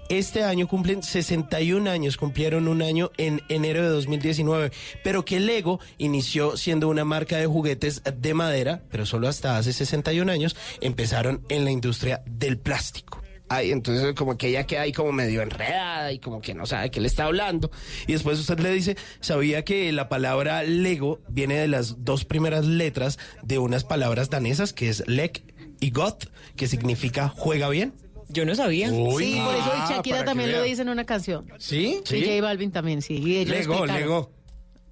este 0.09 0.43
año 0.43 0.67
cumplen 0.67 1.03
61 1.03 1.89
años, 1.89 2.17
cumplieron 2.17 2.67
un 2.67 2.81
año 2.81 3.11
en 3.17 3.41
enero 3.47 3.81
de 3.81 3.89
2019, 3.89 4.71
pero 5.03 5.23
que 5.23 5.39
Lego 5.39 5.79
inició 5.97 6.57
siendo 6.57 6.89
una 6.89 7.05
marca 7.05 7.37
de 7.37 7.45
juguetes 7.45 8.01
de 8.03 8.33
madera, 8.33 8.81
pero 8.91 9.05
solo 9.05 9.29
hasta 9.29 9.57
hace 9.57 9.71
61 9.71 10.29
años 10.29 10.57
empezaron 10.81 11.45
en 11.47 11.63
la 11.63 11.71
industria 11.71 12.23
del 12.25 12.57
plástico. 12.57 13.20
Ay, 13.53 13.71
entonces 13.71 14.13
como 14.15 14.37
que 14.37 14.47
ella 14.47 14.65
queda 14.65 14.81
ahí 14.83 14.93
como 14.93 15.11
medio 15.11 15.41
enredada 15.41 16.11
y 16.13 16.19
como 16.19 16.41
que 16.41 16.53
no 16.53 16.65
sabe 16.65 16.89
qué 16.89 17.01
le 17.01 17.07
está 17.07 17.25
hablando. 17.25 17.69
Y 18.07 18.13
después 18.13 18.39
usted 18.39 18.59
le 18.59 18.71
dice, 18.71 18.95
¿sabía 19.19 19.63
que 19.65 19.91
la 19.91 20.07
palabra 20.07 20.63
Lego 20.63 21.19
viene 21.27 21.55
de 21.55 21.67
las 21.67 22.03
dos 22.05 22.23
primeras 22.25 22.65
letras 22.65 23.19
de 23.43 23.57
unas 23.57 23.83
palabras 23.83 24.29
danesas 24.29 24.71
que 24.71 24.87
es 24.89 25.03
Leg 25.07 25.43
y 25.79 25.91
Got, 25.91 26.31
que 26.55 26.67
significa 26.67 27.27
juega 27.27 27.67
bien? 27.69 27.93
Yo 28.29 28.45
no 28.45 28.55
sabía. 28.55 28.87
sí, 28.89 28.95
por 28.95 29.21
eso 29.21 29.71
Ah, 29.73 29.87
Shakira 29.89 30.23
también 30.23 30.53
lo 30.53 30.63
dice 30.63 30.83
en 30.83 30.89
una 30.89 31.03
canción. 31.05 31.47
¿Sí? 31.59 31.99
Y 32.09 32.21
J 32.21 32.41
Balvin 32.41 32.71
también, 32.71 33.01
sí. 33.01 33.15
Y 33.17 33.35
ellos 33.37 33.49
Lego, 33.57 33.73
explicaron. 33.73 34.01
Lego. 34.01 34.31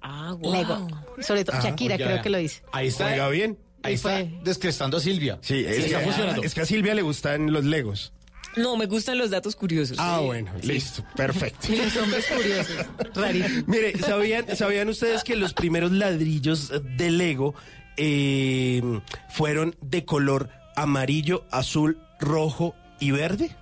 Ah, 0.02 0.34
wow. 0.38 0.52
Lego. 0.52 0.88
Sobre 1.20 1.44
todo, 1.46 1.56
Shakira 1.62 1.94
Oiga, 1.94 2.06
creo 2.06 2.22
que 2.22 2.28
lo 2.28 2.36
dice. 2.36 2.62
Ahí 2.72 2.88
está. 2.88 3.04
Juega 3.08 3.28
bien. 3.30 3.58
Ahí 3.82 3.92
Y 3.92 3.94
está 3.96 4.10
fue- 4.10 4.30
descrestando 4.44 4.98
a 4.98 5.00
Silvia. 5.00 5.38
Sí, 5.40 5.64
es, 5.66 5.78
está 5.86 6.00
que, 6.00 6.04
funcionando. 6.04 6.42
es 6.42 6.54
que 6.54 6.60
a 6.60 6.66
Silvia 6.66 6.94
le 6.94 7.00
gustan 7.00 7.50
los 7.50 7.64
Legos. 7.64 8.12
No, 8.56 8.76
me 8.76 8.86
gustan 8.86 9.18
los 9.18 9.30
datos 9.30 9.54
curiosos. 9.54 9.96
Ah, 10.00 10.20
bueno, 10.20 10.52
listo, 10.62 11.04
perfecto. 11.14 11.72
Y 11.72 11.76
los 11.82 11.96
hombres 11.96 12.26
curiosos. 12.26 12.86
Rarísimo. 13.14 13.64
Mire, 13.66 13.98
¿sabían, 13.98 14.56
¿sabían 14.56 14.88
ustedes 14.88 15.24
que 15.24 15.36
los 15.36 15.54
primeros 15.54 15.92
ladrillos 15.92 16.72
de 16.96 17.10
Lego 17.10 17.54
eh, 17.96 18.82
fueron 19.28 19.76
de 19.80 20.04
color 20.04 20.50
amarillo, 20.76 21.44
azul, 21.50 21.98
rojo 22.18 22.74
y 22.98 23.12
verde? 23.12 23.56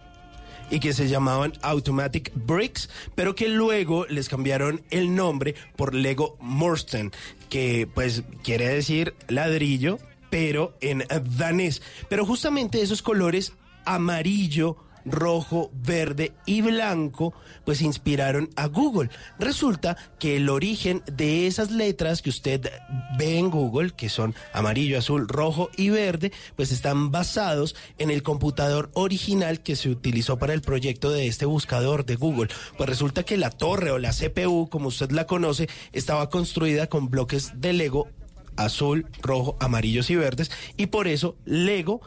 y 0.70 0.80
que 0.80 0.92
se 0.92 1.08
llamaban 1.08 1.54
Automatic 1.62 2.30
Bricks, 2.34 2.90
pero 3.14 3.34
que 3.34 3.48
luego 3.48 4.06
les 4.06 4.28
cambiaron 4.28 4.82
el 4.90 5.14
nombre 5.14 5.54
por 5.76 5.94
Lego 5.94 6.36
Morsten, 6.40 7.10
que 7.48 7.88
pues 7.94 8.22
quiere 8.42 8.68
decir 8.68 9.14
ladrillo, 9.28 9.98
pero 10.30 10.76
en 10.80 11.04
danés. 11.38 11.80
Pero 12.10 12.26
justamente 12.26 12.82
esos 12.82 13.00
colores 13.00 13.54
amarillo, 13.88 14.76
rojo, 15.04 15.70
verde 15.72 16.32
y 16.44 16.60
blanco, 16.60 17.32
pues 17.64 17.80
inspiraron 17.80 18.50
a 18.56 18.66
Google. 18.66 19.10
Resulta 19.38 19.96
que 20.18 20.36
el 20.36 20.48
origen 20.48 21.02
de 21.10 21.46
esas 21.46 21.70
letras 21.70 22.20
que 22.20 22.30
usted 22.30 22.70
ve 23.18 23.38
en 23.38 23.50
Google, 23.50 23.92
que 23.92 24.08
son 24.08 24.34
amarillo, 24.52 24.98
azul, 24.98 25.26
rojo 25.26 25.70
y 25.76 25.88
verde, 25.88 26.32
pues 26.56 26.70
están 26.70 27.10
basados 27.10 27.74
en 27.96 28.10
el 28.10 28.22
computador 28.22 28.90
original 28.92 29.62
que 29.62 29.76
se 29.76 29.88
utilizó 29.88 30.38
para 30.38 30.52
el 30.52 30.60
proyecto 30.60 31.10
de 31.10 31.26
este 31.26 31.46
buscador 31.46 32.04
de 32.04 32.16
Google. 32.16 32.50
Pues 32.76 32.88
resulta 32.90 33.22
que 33.22 33.38
la 33.38 33.50
torre 33.50 33.90
o 33.90 33.98
la 33.98 34.12
CPU, 34.12 34.68
como 34.68 34.88
usted 34.88 35.10
la 35.10 35.26
conoce, 35.26 35.68
estaba 35.92 36.28
construida 36.28 36.88
con 36.88 37.08
bloques 37.08 37.52
de 37.56 37.72
Lego 37.72 38.08
azul, 38.56 39.06
rojo, 39.22 39.56
amarillos 39.60 40.10
y 40.10 40.16
verdes, 40.16 40.50
y 40.76 40.86
por 40.86 41.06
eso 41.06 41.36
Lego, 41.44 42.00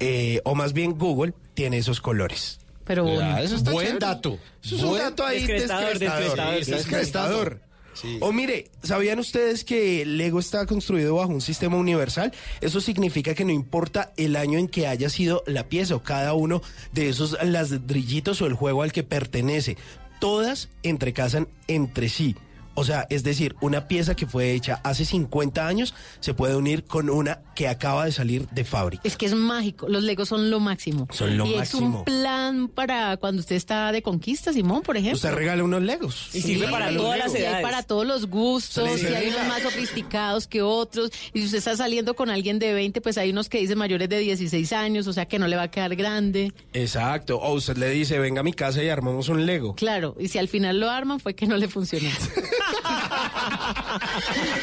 eh, 0.00 0.40
o 0.44 0.54
más 0.54 0.72
bien 0.72 0.98
Google, 0.98 1.34
tiene 1.54 1.78
esos 1.78 2.00
colores. 2.00 2.58
Pero 2.84 3.06
Ya, 3.06 3.14
bueno. 3.14 3.38
eso 3.38 3.56
está 3.56 3.70
Buen 3.72 3.86
chévere. 3.86 4.06
dato. 4.06 4.38
Eso 4.62 4.76
es 4.76 4.82
un 4.82 4.98
dato 4.98 5.24
ahí 5.24 5.38
descrestador, 5.40 5.98
descrestador. 5.98 6.20
descrestador. 6.28 6.64
Sí, 6.64 6.70
descrestador. 6.72 7.60
Sí. 7.94 8.18
O 8.20 8.32
mire, 8.32 8.70
¿sabían 8.82 9.20
ustedes 9.20 9.64
que 9.64 10.04
Lego 10.04 10.40
está 10.40 10.66
construido 10.66 11.14
bajo 11.14 11.30
un 11.30 11.40
sistema 11.40 11.76
universal? 11.76 12.32
Eso 12.60 12.80
significa 12.80 13.34
que 13.34 13.44
no 13.44 13.52
importa 13.52 14.12
el 14.16 14.34
año 14.34 14.58
en 14.58 14.66
que 14.66 14.88
haya 14.88 15.08
sido 15.08 15.44
la 15.46 15.68
pieza 15.68 15.94
o 15.94 16.02
cada 16.02 16.34
uno 16.34 16.60
de 16.92 17.08
esos 17.08 17.38
ladrillitos 17.42 18.42
o 18.42 18.46
el 18.46 18.54
juego 18.54 18.82
al 18.82 18.90
que 18.92 19.04
pertenece, 19.04 19.76
todas 20.20 20.70
entrecasan 20.82 21.46
entre 21.68 22.08
sí. 22.08 22.34
O 22.74 22.84
sea, 22.84 23.06
es 23.10 23.22
decir, 23.22 23.54
una 23.60 23.88
pieza 23.88 24.14
que 24.14 24.26
fue 24.26 24.52
hecha 24.52 24.80
hace 24.84 25.04
50 25.04 25.66
años 25.66 25.94
se 26.20 26.34
puede 26.34 26.56
unir 26.56 26.84
con 26.84 27.08
una 27.10 27.40
que 27.54 27.68
acaba 27.68 28.04
de 28.04 28.12
salir 28.12 28.48
de 28.48 28.64
fábrica. 28.64 29.02
Es 29.04 29.16
que 29.16 29.26
es 29.26 29.34
mágico. 29.34 29.88
Los 29.88 30.02
Legos 30.02 30.28
son 30.28 30.50
lo 30.50 30.60
máximo. 30.60 31.06
Son 31.12 31.36
lo 31.36 31.46
y 31.46 31.56
máximo. 31.56 31.88
es 31.88 31.94
un 31.98 32.04
plan 32.04 32.68
para 32.68 33.16
cuando 33.16 33.40
usted 33.40 33.56
está 33.56 33.92
de 33.92 34.02
conquista, 34.02 34.52
Simón, 34.52 34.82
por 34.82 34.96
ejemplo. 34.96 35.16
Usted 35.16 35.32
regala 35.32 35.62
unos 35.62 35.82
Legos. 35.82 36.30
Y 36.34 36.40
sirve 36.40 36.68
para 36.68 36.92
todas 36.94 37.18
las 37.18 37.32
Y 37.32 37.36
hay 37.38 37.42
edades. 37.44 37.62
para 37.62 37.82
todos 37.82 38.06
los 38.06 38.26
gustos, 38.26 39.02
y 39.02 39.06
hay 39.06 39.28
unos 39.28 39.46
más 39.46 39.62
sofisticados 39.62 40.46
que 40.46 40.62
otros. 40.62 41.10
Y 41.32 41.40
si 41.40 41.44
usted 41.46 41.58
está 41.58 41.76
saliendo 41.76 42.14
con 42.14 42.30
alguien 42.30 42.58
de 42.58 42.72
20, 42.72 43.00
pues 43.00 43.18
hay 43.18 43.30
unos 43.30 43.48
que 43.48 43.58
dicen 43.58 43.78
mayores 43.78 44.08
de 44.08 44.18
16 44.18 44.72
años, 44.72 45.06
o 45.06 45.12
sea 45.12 45.26
que 45.26 45.38
no 45.38 45.46
le 45.46 45.56
va 45.56 45.62
a 45.64 45.70
quedar 45.70 45.94
grande. 45.96 46.52
Exacto. 46.72 47.38
O 47.38 47.52
usted 47.54 47.76
le 47.76 47.90
dice, 47.90 48.18
venga 48.18 48.40
a 48.40 48.44
mi 48.44 48.52
casa 48.52 48.82
y 48.82 48.88
armamos 48.88 49.28
un 49.28 49.46
Lego. 49.46 49.74
Claro, 49.76 50.16
y 50.18 50.28
si 50.28 50.38
al 50.38 50.48
final 50.48 50.80
lo 50.80 50.90
arman 50.90 51.20
fue 51.20 51.34
que 51.34 51.46
no 51.46 51.56
le 51.56 51.68
funcionó. 51.68 52.08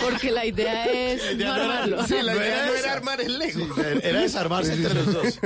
Porque 0.01 0.32
la 0.32 0.45
idea 0.45 0.86
es 0.86 1.38
no 1.38 1.51
armarlo. 1.51 2.07
Sí, 2.07 2.16
la 2.22 2.34
No 2.34 2.39
idea 2.41 2.55
era 2.55 2.66
no 2.66 2.74
era 2.74 2.93
armar 2.93 3.22
el 3.22 3.39
Lego. 3.39 3.68
Era 4.03 4.22
desarmarse 4.22 4.74
entre 4.74 4.93
los 4.93 5.14
dos. 5.14 5.39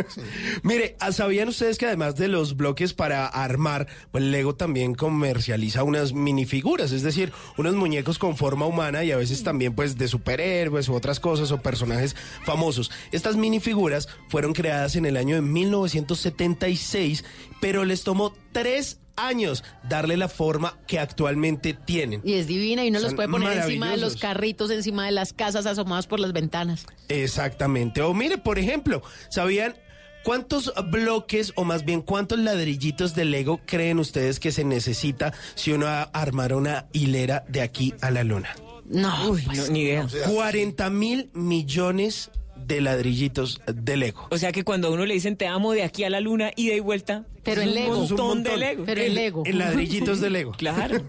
Mire, 0.63 0.95
ah, 0.99 1.11
¿sabían 1.11 1.49
ustedes 1.49 1.77
que 1.77 1.85
además 1.85 2.15
de 2.15 2.27
los 2.27 2.55
bloques 2.57 2.93
para 2.93 3.27
armar, 3.27 3.87
pues 4.11 4.23
Lego 4.23 4.55
también 4.55 4.95
comercializa 4.95 5.83
unas 5.83 6.13
minifiguras, 6.13 6.91
es 6.91 7.03
decir, 7.03 7.31
unos 7.57 7.75
muñecos 7.75 8.19
con 8.19 8.37
forma 8.37 8.65
humana 8.65 9.03
y 9.03 9.11
a 9.11 9.17
veces 9.17 9.43
también 9.43 9.75
pues 9.75 9.97
de 9.97 10.07
superhéroes 10.07 10.89
u 10.89 10.93
otras 10.93 11.19
cosas 11.19 11.51
o 11.51 11.61
personajes 11.61 12.15
famosos. 12.43 12.91
Estas 13.11 13.35
minifiguras 13.35 14.07
fueron 14.29 14.53
creadas 14.53 14.95
en 14.95 15.05
el 15.05 15.17
año 15.17 15.35
de 15.35 15.41
1976, 15.41 17.23
pero 17.61 17.85
les 17.85 18.03
tomó 18.03 18.33
tres 18.51 18.99
años 19.17 19.63
darle 19.87 20.17
la 20.17 20.27
forma 20.29 20.77
que 20.87 20.99
actualmente 20.99 21.73
tienen. 21.73 22.21
Y 22.23 22.33
es 22.33 22.47
divina 22.47 22.83
y 22.85 22.89
uno 22.89 22.99
los 22.99 23.13
puede 23.13 23.29
poner 23.29 23.57
encima 23.57 23.91
de 23.91 23.97
los 23.97 24.17
carritos, 24.17 24.69
encima 24.71 25.05
de 25.05 25.11
las 25.11 25.33
casas 25.33 25.65
asomadas 25.65 26.07
por 26.07 26.19
las 26.19 26.33
ventanas. 26.33 26.85
Exactamente. 27.09 28.01
O 28.01 28.13
mire, 28.13 28.37
por 28.37 28.59
ejemplo, 28.59 29.01
¿sabían 29.29 29.75
cuántos 30.23 30.73
bloques 30.91 31.53
o 31.55 31.63
más 31.63 31.85
bien 31.85 32.01
cuántos 32.01 32.39
ladrillitos 32.39 33.15
de 33.15 33.25
Lego 33.25 33.61
creen 33.65 33.99
ustedes 33.99 34.39
que 34.39 34.51
se 34.51 34.63
necesita 34.63 35.33
si 35.55 35.71
uno 35.71 35.87
a- 35.87 36.03
armara 36.03 36.55
una 36.57 36.87
hilera 36.93 37.45
de 37.47 37.61
aquí 37.61 37.93
a 38.01 38.11
la 38.11 38.23
luna? 38.23 38.49
No, 38.87 39.31
Uy, 39.31 39.41
pues, 39.45 39.57
no, 39.67 39.73
ni 39.73 39.81
idea. 39.81 40.07
40 40.31 40.89
mil 40.91 41.29
millones 41.33 42.29
de 42.55 42.81
ladrillitos 42.81 43.61
de 43.67 43.97
Lego. 43.97 44.27
O 44.31 44.37
sea 44.37 44.51
que 44.51 44.63
cuando 44.63 44.87
a 44.87 44.91
uno 44.91 45.05
le 45.05 45.13
dicen 45.15 45.37
te 45.37 45.47
amo 45.47 45.71
de 45.73 45.83
aquí 45.83 46.03
a 46.03 46.09
la 46.09 46.19
luna, 46.19 46.51
ida 46.55 46.73
y 46.75 46.79
vuelta, 46.79 47.25
Pero 47.45 47.61
en 47.61 47.69
un 47.69 47.75
Lego. 47.75 47.95
montón 47.95 48.43
de 48.43 48.57
Lego. 48.57 48.83
Pero 48.85 49.01
en 49.01 49.15
Lego. 49.15 49.43
En 49.45 49.57
ladrillitos 49.59 50.19
de 50.19 50.29
Lego. 50.29 50.51
Claro. 50.57 51.01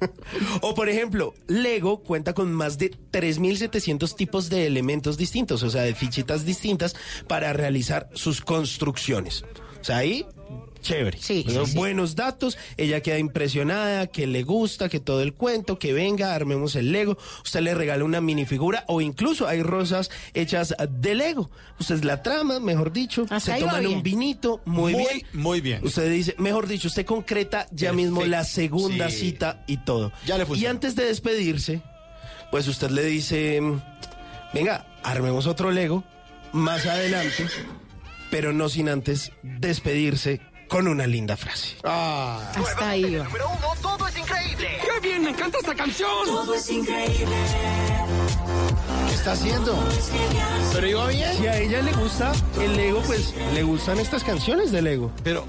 O 0.61 0.75
por 0.75 0.89
ejemplo, 0.89 1.35
Lego 1.49 2.03
cuenta 2.03 2.35
con 2.35 2.53
más 2.53 2.79
de 2.79 2.91
3.700 2.91 4.15
tipos 4.15 4.49
de 4.51 4.67
elementos 4.67 5.17
distintos, 5.17 5.63
o 5.63 5.71
sea, 5.71 5.83
de 5.83 5.95
fichitas 5.95 6.45
distintas 6.45 6.95
para 7.27 7.53
realizar 7.53 8.09
sus 8.13 8.41
construcciones. 8.43 9.45
O 9.81 9.85
sea, 9.85 9.99
ahí, 9.99 10.27
chévere. 10.87 11.19
Sí, 11.21 11.45
sí, 11.47 11.53
Son 11.55 11.67
sí. 11.67 11.77
Buenos 11.77 12.17
datos, 12.17 12.57
ella 12.77 13.01
queda 13.03 13.19
impresionada, 13.19 14.07
que 14.07 14.27
le 14.27 14.43
gusta, 14.43 14.89
que 14.89 15.01
todo 15.01 15.23
el 15.23 15.35
cuento, 15.35 15.79
que 15.79 15.93
venga, 15.93 16.35
armemos 16.35 16.77
el 16.77 16.93
Lego. 16.93 17.17
Usted 17.45 17.61
le 17.61 17.75
regala 17.75 18.05
una 18.05 18.21
minifigura 18.21 18.85
o 18.89 19.01
incluso 19.01 19.47
hay 19.47 19.63
rosas 19.63 20.11
hechas 20.35 20.75
de 20.89 21.15
Lego. 21.15 21.51
Usted 21.79 22.03
la 22.05 22.23
trama, 22.23 22.61
mejor 22.61 22.93
dicho, 22.93 23.27
Hasta 23.31 23.55
se 23.57 23.61
toman 23.61 23.87
un 23.87 24.03
vinito, 24.03 24.61
muy, 24.65 24.93
Muy, 24.93 25.03
bien. 25.05 25.27
muy 25.33 25.61
bien. 25.61 25.81
Usted 25.85 26.11
dice, 26.11 26.35
mejor 26.39 26.67
dicho, 26.67 26.89
usted 26.89 27.05
concreta 27.05 27.67
ya 27.71 27.93
mismo 27.93 28.25
la 28.25 28.45
segunda 28.45 29.11
Sí. 29.11 29.19
cita 29.19 29.65
y 29.67 29.79
todo. 29.79 30.13
Ya 30.27 30.39
le 30.39 30.47
y 30.57 30.67
antes 30.67 30.95
de 30.97 31.05
despedirse, 31.07 31.83
pues 32.51 32.67
usted 32.69 32.91
le 32.91 33.05
dice, 33.05 33.61
venga, 34.55 34.87
armemos 35.03 35.47
otro 35.47 35.71
Lego 35.71 36.05
más 36.53 36.87
adelante, 36.87 37.47
pero 38.31 38.53
no 38.53 38.69
sin 38.69 38.89
antes 38.89 39.33
despedirse 39.43 40.41
con 40.69 40.89
una 40.89 41.07
linda 41.07 41.37
frase. 41.37 41.77
Ah, 41.85 42.41
Hasta 42.57 42.91
ahí 42.91 43.15
va. 43.17 43.27
¡Qué 43.29 45.01
bien! 45.09 45.23
¡Me 45.23 45.31
encanta 45.31 45.59
esta 45.59 45.75
canción! 45.75 46.09
¿qué 49.09 49.15
está 49.15 49.33
haciendo? 49.33 49.77
Pero 50.73 50.87
iba 50.87 51.07
bien. 51.09 51.37
Si 51.39 51.47
a 51.47 51.59
ella 51.59 51.83
le 51.83 51.93
gusta 51.93 52.33
el 52.61 52.77
Lego, 52.77 53.01
pues 53.03 53.35
le 53.55 53.63
gustan 53.63 53.99
estas 53.99 54.25
canciones 54.25 54.71
de 54.73 54.83
Lego. 54.83 55.13
Pero, 55.23 55.45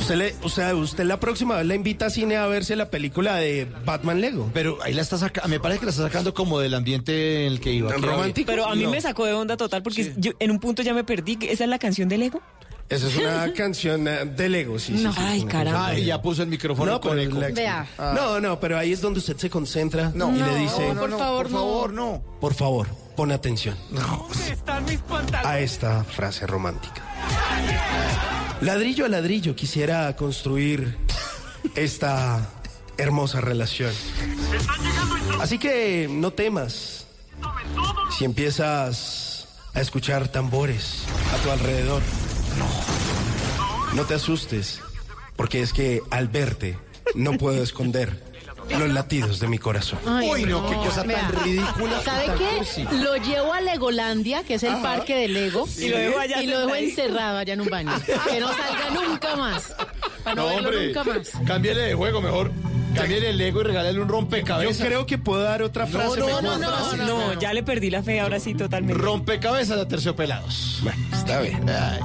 Usted, 0.00 0.16
le, 0.16 0.34
o 0.42 0.48
sea, 0.48 0.74
usted 0.74 1.04
la 1.04 1.20
próxima 1.20 1.56
vez 1.56 1.66
la 1.66 1.74
invita 1.74 2.06
a 2.06 2.10
cine 2.10 2.36
a 2.36 2.46
verse 2.46 2.76
la 2.76 2.88
película 2.88 3.36
de 3.36 3.66
Batman 3.84 4.20
Lego. 4.22 4.48
pero 4.54 4.78
ahí 4.82 4.94
la 4.94 5.02
está 5.02 5.18
sacando, 5.18 5.48
me 5.50 5.60
parece 5.60 5.80
que 5.80 5.86
la 5.86 5.90
está 5.90 6.02
sacando 6.04 6.32
como 6.32 6.60
del 6.60 6.72
ambiente 6.74 7.44
en 7.46 7.52
el 7.52 7.60
que 7.60 7.72
iba. 7.72 7.90
¿Tan 7.90 8.00
que 8.00 8.06
iba 8.06 8.14
romántico? 8.16 8.46
Pero 8.46 8.66
a 8.66 8.74
mí 8.74 8.84
No. 8.84 8.90
me 8.90 9.00
sacó 9.02 9.26
de 9.26 9.34
onda 9.34 9.56
total 9.58 9.82
porque 9.82 10.14
yo 10.16 10.32
en 10.38 10.50
un 10.50 10.60
punto 10.60 10.82
ya 10.82 10.94
me 10.94 11.04
perdí. 11.04 11.36
¿Esa 11.42 11.64
es 11.64 11.70
la 11.70 11.78
canción 11.78 12.08
de 12.08 12.16
Lego? 12.18 12.40
Esa 12.88 13.06
es 13.08 13.16
una 13.16 13.52
canción 13.56 14.08
eh, 14.08 14.24
de 14.24 14.48
Lego, 14.48 14.78
sí, 14.78 14.92
No. 14.92 15.12
sí, 15.12 15.18
Ay, 15.22 15.44
caramba. 15.44 15.88
Ah, 15.88 15.94
ya 15.98 16.22
puso 16.22 16.42
el 16.42 16.48
micrófono 16.48 16.92
No, 16.92 17.00
con 17.00 17.18
eco. 17.18 17.38
Vea. 17.52 17.86
No, 17.98 18.40
no, 18.40 18.58
pero 18.58 18.78
ahí 18.78 18.92
es 18.92 19.00
donde 19.00 19.18
usted 19.20 19.36
se 19.36 19.50
concentra 19.50 20.10
No, 20.14 20.30
y 20.34 20.38
no, 20.38 20.46
le 20.46 20.54
dice, 20.60 20.94
no, 20.94 21.00
por 21.00 21.10
no, 21.10 21.18
favor, 21.18 21.42
por 21.44 21.50
no. 21.52 21.58
favor, 21.58 21.92
no. 21.92 22.22
por 22.40 22.54
favor, 22.54 22.88
pon 23.16 23.30
atención 23.32 23.76
¿Dónde 23.90 24.52
están 24.52 24.84
mis 24.86 24.98
pantalones? 25.00 25.46
a 25.46 25.60
esta 25.60 26.04
frase 26.04 26.46
romántica. 26.46 27.02
Ladrillo 28.62 29.04
a 29.04 29.08
ladrillo 29.08 29.54
quisiera 29.54 30.14
construir 30.16 30.96
esta 31.76 32.48
hermosa 32.96 33.40
relación. 33.40 33.92
Así 35.40 35.58
que 35.58 36.08
no 36.10 36.32
temas 36.32 37.06
si 38.18 38.24
empiezas 38.24 39.46
a 39.74 39.80
escuchar 39.80 40.28
tambores 40.28 41.04
a 41.32 41.42
tu 41.42 41.50
alrededor. 41.50 42.02
No 43.94 44.04
te 44.04 44.14
asustes, 44.14 44.80
porque 45.36 45.60
es 45.62 45.72
que 45.72 46.02
al 46.10 46.28
verte 46.28 46.78
no 47.14 47.32
puedo 47.34 47.62
esconder 47.62 48.26
los 48.70 48.90
latidos 48.90 49.40
de 49.40 49.48
mi 49.48 49.58
corazón. 49.58 49.98
Ay, 50.06 50.28
Uy, 50.30 50.44
no, 50.44 50.68
qué 50.68 50.76
cosa 50.76 51.02
tan 51.02 51.32
ridícula. 51.42 52.02
¿Sabe 52.02 52.26
tan 52.26 52.38
qué? 52.38 52.48
cursi. 52.58 52.82
Lo 53.02 53.16
llevo 53.16 53.52
a 53.54 53.60
Legolandia, 53.62 54.42
que 54.44 54.54
es 54.54 54.62
el 54.62 54.76
parque 54.82 55.16
de 55.16 55.28
Lego. 55.28 55.66
Y 55.78 55.88
lo 55.88 55.96
dejo 55.98 56.18
allá 56.18 56.42
Y 56.42 56.46
lo 56.46 56.60
dejo 56.60 56.74
encerrado 56.74 57.38
allá 57.38 57.54
en 57.54 57.60
un 57.62 57.68
baño. 57.68 57.92
Que 58.30 58.40
no 58.40 58.48
salga 58.48 58.90
nunca 58.92 59.36
más. 59.36 59.74
Para 60.22 60.36
no, 60.36 60.46
verlo 60.48 60.70
nunca 60.72 61.04
más. 61.04 61.30
cámbiale 61.46 61.80
de 61.82 61.94
juego 61.94 62.20
mejor. 62.20 62.52
Cámbiale 62.94 63.30
el 63.30 63.38
Lego 63.38 63.60
y 63.60 63.64
regálale 63.64 63.98
un 64.00 64.06
Yo 64.06 64.12
rompecabezas. 64.12 64.86
creo 64.86 65.06
que 65.06 65.16
puedo 65.18 65.42
dar 65.42 65.62
otra 65.62 65.86
frase. 65.86 66.20
no, 66.20 66.42
no, 66.42 66.58
no, 66.58 66.96
no, 66.96 67.04
No, 67.06 67.40
ya 67.40 67.52
le 67.54 67.62
perdí 67.62 67.88
la 67.90 68.02
fe 68.02 68.20
ahora 68.20 68.38
sí 68.38 68.54
totalmente. 68.54 69.00
Rompecabezas 69.00 69.78
a 69.78 69.88
terciopelados. 69.88 70.80
Bueno, 70.82 71.06
está 71.16 71.40
bien. 71.40 71.68
Ay. 71.70 72.00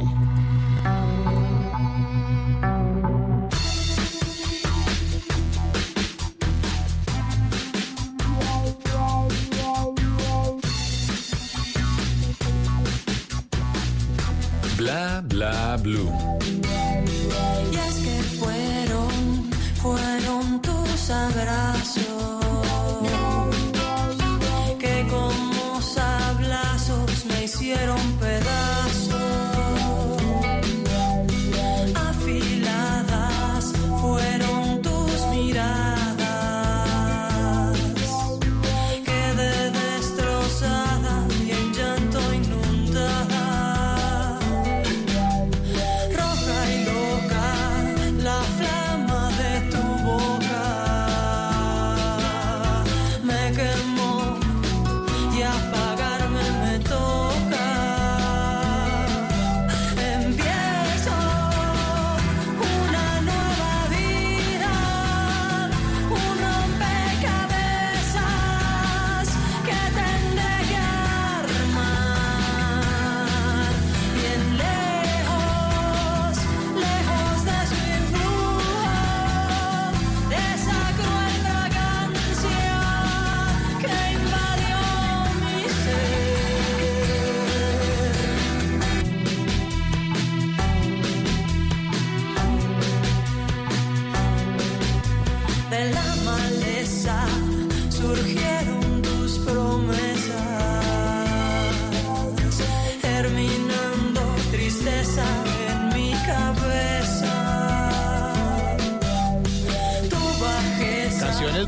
Bla 14.93 15.23
bla 15.23 15.75
blue. 15.81 16.11
Y 17.71 17.75
es 17.75 17.95
que 18.05 18.21
fueron, 18.37 19.49
fueron 19.81 20.61
tus 20.61 21.09
abrazos 21.09 22.05
que 24.77 25.07
como 25.09 25.81
sablazos 25.81 27.25
me 27.25 27.45
hicieron 27.45 27.99
pedazos. 28.19 28.82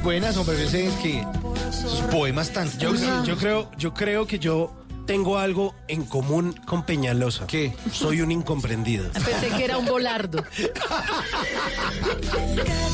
Buenas, 0.05 0.37
hombre, 0.37 0.55
veces 0.55 0.93
que 1.01 1.25
sus 1.71 1.99
poemas 2.11 2.51
tan 2.51 2.69
Yo, 2.77 2.93
creo, 3.37 3.71
yo 3.75 3.95
creo 3.95 4.27
que 4.27 4.37
yo 4.37 4.71
tengo 5.07 5.39
algo 5.39 5.73
en 5.87 6.05
común 6.05 6.53
con 6.67 6.85
Peñalosa. 6.85 7.47
¿Qué? 7.47 7.73
Soy 7.91 8.21
un 8.21 8.31
incomprendido. 8.31 9.09
Pensé 9.11 9.49
que 9.57 9.65
era 9.65 9.79
un 9.79 9.87
volardo. 9.87 10.43
Qué 10.55 10.69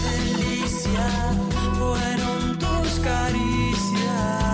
delicia 0.08 1.34
fueron 1.78 2.58
tus 2.58 3.00
caricias. 3.04 4.51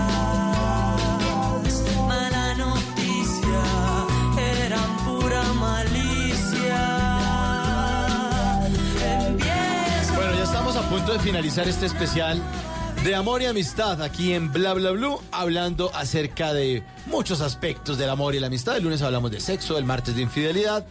Punto 11.08 11.22
de 11.22 11.26
finalizar 11.26 11.66
este 11.66 11.86
especial 11.86 12.42
de 13.02 13.14
amor 13.14 13.40
y 13.40 13.46
amistad 13.46 14.02
aquí 14.02 14.34
en 14.34 14.52
Bla 14.52 14.74
Bla 14.74 14.90
Blue, 14.90 15.18
hablando 15.32 15.90
acerca 15.94 16.52
de 16.52 16.82
muchos 17.06 17.40
aspectos 17.40 17.96
del 17.96 18.10
amor 18.10 18.34
y 18.34 18.40
la 18.40 18.48
amistad. 18.48 18.76
El 18.76 18.84
lunes 18.84 19.00
hablamos 19.00 19.30
de 19.30 19.40
sexo, 19.40 19.78
el 19.78 19.86
martes 19.86 20.16
de 20.16 20.22
infidelidad. 20.22 20.84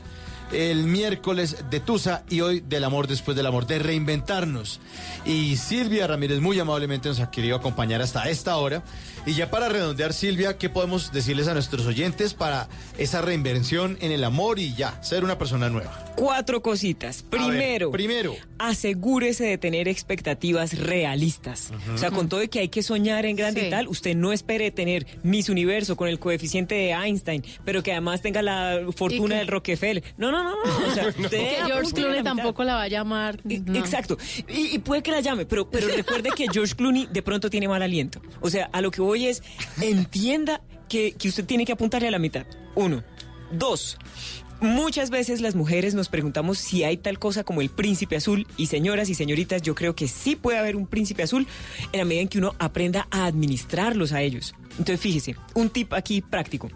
El 0.52 0.84
miércoles 0.86 1.58
de 1.70 1.80
Tusa 1.80 2.24
y 2.30 2.42
hoy 2.42 2.62
del 2.62 2.84
amor 2.84 3.08
después 3.08 3.36
del 3.38 3.46
amor, 3.46 3.68
de 3.68 3.80
reinventarnos. 3.80 4.80
Y 5.26 5.58
Silvia 5.58 6.08
Ramírez 6.08 6.40
muy 6.40 6.60
amablemente 6.60 7.10
nos 7.10 7.20
ha 7.20 7.30
querido 7.32 7.56
acompañar 7.58 8.02
hasta 8.02 8.30
esta 8.30 8.56
hora. 8.58 8.84
Y 9.26 9.34
ya 9.34 9.52
para 9.52 9.68
redondear, 9.68 10.14
Silvia, 10.14 10.58
¿qué 10.58 10.70
podemos 10.70 11.12
decirles 11.12 11.48
a 11.50 11.54
nuestros 11.54 11.86
oyentes 11.86 12.34
para 12.34 12.70
esa 12.98 13.22
reinvención 13.22 13.98
en 14.00 14.14
el 14.14 14.24
amor 14.24 14.58
y 14.58 14.74
ya, 14.74 15.02
ser 15.04 15.26
una 15.26 15.38
persona 15.38 15.70
nueva? 15.70 16.14
Cuatro 16.16 16.62
cositas. 16.62 17.26
ver, 17.30 17.42
Primero, 17.42 17.92
primero. 17.92 18.36
asegúrese 18.58 19.44
de 19.44 19.58
tener 19.58 19.88
expectativas 19.90 20.78
realistas. 20.80 21.72
O 21.94 21.98
sea, 21.98 22.12
con 22.12 22.30
todo 22.30 22.40
de 22.40 22.48
que 22.50 22.60
hay 22.60 22.70
que 22.70 22.84
soñar 22.84 23.26
en 23.26 23.36
grande 23.36 23.62
Sí. 23.62 23.68
y 23.68 23.70
tal, 23.70 23.88
usted 23.88 24.16
no 24.16 24.32
espere 24.32 24.72
tener 24.72 25.06
Miss 25.24 25.50
Universo 25.50 25.96
con 25.98 26.08
el 26.08 26.20
coeficiente 26.20 26.76
de 26.76 26.92
Einstein, 26.92 27.44
pero 27.66 27.84
que 27.84 27.92
además 27.92 28.22
tenga 28.22 28.42
la 28.42 28.80
fortuna 28.96 29.36
del 29.38 29.48
Rockefeller. 29.48 30.04
No, 30.18 30.32
no, 30.32 30.37
no, 30.44 30.56
no. 30.56 30.88
O 30.88 30.94
sea, 30.94 31.08
usted 31.20 31.30
Que 31.30 31.56
George 31.66 31.92
Clooney 31.92 32.18
la 32.18 32.24
tampoco 32.24 32.64
la 32.64 32.76
va 32.76 32.84
a 32.84 32.88
llamar. 32.88 33.40
No. 33.44 33.80
Exacto. 33.80 34.18
Y, 34.48 34.76
y 34.76 34.80
puede 34.80 35.02
que 35.04 35.12
la 35.12 35.22
llame, 35.22 35.46
pero, 35.46 35.70
pero 35.70 35.88
recuerde 35.88 36.30
que 36.36 36.48
George 36.52 36.76
Clooney 36.76 37.08
de 37.12 37.22
pronto 37.22 37.50
tiene 37.50 37.68
mal 37.68 37.82
aliento. 37.82 38.22
O 38.42 38.50
sea, 38.50 38.70
a 38.72 38.82
lo 38.82 38.92
que 38.92 39.02
voy 39.02 39.28
es, 39.28 39.44
entienda 39.82 40.62
que, 40.90 41.14
que 41.14 41.30
usted 41.30 41.46
tiene 41.46 41.66
que 41.66 41.74
apuntarle 41.74 42.08
a 42.08 42.12
la 42.12 42.20
mitad. 42.20 42.46
Uno. 42.76 43.04
Dos. 43.52 43.98
Muchas 44.60 45.12
veces 45.12 45.40
las 45.40 45.54
mujeres 45.54 45.94
nos 45.94 46.10
preguntamos 46.10 46.58
si 46.58 46.84
hay 46.84 46.98
tal 46.98 47.20
cosa 47.20 47.44
como 47.44 47.62
el 47.62 47.70
príncipe 47.70 48.16
azul 48.16 48.48
y 48.58 48.66
señoras 48.68 49.08
y 49.08 49.14
señoritas, 49.14 49.62
yo 49.62 49.76
creo 49.76 49.96
que 49.96 50.08
sí 50.08 50.36
puede 50.36 50.58
haber 50.58 50.76
un 50.76 50.88
príncipe 50.88 51.22
azul 51.22 51.46
en 51.92 52.00
la 52.00 52.06
medida 52.06 52.24
en 52.24 52.28
que 52.28 52.40
uno 52.40 52.56
aprenda 52.58 53.08
a 53.12 53.26
administrarlos 53.26 54.14
a 54.14 54.22
ellos. 54.24 54.56
Entonces 54.72 55.00
fíjese, 55.00 55.36
un 55.54 55.70
tip 55.70 55.94
aquí 55.94 56.22
práctico. 56.22 56.70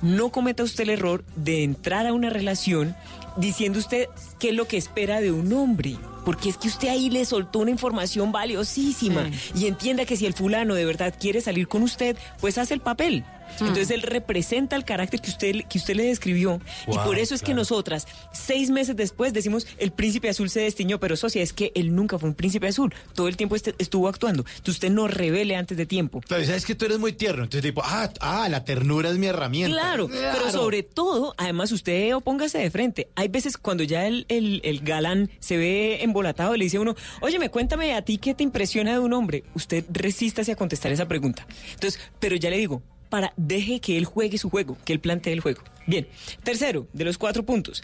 No 0.00 0.30
cometa 0.30 0.62
usted 0.62 0.84
el 0.84 0.90
error 0.90 1.24
de 1.36 1.62
entrar 1.62 2.06
a 2.06 2.14
una 2.14 2.30
relación 2.30 2.96
diciendo 3.36 3.78
usted 3.78 4.08
qué 4.38 4.50
es 4.50 4.54
lo 4.54 4.66
que 4.66 4.78
espera 4.78 5.20
de 5.20 5.30
un 5.30 5.52
hombre. 5.52 5.96
Porque 6.24 6.48
es 6.48 6.56
que 6.56 6.68
usted 6.68 6.88
ahí 6.88 7.08
le 7.08 7.24
soltó 7.24 7.60
una 7.60 7.70
información 7.70 8.32
valiosísima. 8.32 9.30
Y 9.54 9.66
entienda 9.66 10.06
que 10.06 10.16
si 10.16 10.26
el 10.26 10.34
fulano 10.34 10.74
de 10.74 10.84
verdad 10.84 11.14
quiere 11.18 11.40
salir 11.40 11.68
con 11.68 11.82
usted, 11.82 12.16
pues 12.40 12.58
hace 12.58 12.74
el 12.74 12.80
papel. 12.80 13.24
Entonces 13.60 13.90
él 13.90 14.02
representa 14.02 14.76
el 14.76 14.84
carácter 14.84 15.20
que 15.20 15.30
usted, 15.30 15.64
que 15.68 15.78
usted 15.78 15.94
le 15.96 16.04
describió. 16.04 16.60
y 16.86 16.96
por 16.98 17.18
eso 17.18 17.34
es 17.34 17.42
que 17.42 17.54
nosotras, 17.54 18.06
seis 18.32 18.70
meses 18.70 18.96
después, 18.96 19.32
decimos 19.32 19.66
el 19.78 19.92
príncipe 19.92 20.28
azul 20.28 20.50
se 20.50 20.60
destiñó. 20.60 20.98
Pero 21.00 21.16
socia, 21.16 21.42
es 21.42 21.52
que 21.52 21.72
él 21.74 21.94
nunca 21.94 22.18
fue 22.18 22.28
un 22.28 22.34
príncipe 22.34 22.66
azul. 22.68 22.94
Todo 23.14 23.28
el 23.28 23.36
tiempo 23.36 23.56
este- 23.56 23.74
estuvo 23.78 24.08
actuando. 24.08 24.44
Entonces 24.48 24.74
usted 24.76 24.90
no 24.90 25.08
revele 25.08 25.56
antes 25.56 25.76
de 25.76 25.86
tiempo. 25.86 26.20
Claro, 26.20 26.44
sabes 26.44 26.64
que 26.66 26.74
tú 26.74 26.84
eres 26.84 26.98
muy 26.98 27.12
tierno. 27.12 27.44
Entonces, 27.44 27.62
tipo, 27.62 27.82
ah, 27.84 28.10
ah, 28.20 28.48
la 28.48 28.64
ternura 28.64 29.10
es 29.10 29.18
mi 29.18 29.26
herramienta. 29.26 29.76
Claro, 29.76 30.08
pero 30.08 30.50
sobre 30.50 30.82
todo, 30.82 31.34
además, 31.38 31.72
usted 31.72 32.14
opóngase 32.14 32.58
de 32.58 32.70
frente. 32.70 33.08
Hay 33.14 33.28
veces 33.28 33.56
cuando 33.56 33.82
ya 33.84 34.06
el, 34.06 34.26
el- 34.28 34.60
el 34.64 34.80
galán 34.80 35.30
se 35.38 35.56
ve 35.56 36.02
embolatado 36.02 36.54
y 36.54 36.58
le 36.58 36.64
dice 36.64 36.76
a 36.76 36.80
uno, 36.80 36.94
oye, 37.20 37.38
me 37.38 37.48
cuéntame 37.50 37.94
a 37.94 38.02
ti 38.02 38.18
qué 38.18 38.34
te 38.34 38.42
impresiona 38.42 38.92
de 38.92 38.98
un 38.98 39.12
hombre. 39.12 39.44
Usted 39.54 39.84
resístase 39.90 40.52
a 40.52 40.56
contestar 40.56 40.92
esa 40.92 41.06
pregunta. 41.08 41.46
Entonces, 41.74 42.00
pero 42.20 42.36
ya 42.36 42.50
le 42.50 42.58
digo, 42.58 42.82
para 43.08 43.32
deje 43.36 43.80
que 43.80 43.96
él 43.96 44.04
juegue 44.04 44.38
su 44.38 44.50
juego, 44.50 44.76
que 44.84 44.92
él 44.92 45.00
plantee 45.00 45.32
el 45.32 45.40
juego. 45.40 45.62
Bien, 45.86 46.06
tercero, 46.42 46.86
de 46.92 47.04
los 47.04 47.18
cuatro 47.18 47.44
puntos. 47.44 47.82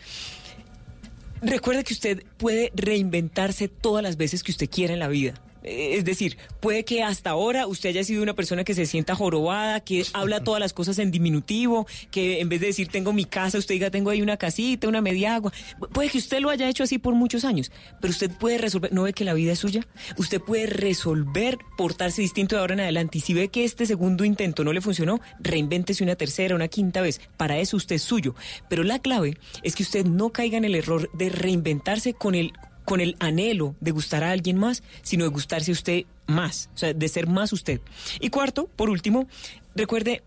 Recuerde 1.40 1.84
que 1.84 1.92
usted 1.92 2.24
puede 2.36 2.70
reinventarse 2.74 3.68
todas 3.68 4.02
las 4.02 4.16
veces 4.16 4.42
que 4.42 4.52
usted 4.52 4.70
quiera 4.70 4.92
en 4.92 5.00
la 5.00 5.08
vida. 5.08 5.34
Eh, 5.64 5.94
Es 5.96 6.04
decir, 6.04 6.36
puede 6.60 6.84
que 6.84 7.02
hasta 7.02 7.30
ahora 7.30 7.66
usted 7.66 7.90
haya 7.90 8.04
sido 8.04 8.22
una 8.22 8.34
persona 8.34 8.64
que 8.64 8.74
se 8.74 8.86
sienta 8.86 9.14
jorobada, 9.14 9.80
que 9.80 10.04
habla 10.12 10.42
todas 10.42 10.60
las 10.60 10.72
cosas 10.72 10.98
en 10.98 11.10
diminutivo, 11.10 11.86
que 12.10 12.40
en 12.40 12.48
vez 12.48 12.60
de 12.60 12.68
decir 12.68 12.88
tengo 12.88 13.12
mi 13.12 13.24
casa, 13.24 13.58
usted 13.58 13.74
diga 13.74 13.90
tengo 13.90 14.10
ahí 14.10 14.22
una 14.22 14.36
casita, 14.36 14.88
una 14.88 15.00
media 15.00 15.34
agua. 15.36 15.52
Pu- 15.78 15.88
Puede 15.88 16.08
que 16.10 16.18
usted 16.18 16.40
lo 16.40 16.50
haya 16.50 16.68
hecho 16.68 16.82
así 16.84 16.98
por 16.98 17.14
muchos 17.14 17.44
años, 17.44 17.70
pero 18.00 18.10
usted 18.10 18.30
puede 18.30 18.58
resolver, 18.58 18.92
¿no 18.92 19.02
ve 19.04 19.12
que 19.12 19.24
la 19.24 19.34
vida 19.34 19.52
es 19.52 19.58
suya? 19.58 19.86
Usted 20.16 20.40
puede 20.40 20.66
resolver 20.66 21.58
portarse 21.76 22.22
distinto 22.22 22.56
de 22.56 22.60
ahora 22.60 22.74
en 22.74 22.80
adelante. 22.80 23.18
Y 23.18 23.20
si 23.20 23.34
ve 23.34 23.48
que 23.48 23.64
este 23.64 23.86
segundo 23.86 24.24
intento 24.24 24.64
no 24.64 24.72
le 24.72 24.80
funcionó, 24.80 25.20
reinvéntese 25.40 26.02
una 26.04 26.16
tercera, 26.16 26.54
una 26.54 26.68
quinta 26.68 27.00
vez. 27.00 27.20
Para 27.36 27.58
eso 27.58 27.76
usted 27.76 27.96
es 27.96 28.02
suyo. 28.02 28.34
Pero 28.68 28.82
la 28.84 28.98
clave 28.98 29.36
es 29.62 29.74
que 29.74 29.82
usted 29.82 30.04
no 30.04 30.30
caiga 30.30 30.58
en 30.58 30.64
el 30.64 30.74
error 30.74 31.10
de 31.12 31.28
reinventarse 31.28 32.14
con 32.14 32.34
el 32.34 32.52
con 32.84 33.00
el 33.00 33.16
anhelo 33.20 33.74
de 33.80 33.90
gustar 33.90 34.24
a 34.24 34.30
alguien 34.30 34.58
más, 34.58 34.82
sino 35.02 35.24
de 35.24 35.30
gustarse 35.30 35.72
usted 35.72 36.04
más, 36.26 36.70
o 36.74 36.78
sea, 36.78 36.92
de 36.92 37.08
ser 37.08 37.26
más 37.26 37.52
usted. 37.52 37.80
Y 38.20 38.30
cuarto, 38.30 38.68
por 38.76 38.90
último, 38.90 39.28
recuerde, 39.74 40.22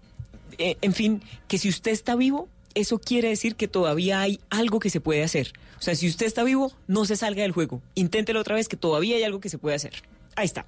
eh, 0.58 0.78
en 0.82 0.94
fin, 0.94 1.22
que 1.48 1.58
si 1.58 1.70
usted 1.70 1.92
está 1.92 2.16
vivo, 2.16 2.50
eso 2.74 3.00
quiere 3.00 3.30
decir 3.30 3.56
que 3.56 3.68
todavía 3.68 4.22
hay 4.22 4.40
algo 4.50 4.80
que 4.80 4.90
se 4.90 5.02
puede 5.02 5.24
hacer. 5.24 5.54
O 5.80 5.82
sea, 5.82 5.96
si 5.96 6.08
usted 6.08 6.26
está 6.26 6.44
vivo, 6.44 6.74
no 6.88 7.06
se 7.06 7.16
salga 7.16 7.44
del 7.44 7.52
juego. 7.52 7.82
Inténtelo 7.96 8.40
otra 8.40 8.56
vez, 8.56 8.68
que 8.68 8.78
todavía 8.78 9.16
hay 9.16 9.24
algo 9.24 9.40
que 9.40 9.50
se 9.50 9.58
puede 9.58 9.76
hacer. 9.76 9.94
Ahí 10.36 10.46
está. 10.46 10.66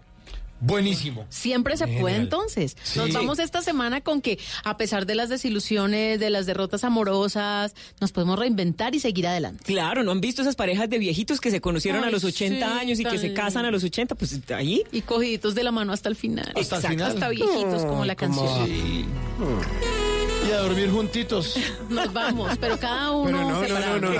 Buenísimo. 0.60 1.26
Siempre 1.30 1.78
se 1.78 1.88
puede 1.88 2.16
entonces. 2.16 2.76
Sí. 2.84 3.00
Nos 3.00 3.14
vamos 3.14 3.40
esta 3.40 3.62
semana 3.62 4.02
con 4.02 4.22
que 4.22 4.40
a 4.64 4.78
pesar 4.78 5.06
de 5.06 5.16
las 5.16 5.30
desilusiones, 5.30 6.20
de 6.20 6.30
las 6.30 6.46
derrotas 6.46 6.84
amorosas, 6.84 7.76
nos 8.00 8.12
podemos 8.12 8.40
reinventar 8.40 8.96
y 8.96 9.00
seguir 9.00 9.28
adelante. 9.28 9.64
Claro, 9.64 10.04
¿no 10.04 10.12
han 10.12 10.22
visto 10.22 10.42
esas 10.42 10.56
parejas 10.56 10.90
de 10.90 10.98
viejitos 10.98 11.40
que 11.40 11.52
se 11.52 11.62
conocieron 11.62 12.04
Ay, 12.04 12.10
a 12.10 12.12
los 12.12 12.24
80 12.24 12.66
sí, 12.66 12.80
años 12.80 13.00
y 13.00 13.06
que 13.06 13.18
se 13.18 13.34
casan 13.34 13.66
a 13.66 13.72
los 13.72 13.84
80? 13.84 14.16
Pues 14.16 14.40
ahí. 14.50 14.84
Y 14.92 15.02
cogiditos 15.02 15.56
de 15.56 15.64
la 15.64 15.72
mano 15.72 15.94
hasta 15.94 16.10
el 16.10 16.16
final. 16.16 16.48
Hasta 16.48 16.60
el 16.60 16.64
Exacto, 16.64 16.88
final. 16.90 17.12
Hasta 17.12 17.30
viejitos 17.30 17.86
como 17.86 18.06
la 18.06 18.16
canción. 18.16 18.66
Sí. 18.66 19.06
Y 20.48 20.52
a 20.52 20.60
dormir 20.60 20.90
juntitos. 20.90 21.58
Nos 21.90 22.12
vamos, 22.14 22.58
pero 22.60 22.80
cada 22.80 23.12
uno 23.12 23.26
Pero 23.26 23.42
no, 23.42 23.50
no, 23.50 23.68
separado. 23.68 24.00
no, 24.00 24.08
no. 24.08 24.12
Me 24.12 24.18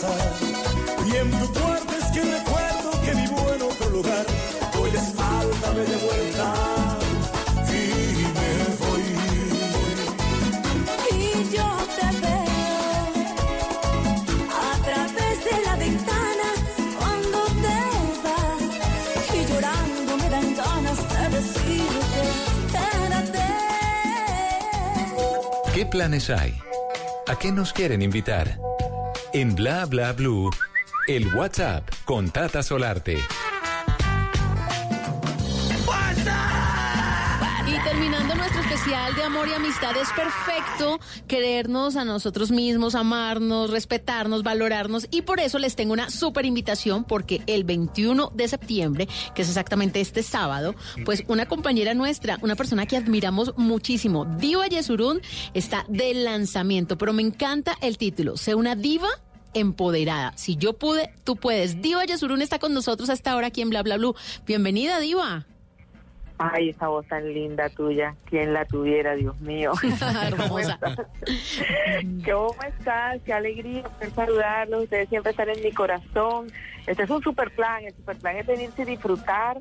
casa. 0.00 0.30
Y 1.06 1.16
en 1.16 1.30
tu 1.30 1.52
cuarto 1.52 1.92
es 1.98 2.04
que 2.12 2.22
recuerdo 2.22 2.90
que 3.04 3.14
vivo 3.14 3.52
en 3.54 3.62
otro 3.62 3.90
lugar. 3.90 4.26
Doy 4.72 4.90
la 4.92 5.02
espalda, 5.02 5.72
me 5.74 5.80
de 5.80 5.96
vuelta 5.96 6.54
y 7.68 7.72
me 8.36 8.50
voy. 8.80 9.04
Y 11.10 11.22
yo 11.54 11.68
te 11.98 12.06
veo 12.20 12.88
a 14.50 14.76
través 14.84 15.36
de 15.44 15.56
la 15.64 15.76
ventana 15.76 16.48
cuando 16.98 17.38
te 17.64 17.78
vas. 18.24 18.62
Y 19.34 19.38
llorando 19.52 20.16
me 20.16 20.28
dan 20.30 20.48
ganas 20.56 20.98
de 21.12 21.22
decirte, 21.36 22.22
quédate. 22.72 23.46
¿Qué 25.74 25.86
planes 25.86 26.30
hay? 26.30 26.54
¿A 27.26 27.36
qué 27.36 27.52
nos 27.52 27.72
quieren 27.72 28.02
invitar? 28.02 28.69
En 29.32 29.54
Bla 29.54 29.86
Bla 29.86 30.12
Blue, 30.12 30.50
el 31.06 31.32
WhatsApp 31.32 31.88
con 32.04 32.30
Tata 32.30 32.64
Solarte. 32.64 33.16
De 39.16 39.22
amor 39.22 39.48
y 39.48 39.52
amistad, 39.52 39.96
es 39.96 40.08
perfecto 40.12 41.00
querernos 41.26 41.96
a 41.96 42.04
nosotros 42.04 42.50
mismos, 42.50 42.94
amarnos, 42.94 43.70
respetarnos, 43.70 44.42
valorarnos. 44.42 45.08
Y 45.10 45.22
por 45.22 45.40
eso 45.40 45.58
les 45.58 45.74
tengo 45.74 45.92
una 45.92 46.10
súper 46.10 46.46
invitación, 46.46 47.04
porque 47.04 47.42
el 47.46 47.64
21 47.64 48.30
de 48.34 48.48
septiembre, 48.48 49.08
que 49.34 49.42
es 49.42 49.48
exactamente 49.48 50.00
este 50.00 50.22
sábado, 50.22 50.74
pues 51.04 51.24
una 51.28 51.46
compañera 51.46 51.94
nuestra, 51.94 52.38
una 52.42 52.56
persona 52.56 52.86
que 52.86 52.96
admiramos 52.96 53.54
muchísimo, 53.56 54.26
Diva 54.26 54.66
Yesurún, 54.68 55.20
está 55.54 55.84
de 55.88 56.14
lanzamiento. 56.14 56.96
Pero 56.96 57.12
me 57.12 57.22
encanta 57.22 57.76
el 57.80 57.98
título, 57.98 58.36
Sé 58.36 58.54
una 58.54 58.76
diva 58.76 59.08
empoderada. 59.54 60.32
Si 60.36 60.56
yo 60.56 60.74
pude, 60.74 61.12
tú 61.24 61.36
puedes. 61.36 61.82
Diva 61.82 62.04
Yesurún 62.04 62.42
está 62.42 62.58
con 62.58 62.74
nosotros 62.74 63.10
hasta 63.10 63.32
ahora 63.32 63.48
aquí 63.48 63.62
en 63.62 63.70
Bla 63.70 63.82
Bla 63.82 63.96
Blue. 63.96 64.14
Bienvenida, 64.46 65.00
Diva. 65.00 65.46
Ay, 66.42 66.70
esa 66.70 66.88
voz 66.88 67.06
tan 67.06 67.34
linda 67.34 67.68
tuya. 67.68 68.16
¿Quién 68.24 68.54
la 68.54 68.64
tuviera, 68.64 69.14
Dios 69.14 69.38
mío? 69.42 69.72
Hermosa. 70.26 70.78
¿Cómo 72.24 72.62
estás? 72.66 73.20
Qué 73.26 73.32
alegría 73.34 73.82
poder 73.82 74.10
saludarlos. 74.12 74.84
Ustedes 74.84 75.10
siempre 75.10 75.32
están 75.32 75.50
en 75.50 75.62
mi 75.62 75.70
corazón. 75.72 76.46
Este 76.86 77.02
es 77.02 77.10
un 77.10 77.22
super 77.22 77.50
plan. 77.50 77.84
El 77.84 77.92
super 77.92 78.16
plan 78.16 78.36
es 78.38 78.46
venirse 78.46 78.82
y 78.82 78.86
disfrutar 78.86 79.58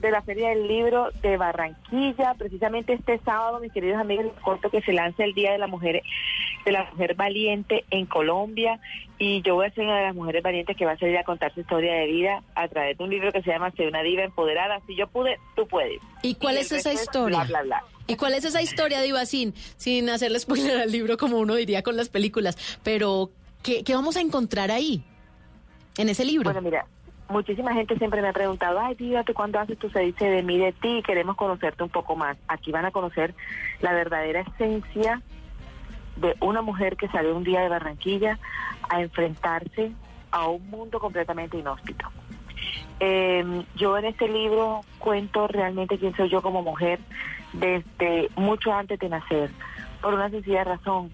de 0.00 0.10
la 0.10 0.20
Feria 0.20 0.50
del 0.50 0.68
Libro 0.68 1.08
de 1.22 1.38
Barranquilla. 1.38 2.34
Precisamente 2.34 2.92
este 2.92 3.18
sábado, 3.20 3.58
mis 3.58 3.72
queridos 3.72 3.98
amigos, 3.98 4.26
les 4.26 4.34
cuento 4.34 4.68
que 4.68 4.82
se 4.82 4.92
lanza 4.92 5.24
el 5.24 5.32
Día 5.32 5.52
de 5.52 5.58
la 5.58 5.66
Mujer 5.66 6.02
de 6.68 6.72
la 6.72 6.90
Mujer 6.90 7.14
Valiente 7.14 7.84
en 7.90 8.06
Colombia 8.06 8.80
y 9.18 9.42
yo 9.42 9.56
voy 9.56 9.66
a 9.66 9.70
ser 9.70 9.84
una 9.84 9.96
de 9.96 10.04
las 10.04 10.14
mujeres 10.14 10.42
valientes 10.42 10.76
que 10.76 10.84
va 10.84 10.92
a 10.92 10.98
salir 10.98 11.16
a 11.18 11.24
contar 11.24 11.52
su 11.52 11.60
historia 11.60 11.94
de 11.94 12.06
vida 12.06 12.42
a 12.54 12.68
través 12.68 12.96
de 12.96 13.04
un 13.04 13.10
libro 13.10 13.32
que 13.32 13.42
se 13.42 13.50
llama 13.50 13.70
Ser 13.72 13.88
una 13.88 14.02
diva 14.02 14.22
empoderada. 14.22 14.80
Si 14.86 14.94
yo 14.94 15.08
pude, 15.08 15.38
tú 15.56 15.66
puedes. 15.66 16.00
¿Y 16.22 16.34
cuál 16.36 16.58
es 16.58 16.70
esa 16.70 16.92
historia? 16.92 17.44
Bla, 17.44 17.62
bla, 17.62 17.62
bla. 17.62 17.84
¿Y 18.06 18.16
cuál 18.16 18.34
es 18.34 18.44
esa 18.44 18.62
historia, 18.62 19.02
Diva, 19.02 19.26
sin, 19.26 19.54
sin 19.76 20.08
hacerle 20.08 20.38
spoiler 20.38 20.78
al 20.78 20.90
libro, 20.90 21.18
como 21.18 21.38
uno 21.38 21.54
diría 21.56 21.82
con 21.82 21.96
las 21.96 22.08
películas? 22.08 22.56
Pero, 22.82 23.30
¿qué, 23.62 23.84
qué 23.84 23.94
vamos 23.94 24.16
a 24.16 24.20
encontrar 24.20 24.70
ahí, 24.70 25.02
en 25.98 26.08
ese 26.08 26.24
libro? 26.24 26.44
Bueno, 26.44 26.62
mira, 26.62 26.86
muchísima 27.28 27.74
gente 27.74 27.98
siempre 27.98 28.22
me 28.22 28.28
ha 28.28 28.32
preguntado, 28.32 28.80
ay, 28.80 28.94
Diva, 28.94 29.24
¿tú 29.24 29.34
cuándo 29.34 29.58
haces 29.58 29.78
tu 29.78 29.90
se 29.90 30.00
dice 30.00 30.24
de 30.24 30.42
mí, 30.42 30.58
de 30.58 30.72
ti? 30.72 31.02
Queremos 31.04 31.36
conocerte 31.36 31.82
un 31.82 31.90
poco 31.90 32.16
más. 32.16 32.38
Aquí 32.48 32.72
van 32.72 32.86
a 32.86 32.92
conocer 32.92 33.34
la 33.80 33.92
verdadera 33.92 34.40
esencia 34.40 35.20
de 36.20 36.36
una 36.40 36.62
mujer 36.62 36.96
que 36.96 37.08
salió 37.08 37.36
un 37.36 37.44
día 37.44 37.60
de 37.60 37.68
Barranquilla 37.68 38.38
a 38.88 39.00
enfrentarse 39.00 39.92
a 40.30 40.48
un 40.48 40.68
mundo 40.70 41.00
completamente 41.00 41.58
inhóspito. 41.58 42.08
Eh, 43.00 43.64
yo 43.76 43.96
en 43.96 44.06
este 44.06 44.28
libro 44.28 44.80
cuento 44.98 45.46
realmente 45.46 45.98
quién 45.98 46.14
soy 46.16 46.28
yo 46.28 46.42
como 46.42 46.62
mujer 46.62 46.98
desde 47.52 48.28
mucho 48.36 48.72
antes 48.72 48.98
de 48.98 49.08
nacer, 49.08 49.50
por 50.02 50.14
una 50.14 50.28
sencilla 50.30 50.64
razón, 50.64 51.12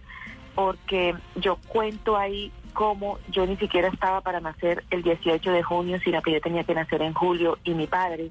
porque 0.54 1.14
yo 1.36 1.58
cuento 1.68 2.16
ahí 2.16 2.50
cómo 2.72 3.18
yo 3.28 3.46
ni 3.46 3.56
siquiera 3.56 3.88
estaba 3.88 4.20
para 4.22 4.40
nacer 4.40 4.82
el 4.90 5.02
18 5.02 5.50
de 5.52 5.62
junio, 5.62 6.00
sino 6.02 6.22
que 6.22 6.32
yo 6.32 6.40
tenía 6.40 6.64
que 6.64 6.74
nacer 6.74 7.02
en 7.02 7.14
julio 7.14 7.58
y 7.64 7.74
mi 7.74 7.86
padre, 7.86 8.30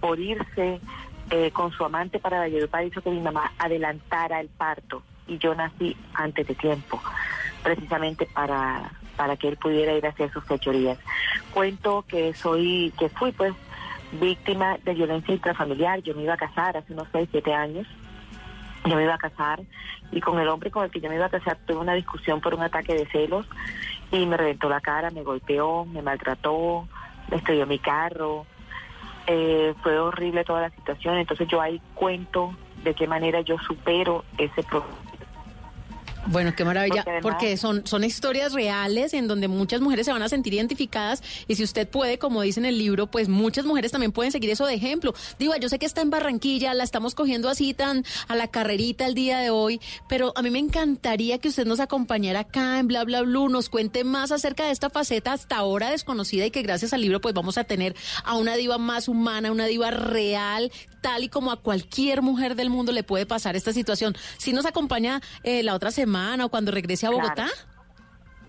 por 0.00 0.18
irse 0.18 0.80
eh, 1.30 1.50
con 1.50 1.72
su 1.72 1.84
amante 1.84 2.18
para 2.18 2.38
Valledupar, 2.38 2.84
hizo 2.84 3.02
que 3.02 3.10
mi 3.10 3.20
mamá 3.20 3.52
adelantara 3.58 4.40
el 4.40 4.48
parto 4.48 5.02
y 5.26 5.38
yo 5.38 5.54
nací 5.54 5.96
antes 6.14 6.46
de 6.46 6.54
tiempo, 6.54 7.00
precisamente 7.62 8.26
para, 8.26 8.92
para 9.16 9.36
que 9.36 9.48
él 9.48 9.56
pudiera 9.56 9.92
ir 9.94 10.06
a 10.06 10.10
hacer 10.10 10.30
sus 10.32 10.44
fechorías. 10.44 10.98
Cuento 11.52 12.04
que 12.06 12.34
soy, 12.34 12.92
que 12.98 13.08
fui 13.08 13.32
pues 13.32 13.54
víctima 14.12 14.78
de 14.84 14.94
violencia 14.94 15.34
intrafamiliar, 15.34 16.02
yo 16.02 16.14
me 16.14 16.22
iba 16.22 16.34
a 16.34 16.38
casar 16.38 16.76
hace 16.76 16.92
unos 16.92 17.08
6, 17.12 17.28
7 17.30 17.54
años, 17.54 17.86
yo 18.84 18.96
me 18.96 19.04
iba 19.04 19.14
a 19.14 19.18
casar 19.18 19.62
y 20.12 20.20
con 20.20 20.38
el 20.38 20.48
hombre 20.48 20.70
con 20.70 20.84
el 20.84 20.90
que 20.90 21.00
yo 21.00 21.08
me 21.08 21.16
iba 21.16 21.26
a 21.26 21.30
casar 21.30 21.58
tuve 21.66 21.78
una 21.78 21.94
discusión 21.94 22.40
por 22.40 22.54
un 22.54 22.62
ataque 22.62 22.94
de 22.94 23.06
celos 23.06 23.46
y 24.12 24.26
me 24.26 24.36
reventó 24.36 24.68
la 24.68 24.80
cara, 24.80 25.10
me 25.10 25.22
golpeó, 25.22 25.84
me 25.86 26.02
maltrató, 26.02 26.86
me 27.30 27.38
estrelló 27.38 27.66
mi 27.66 27.78
carro, 27.78 28.46
eh, 29.26 29.74
fue 29.82 29.98
horrible 29.98 30.44
toda 30.44 30.60
la 30.60 30.70
situación, 30.70 31.16
entonces 31.16 31.48
yo 31.48 31.60
ahí 31.60 31.80
cuento 31.94 32.54
de 32.82 32.94
qué 32.94 33.06
manera 33.06 33.40
yo 33.40 33.58
supero 33.58 34.24
ese 34.36 34.62
problema. 34.62 34.94
Bueno, 36.26 36.54
qué 36.56 36.64
maravilla, 36.64 36.96
Porque 37.04 37.10
además- 37.10 37.22
porque 37.34 37.56
son, 37.56 37.86
son 37.86 38.02
historias 38.02 38.52
reales 38.54 39.12
en 39.12 39.28
donde 39.28 39.46
muchas 39.46 39.80
mujeres 39.82 40.06
se 40.06 40.12
van 40.12 40.22
a 40.22 40.28
sentir 40.28 40.54
identificadas 40.54 41.22
y 41.48 41.54
si 41.56 41.62
usted 41.64 41.86
puede, 41.86 42.18
como 42.18 42.40
dice 42.40 42.60
en 42.60 42.66
el 42.66 42.78
libro, 42.78 43.06
pues 43.08 43.28
muchas 43.28 43.66
mujeres 43.66 43.92
también 43.92 44.10
pueden 44.10 44.32
seguir 44.32 44.48
eso 44.50 44.64
de 44.66 44.74
ejemplo. 44.74 45.14
Digo, 45.38 45.54
yo 45.56 45.68
sé 45.68 45.78
que 45.78 45.84
está 45.86 46.00
en 46.00 46.08
Barranquilla, 46.10 46.72
la 46.72 46.82
estamos 46.82 47.14
cogiendo 47.14 47.48
así 47.50 47.74
tan 47.74 48.04
a 48.28 48.36
la 48.36 48.48
carrerita 48.48 49.06
el 49.06 49.14
día 49.14 49.38
de 49.38 49.50
hoy, 49.50 49.80
pero 50.08 50.32
a 50.34 50.40
mí 50.42 50.50
me 50.50 50.58
encantaría 50.60 51.38
que 51.38 51.48
usted 51.48 51.66
nos 51.66 51.78
acompañara 51.78 52.40
acá 52.40 52.78
en 52.78 52.88
Bla 52.88 53.04
Bla 53.04 53.20
Blue, 53.22 53.50
nos 53.50 53.68
cuente 53.68 54.02
más 54.02 54.32
acerca 54.32 54.64
de 54.64 54.70
esta 54.72 54.88
faceta 54.88 55.34
hasta 55.34 55.56
ahora 55.56 55.90
desconocida 55.90 56.46
y 56.46 56.50
que 56.50 56.62
gracias 56.62 56.94
al 56.94 57.02
libro 57.02 57.20
pues 57.20 57.34
vamos 57.34 57.58
a 57.58 57.64
tener 57.64 57.94
a 58.24 58.36
una 58.36 58.56
diva 58.56 58.78
más 58.78 59.08
humana, 59.08 59.52
una 59.52 59.66
diva 59.66 59.90
real, 59.90 60.72
tal 61.02 61.22
y 61.24 61.28
como 61.28 61.52
a 61.52 61.60
cualquier 61.60 62.22
mujer 62.22 62.54
del 62.56 62.70
mundo 62.70 62.92
le 62.92 63.02
puede 63.02 63.26
pasar 63.26 63.56
esta 63.56 63.74
situación. 63.74 64.16
Si 64.38 64.54
nos 64.54 64.64
acompaña 64.64 65.20
eh, 65.42 65.62
la 65.62 65.74
otra 65.74 65.90
semana 65.90 66.13
o 66.14 66.48
cuando 66.48 66.70
regrese 66.70 67.06
a 67.06 67.10
Claro. 67.10 67.22
Bogotá. 67.24 67.46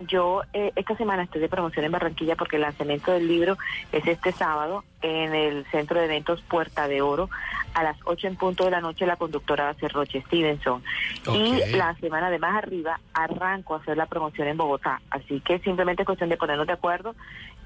Yo 0.07 0.41
eh, 0.53 0.71
esta 0.75 0.95
semana 0.97 1.23
estoy 1.23 1.41
de 1.41 1.47
promoción 1.49 1.85
en 1.85 1.91
Barranquilla 1.91 2.35
porque 2.35 2.57
el 2.57 2.63
lanzamiento 2.63 3.11
del 3.13 3.27
libro 3.27 3.57
es 3.93 4.05
este 4.05 4.31
sábado 4.33 4.83
en 5.05 5.35
el 5.35 5.65
Centro 5.69 5.99
de 5.99 6.05
Eventos 6.05 6.41
Puerta 6.41 6.87
de 6.87 7.01
Oro. 7.01 7.29
A 7.75 7.83
las 7.83 7.97
8 8.05 8.27
en 8.27 8.35
punto 8.37 8.65
de 8.65 8.71
la 8.71 8.81
noche 8.81 9.05
la 9.05 9.17
conductora 9.17 9.65
va 9.65 9.69
a 9.71 9.75
ser 9.75 9.91
Roche 9.91 10.23
Stevenson. 10.27 10.81
Y 11.31 11.75
la 11.75 11.95
semana 11.99 12.31
de 12.31 12.39
más 12.39 12.55
arriba 12.55 12.99
arranco 13.13 13.75
a 13.75 13.77
hacer 13.77 13.97
la 13.97 14.07
promoción 14.07 14.47
en 14.47 14.57
Bogotá. 14.57 15.01
Así 15.11 15.41
que 15.41 15.59
simplemente 15.59 16.01
es 16.03 16.05
cuestión 16.05 16.29
de 16.29 16.37
ponernos 16.37 16.65
de 16.65 16.73
acuerdo 16.73 17.15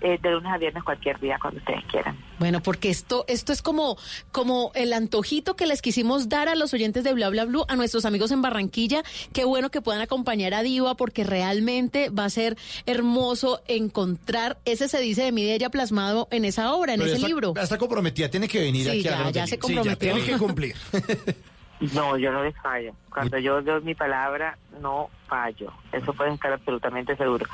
eh, 0.01 0.17
de 0.21 0.31
lunes 0.31 0.49
a 0.49 0.57
viernes 0.57 0.81
cualquier 0.83 1.19
día 1.19 1.37
cuando 1.41 1.59
ustedes 1.59 1.83
quieran. 1.85 2.17
Bueno, 2.39 2.61
porque 2.61 2.89
esto, 2.89 3.25
esto 3.27 3.51
es 3.51 3.61
como, 3.61 3.97
como 4.31 4.71
el 4.73 4.93
antojito 4.93 5.57
que 5.57 5.67
les 5.67 5.81
quisimos 5.81 6.29
dar 6.29 6.47
a 6.47 6.55
los 6.55 6.73
oyentes 6.73 7.03
de 7.03 7.13
Bla 7.13 7.29
Bla 7.29 7.43
Blue, 7.43 7.65
a 7.67 7.75
nuestros 7.75 8.05
amigos 8.05 8.31
en 8.31 8.41
Barranquilla. 8.41 9.03
Qué 9.33 9.43
bueno 9.43 9.71
que 9.71 9.81
puedan 9.81 10.01
acompañar 10.01 10.53
a 10.53 10.63
Diva, 10.63 10.95
porque 10.95 11.25
realmente 11.25 12.09
va 12.09 12.23
a 12.23 12.29
ser 12.29 12.57
hermoso 12.85 13.61
encontrar 13.67 14.57
ese 14.63 14.87
se 14.87 15.01
dice 15.01 15.23
de 15.23 15.33
mí 15.33 15.43
de 15.43 15.55
ella 15.55 15.69
plasmado 15.69 16.29
en 16.31 16.45
esa 16.45 16.73
obra, 16.73 16.93
en 16.93 17.01
Pero 17.01 17.11
ese 17.11 17.21
está- 17.29 17.47
libro. 17.47 17.53
Está 17.61 17.77
comprometida, 17.77 18.29
tiene 18.29 18.47
que 18.47 18.59
venir 18.59 18.83
Sí, 18.83 18.89
aquí 18.89 19.01
ya, 19.03 19.11
se 19.11 19.17
libro. 19.17 19.33
Sí, 19.45 19.51
ya 19.51 19.59
comprometió. 19.59 19.97
tiene 20.13 20.25
que 20.25 20.37
cumplir. 20.37 20.75
No, 21.93 22.17
yo 22.17 22.31
no 22.33 22.43
les 22.43 22.55
fallo. 22.57 22.93
Cuando 23.09 23.37
yo 23.37 23.61
doy 23.61 23.81
mi 23.83 23.95
palabra, 23.95 24.57
no 24.81 25.09
fallo. 25.27 25.71
Eso 25.93 26.13
pueden 26.13 26.33
estar 26.33 26.51
absolutamente 26.51 27.15
seguros. 27.15 27.47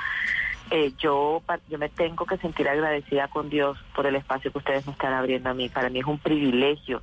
Eh, 0.72 0.92
yo, 0.98 1.42
yo 1.68 1.78
me 1.78 1.88
tengo 1.88 2.26
que 2.26 2.36
sentir 2.38 2.68
agradecida 2.68 3.28
con 3.28 3.48
Dios 3.48 3.78
por 3.94 4.04
el 4.06 4.16
espacio 4.16 4.50
que 4.50 4.58
ustedes 4.58 4.84
me 4.84 4.92
están 4.92 5.12
abriendo 5.12 5.50
a 5.50 5.54
mí. 5.54 5.68
Para 5.68 5.90
mí 5.90 6.00
es 6.00 6.06
un 6.06 6.18
privilegio 6.18 7.02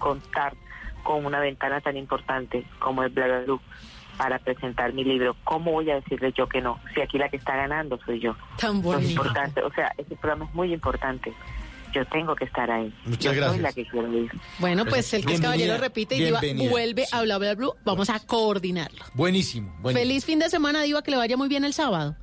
contar 0.00 0.54
con 1.04 1.24
una 1.24 1.38
ventana 1.38 1.80
tan 1.80 1.96
importante 1.96 2.66
como 2.80 3.04
el 3.04 3.10
Bla 3.10 3.26
Bla 3.26 3.40
Blue 3.42 3.60
para 4.18 4.40
presentar 4.40 4.92
mi 4.94 5.04
libro. 5.04 5.36
¿Cómo 5.44 5.70
voy 5.70 5.90
a 5.90 5.96
decirle 5.96 6.32
yo 6.36 6.48
que 6.48 6.60
no? 6.60 6.80
Si 6.92 7.00
aquí 7.00 7.18
la 7.18 7.28
que 7.28 7.36
está 7.36 7.54
ganando 7.54 8.00
soy 8.04 8.18
yo. 8.18 8.34
Tan 8.58 8.78
es 8.78 8.82
bonito. 8.82 9.10
importante. 9.10 9.62
O 9.62 9.72
sea, 9.72 9.92
ese 9.96 10.16
programa 10.16 10.46
es 10.46 10.54
muy 10.54 10.72
importante. 10.72 11.32
Yo 11.94 12.04
tengo 12.06 12.34
que 12.34 12.44
estar 12.44 12.68
ahí. 12.70 12.92
Muchas 13.04 13.32
yo 13.32 13.32
gracias. 13.32 13.52
soy 13.52 13.62
la 13.62 13.72
que 13.72 13.86
quiero 13.86 14.12
ir. 14.12 14.30
Bueno, 14.58 14.84
pues 14.84 15.14
el 15.14 15.24
que 15.24 15.34
es 15.34 15.40
caballero 15.40 15.78
repite 15.78 16.16
y 16.16 16.24
Diva 16.24 16.40
vuelve 16.68 17.04
a 17.12 17.22
Bla 17.22 17.38
Bla 17.38 17.54
Blue. 17.54 17.74
Vamos 17.84 18.10
a 18.10 18.18
coordinarlo. 18.18 19.04
Buenísimo, 19.14 19.72
buenísimo. 19.80 20.08
Feliz 20.08 20.24
fin 20.24 20.40
de 20.40 20.50
semana, 20.50 20.82
Diva, 20.82 21.02
que 21.02 21.12
le 21.12 21.16
vaya 21.16 21.36
muy 21.36 21.48
bien 21.48 21.64
el 21.64 21.72
sábado. 21.72 22.16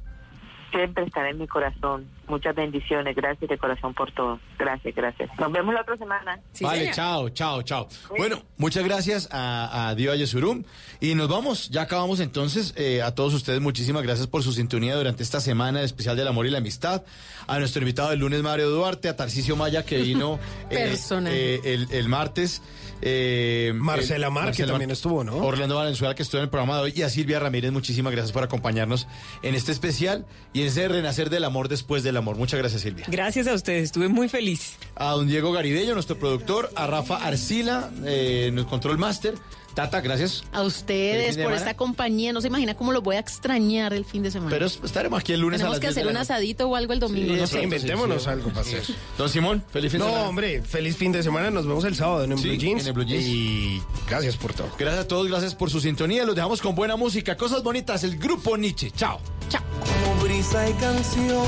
Siempre 0.72 1.06
estará 1.06 1.30
en 1.30 1.38
mi 1.38 1.48
corazón. 1.48 2.08
Muchas 2.32 2.56
bendiciones. 2.56 3.16
Gracias 3.16 3.50
de 3.50 3.58
corazón 3.58 3.94
por 3.94 4.12
todo. 4.14 4.40
Gracias, 4.58 4.96
gracias. 4.96 5.30
Nos 5.38 5.52
vemos 5.52 5.74
la 5.74 5.82
otra 5.82 5.98
semana. 5.98 6.40
vale, 6.62 6.90
chao, 6.94 7.30
chao, 7.30 7.62
chao. 7.62 7.88
Bueno, 8.18 8.42
muchas 8.58 8.84
gracias 8.86 9.28
a, 9.32 9.90
a 9.90 9.96
Diva 9.96 10.16
Yesurum. 10.16 10.64
Y 11.02 11.14
nos 11.16 11.28
vamos, 11.28 11.70
ya 11.70 11.82
acabamos 11.84 12.20
entonces. 12.22 12.74
Eh, 12.78 13.02
a 13.02 13.14
todos 13.14 13.34
ustedes, 13.34 13.60
muchísimas 13.60 14.04
gracias 14.04 14.28
por 14.28 14.44
su 14.44 14.54
sintonía 14.54 14.96
durante 14.96 15.24
esta 15.24 15.42
semana 15.42 15.82
especial 15.84 16.16
del 16.16 16.28
amor 16.30 16.46
y 16.46 16.50
la 16.52 16.60
amistad. 16.60 17.04
A 17.48 17.60
nuestro 17.60 17.82
invitado 17.82 18.12
del 18.12 18.20
lunes, 18.20 18.42
Mario 18.42 18.70
Duarte, 18.70 19.10
a 19.10 19.16
Tarcisio 19.18 19.56
Maya, 19.58 19.84
que 19.86 19.98
vino 19.98 20.40
eh, 20.70 20.96
eh, 21.28 21.60
el, 21.66 21.88
el 21.92 22.08
martes. 22.08 22.62
eh, 23.02 23.74
Marcela 23.76 24.28
el- 24.28 24.32
Mar, 24.34 24.44
que 24.44 24.48
Marcela 24.50 24.68
también 24.74 24.88
Mar- 24.90 24.94
estuvo, 24.94 25.24
¿no? 25.24 25.36
Orlando 25.38 25.76
Valenzuela, 25.76 26.16
que 26.16 26.24
estuvo 26.24 26.40
en 26.40 26.44
el 26.44 26.50
programa 26.50 26.78
de 26.78 26.84
hoy. 26.84 26.94
Y 26.96 27.02
a 27.02 27.10
Silvia 27.10 27.40
Ramírez, 27.40 27.72
muchísimas 27.72 28.14
gracias 28.14 28.32
por 28.32 28.44
acompañarnos 28.44 29.08
en 29.42 29.56
este 29.56 29.72
especial 29.72 30.26
y 30.54 30.62
en 30.62 30.68
ese 30.68 30.88
renacer 30.88 31.30
del 31.30 31.44
amor 31.44 31.68
después 31.68 32.04
del 32.04 32.16
amor. 32.18 32.21
Muchas 32.22 32.60
gracias, 32.60 32.82
Silvia. 32.82 33.06
Gracias 33.08 33.48
a 33.48 33.54
ustedes, 33.54 33.84
estuve 33.84 34.08
muy 34.08 34.30
feliz. 34.30 34.78
A 34.96 35.12
don 35.12 35.28
Diego 35.28 35.52
Garibello, 35.52 35.94
nuestro 35.94 36.18
productor, 36.18 36.72
a 36.76 36.88
Rafa 36.88 37.18
Arcila, 37.18 37.90
eh, 38.06 38.50
nos 38.54 38.66
control 38.66 38.98
master. 38.98 39.36
Tata, 39.74 40.02
gracias. 40.02 40.44
A 40.52 40.64
ustedes 40.64 41.36
de 41.38 41.44
por 41.44 41.54
esta 41.54 41.76
compañía. 41.76 42.34
No 42.34 42.42
se 42.42 42.48
imagina 42.48 42.76
cómo 42.76 42.92
los 42.92 43.02
voy 43.02 43.16
a 43.16 43.20
extrañar 43.20 43.94
el 43.94 44.04
fin 44.06 44.22
de 44.24 44.30
semana. 44.32 44.50
Pero 44.52 44.66
estaremos 44.66 45.20
aquí 45.20 45.32
el 45.34 45.40
lunes 45.40 45.60
Tenemos 45.60 45.76
a 45.78 45.80
las 45.80 45.80
que 45.80 45.88
10 45.88 45.96
de 45.96 46.00
hacer 46.02 46.06
la 46.06 46.10
un 46.12 46.14
noche. 46.22 46.34
asadito 46.34 46.68
o 46.70 46.76
algo 46.76 46.94
el 46.94 47.00
domingo. 47.00 47.34
Sí, 47.34 47.40
no 47.40 47.48
sé. 47.48 47.64
Inventémonos 47.64 48.24
sí. 48.24 48.30
algo 48.30 48.50
para 48.50 48.62
hacer. 48.62 48.84
Don 49.18 49.30
Simón, 49.30 49.64
feliz 49.72 49.92
fin 49.92 50.00
de 50.00 50.06
No, 50.06 50.12
semana. 50.12 50.30
hombre, 50.30 50.62
feliz 50.62 50.98
fin 50.98 51.12
de 51.12 51.24
semana. 51.24 51.50
Nos 51.52 51.66
vemos 51.66 51.84
el 51.86 51.96
sábado 51.96 52.24
en, 52.26 52.34
el 52.34 52.38
Sí, 52.38 52.50
Blue 52.50 52.58
Jeans. 52.58 52.82
en 52.82 52.88
el 52.88 52.94
Blue 52.94 53.06
Jeans. 53.06 53.26
Y 53.26 53.82
gracias 54.10 54.36
por 54.38 54.54
todo. 54.54 54.68
Gracias 54.78 55.06
a 55.06 55.08
todos, 55.08 55.28
gracias 55.28 55.56
por 55.56 55.70
su 55.70 55.80
sintonía. 55.80 56.26
Los 56.26 56.36
dejamos 56.36 56.62
con 56.62 56.76
buena 56.76 56.96
música, 56.98 57.38
cosas 57.38 57.64
bonitas, 57.64 58.04
el 58.04 58.18
grupo 58.18 58.58
Nietzsche. 58.58 58.92
Chao. 58.92 59.20
como 59.50 60.24
brisa 60.24 60.70
y 60.70 60.74
canción, 60.74 61.46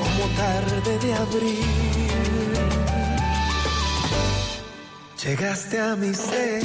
como 0.00 0.24
tarde 0.36 0.98
de 1.06 1.14
abril. 1.14 1.87
Llegaste 5.24 5.80
a 5.80 5.96
mi 5.96 6.14
ser, 6.14 6.62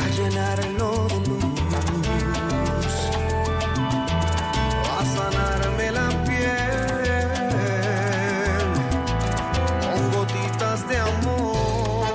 a 0.00 0.08
llenarlo 0.16 1.06
de 1.06 1.18
luz, 1.28 2.94
a 4.90 5.04
sanarme 5.14 5.92
la 5.92 6.08
piel. 6.24 7.30
Con 9.92 10.02
gotitas 10.10 10.88
de 10.88 10.96
amor. 10.98 12.06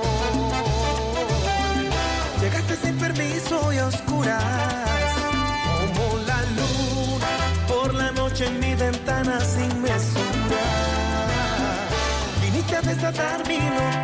Llegaste 2.42 2.76
sin 2.76 2.98
permiso 2.98 3.72
y 3.72 3.78
a 3.78 3.86
oscuras, 3.86 4.79
termino. 13.12 13.99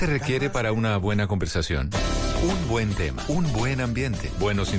se 0.00 0.06
requiere 0.06 0.48
para 0.48 0.72
una 0.72 0.96
buena 0.96 1.26
conversación? 1.26 1.90
Un 2.42 2.68
buen 2.70 2.94
tema, 2.94 3.22
un 3.28 3.52
buen 3.52 3.82
ambiente, 3.82 4.30
buenos 4.38 4.72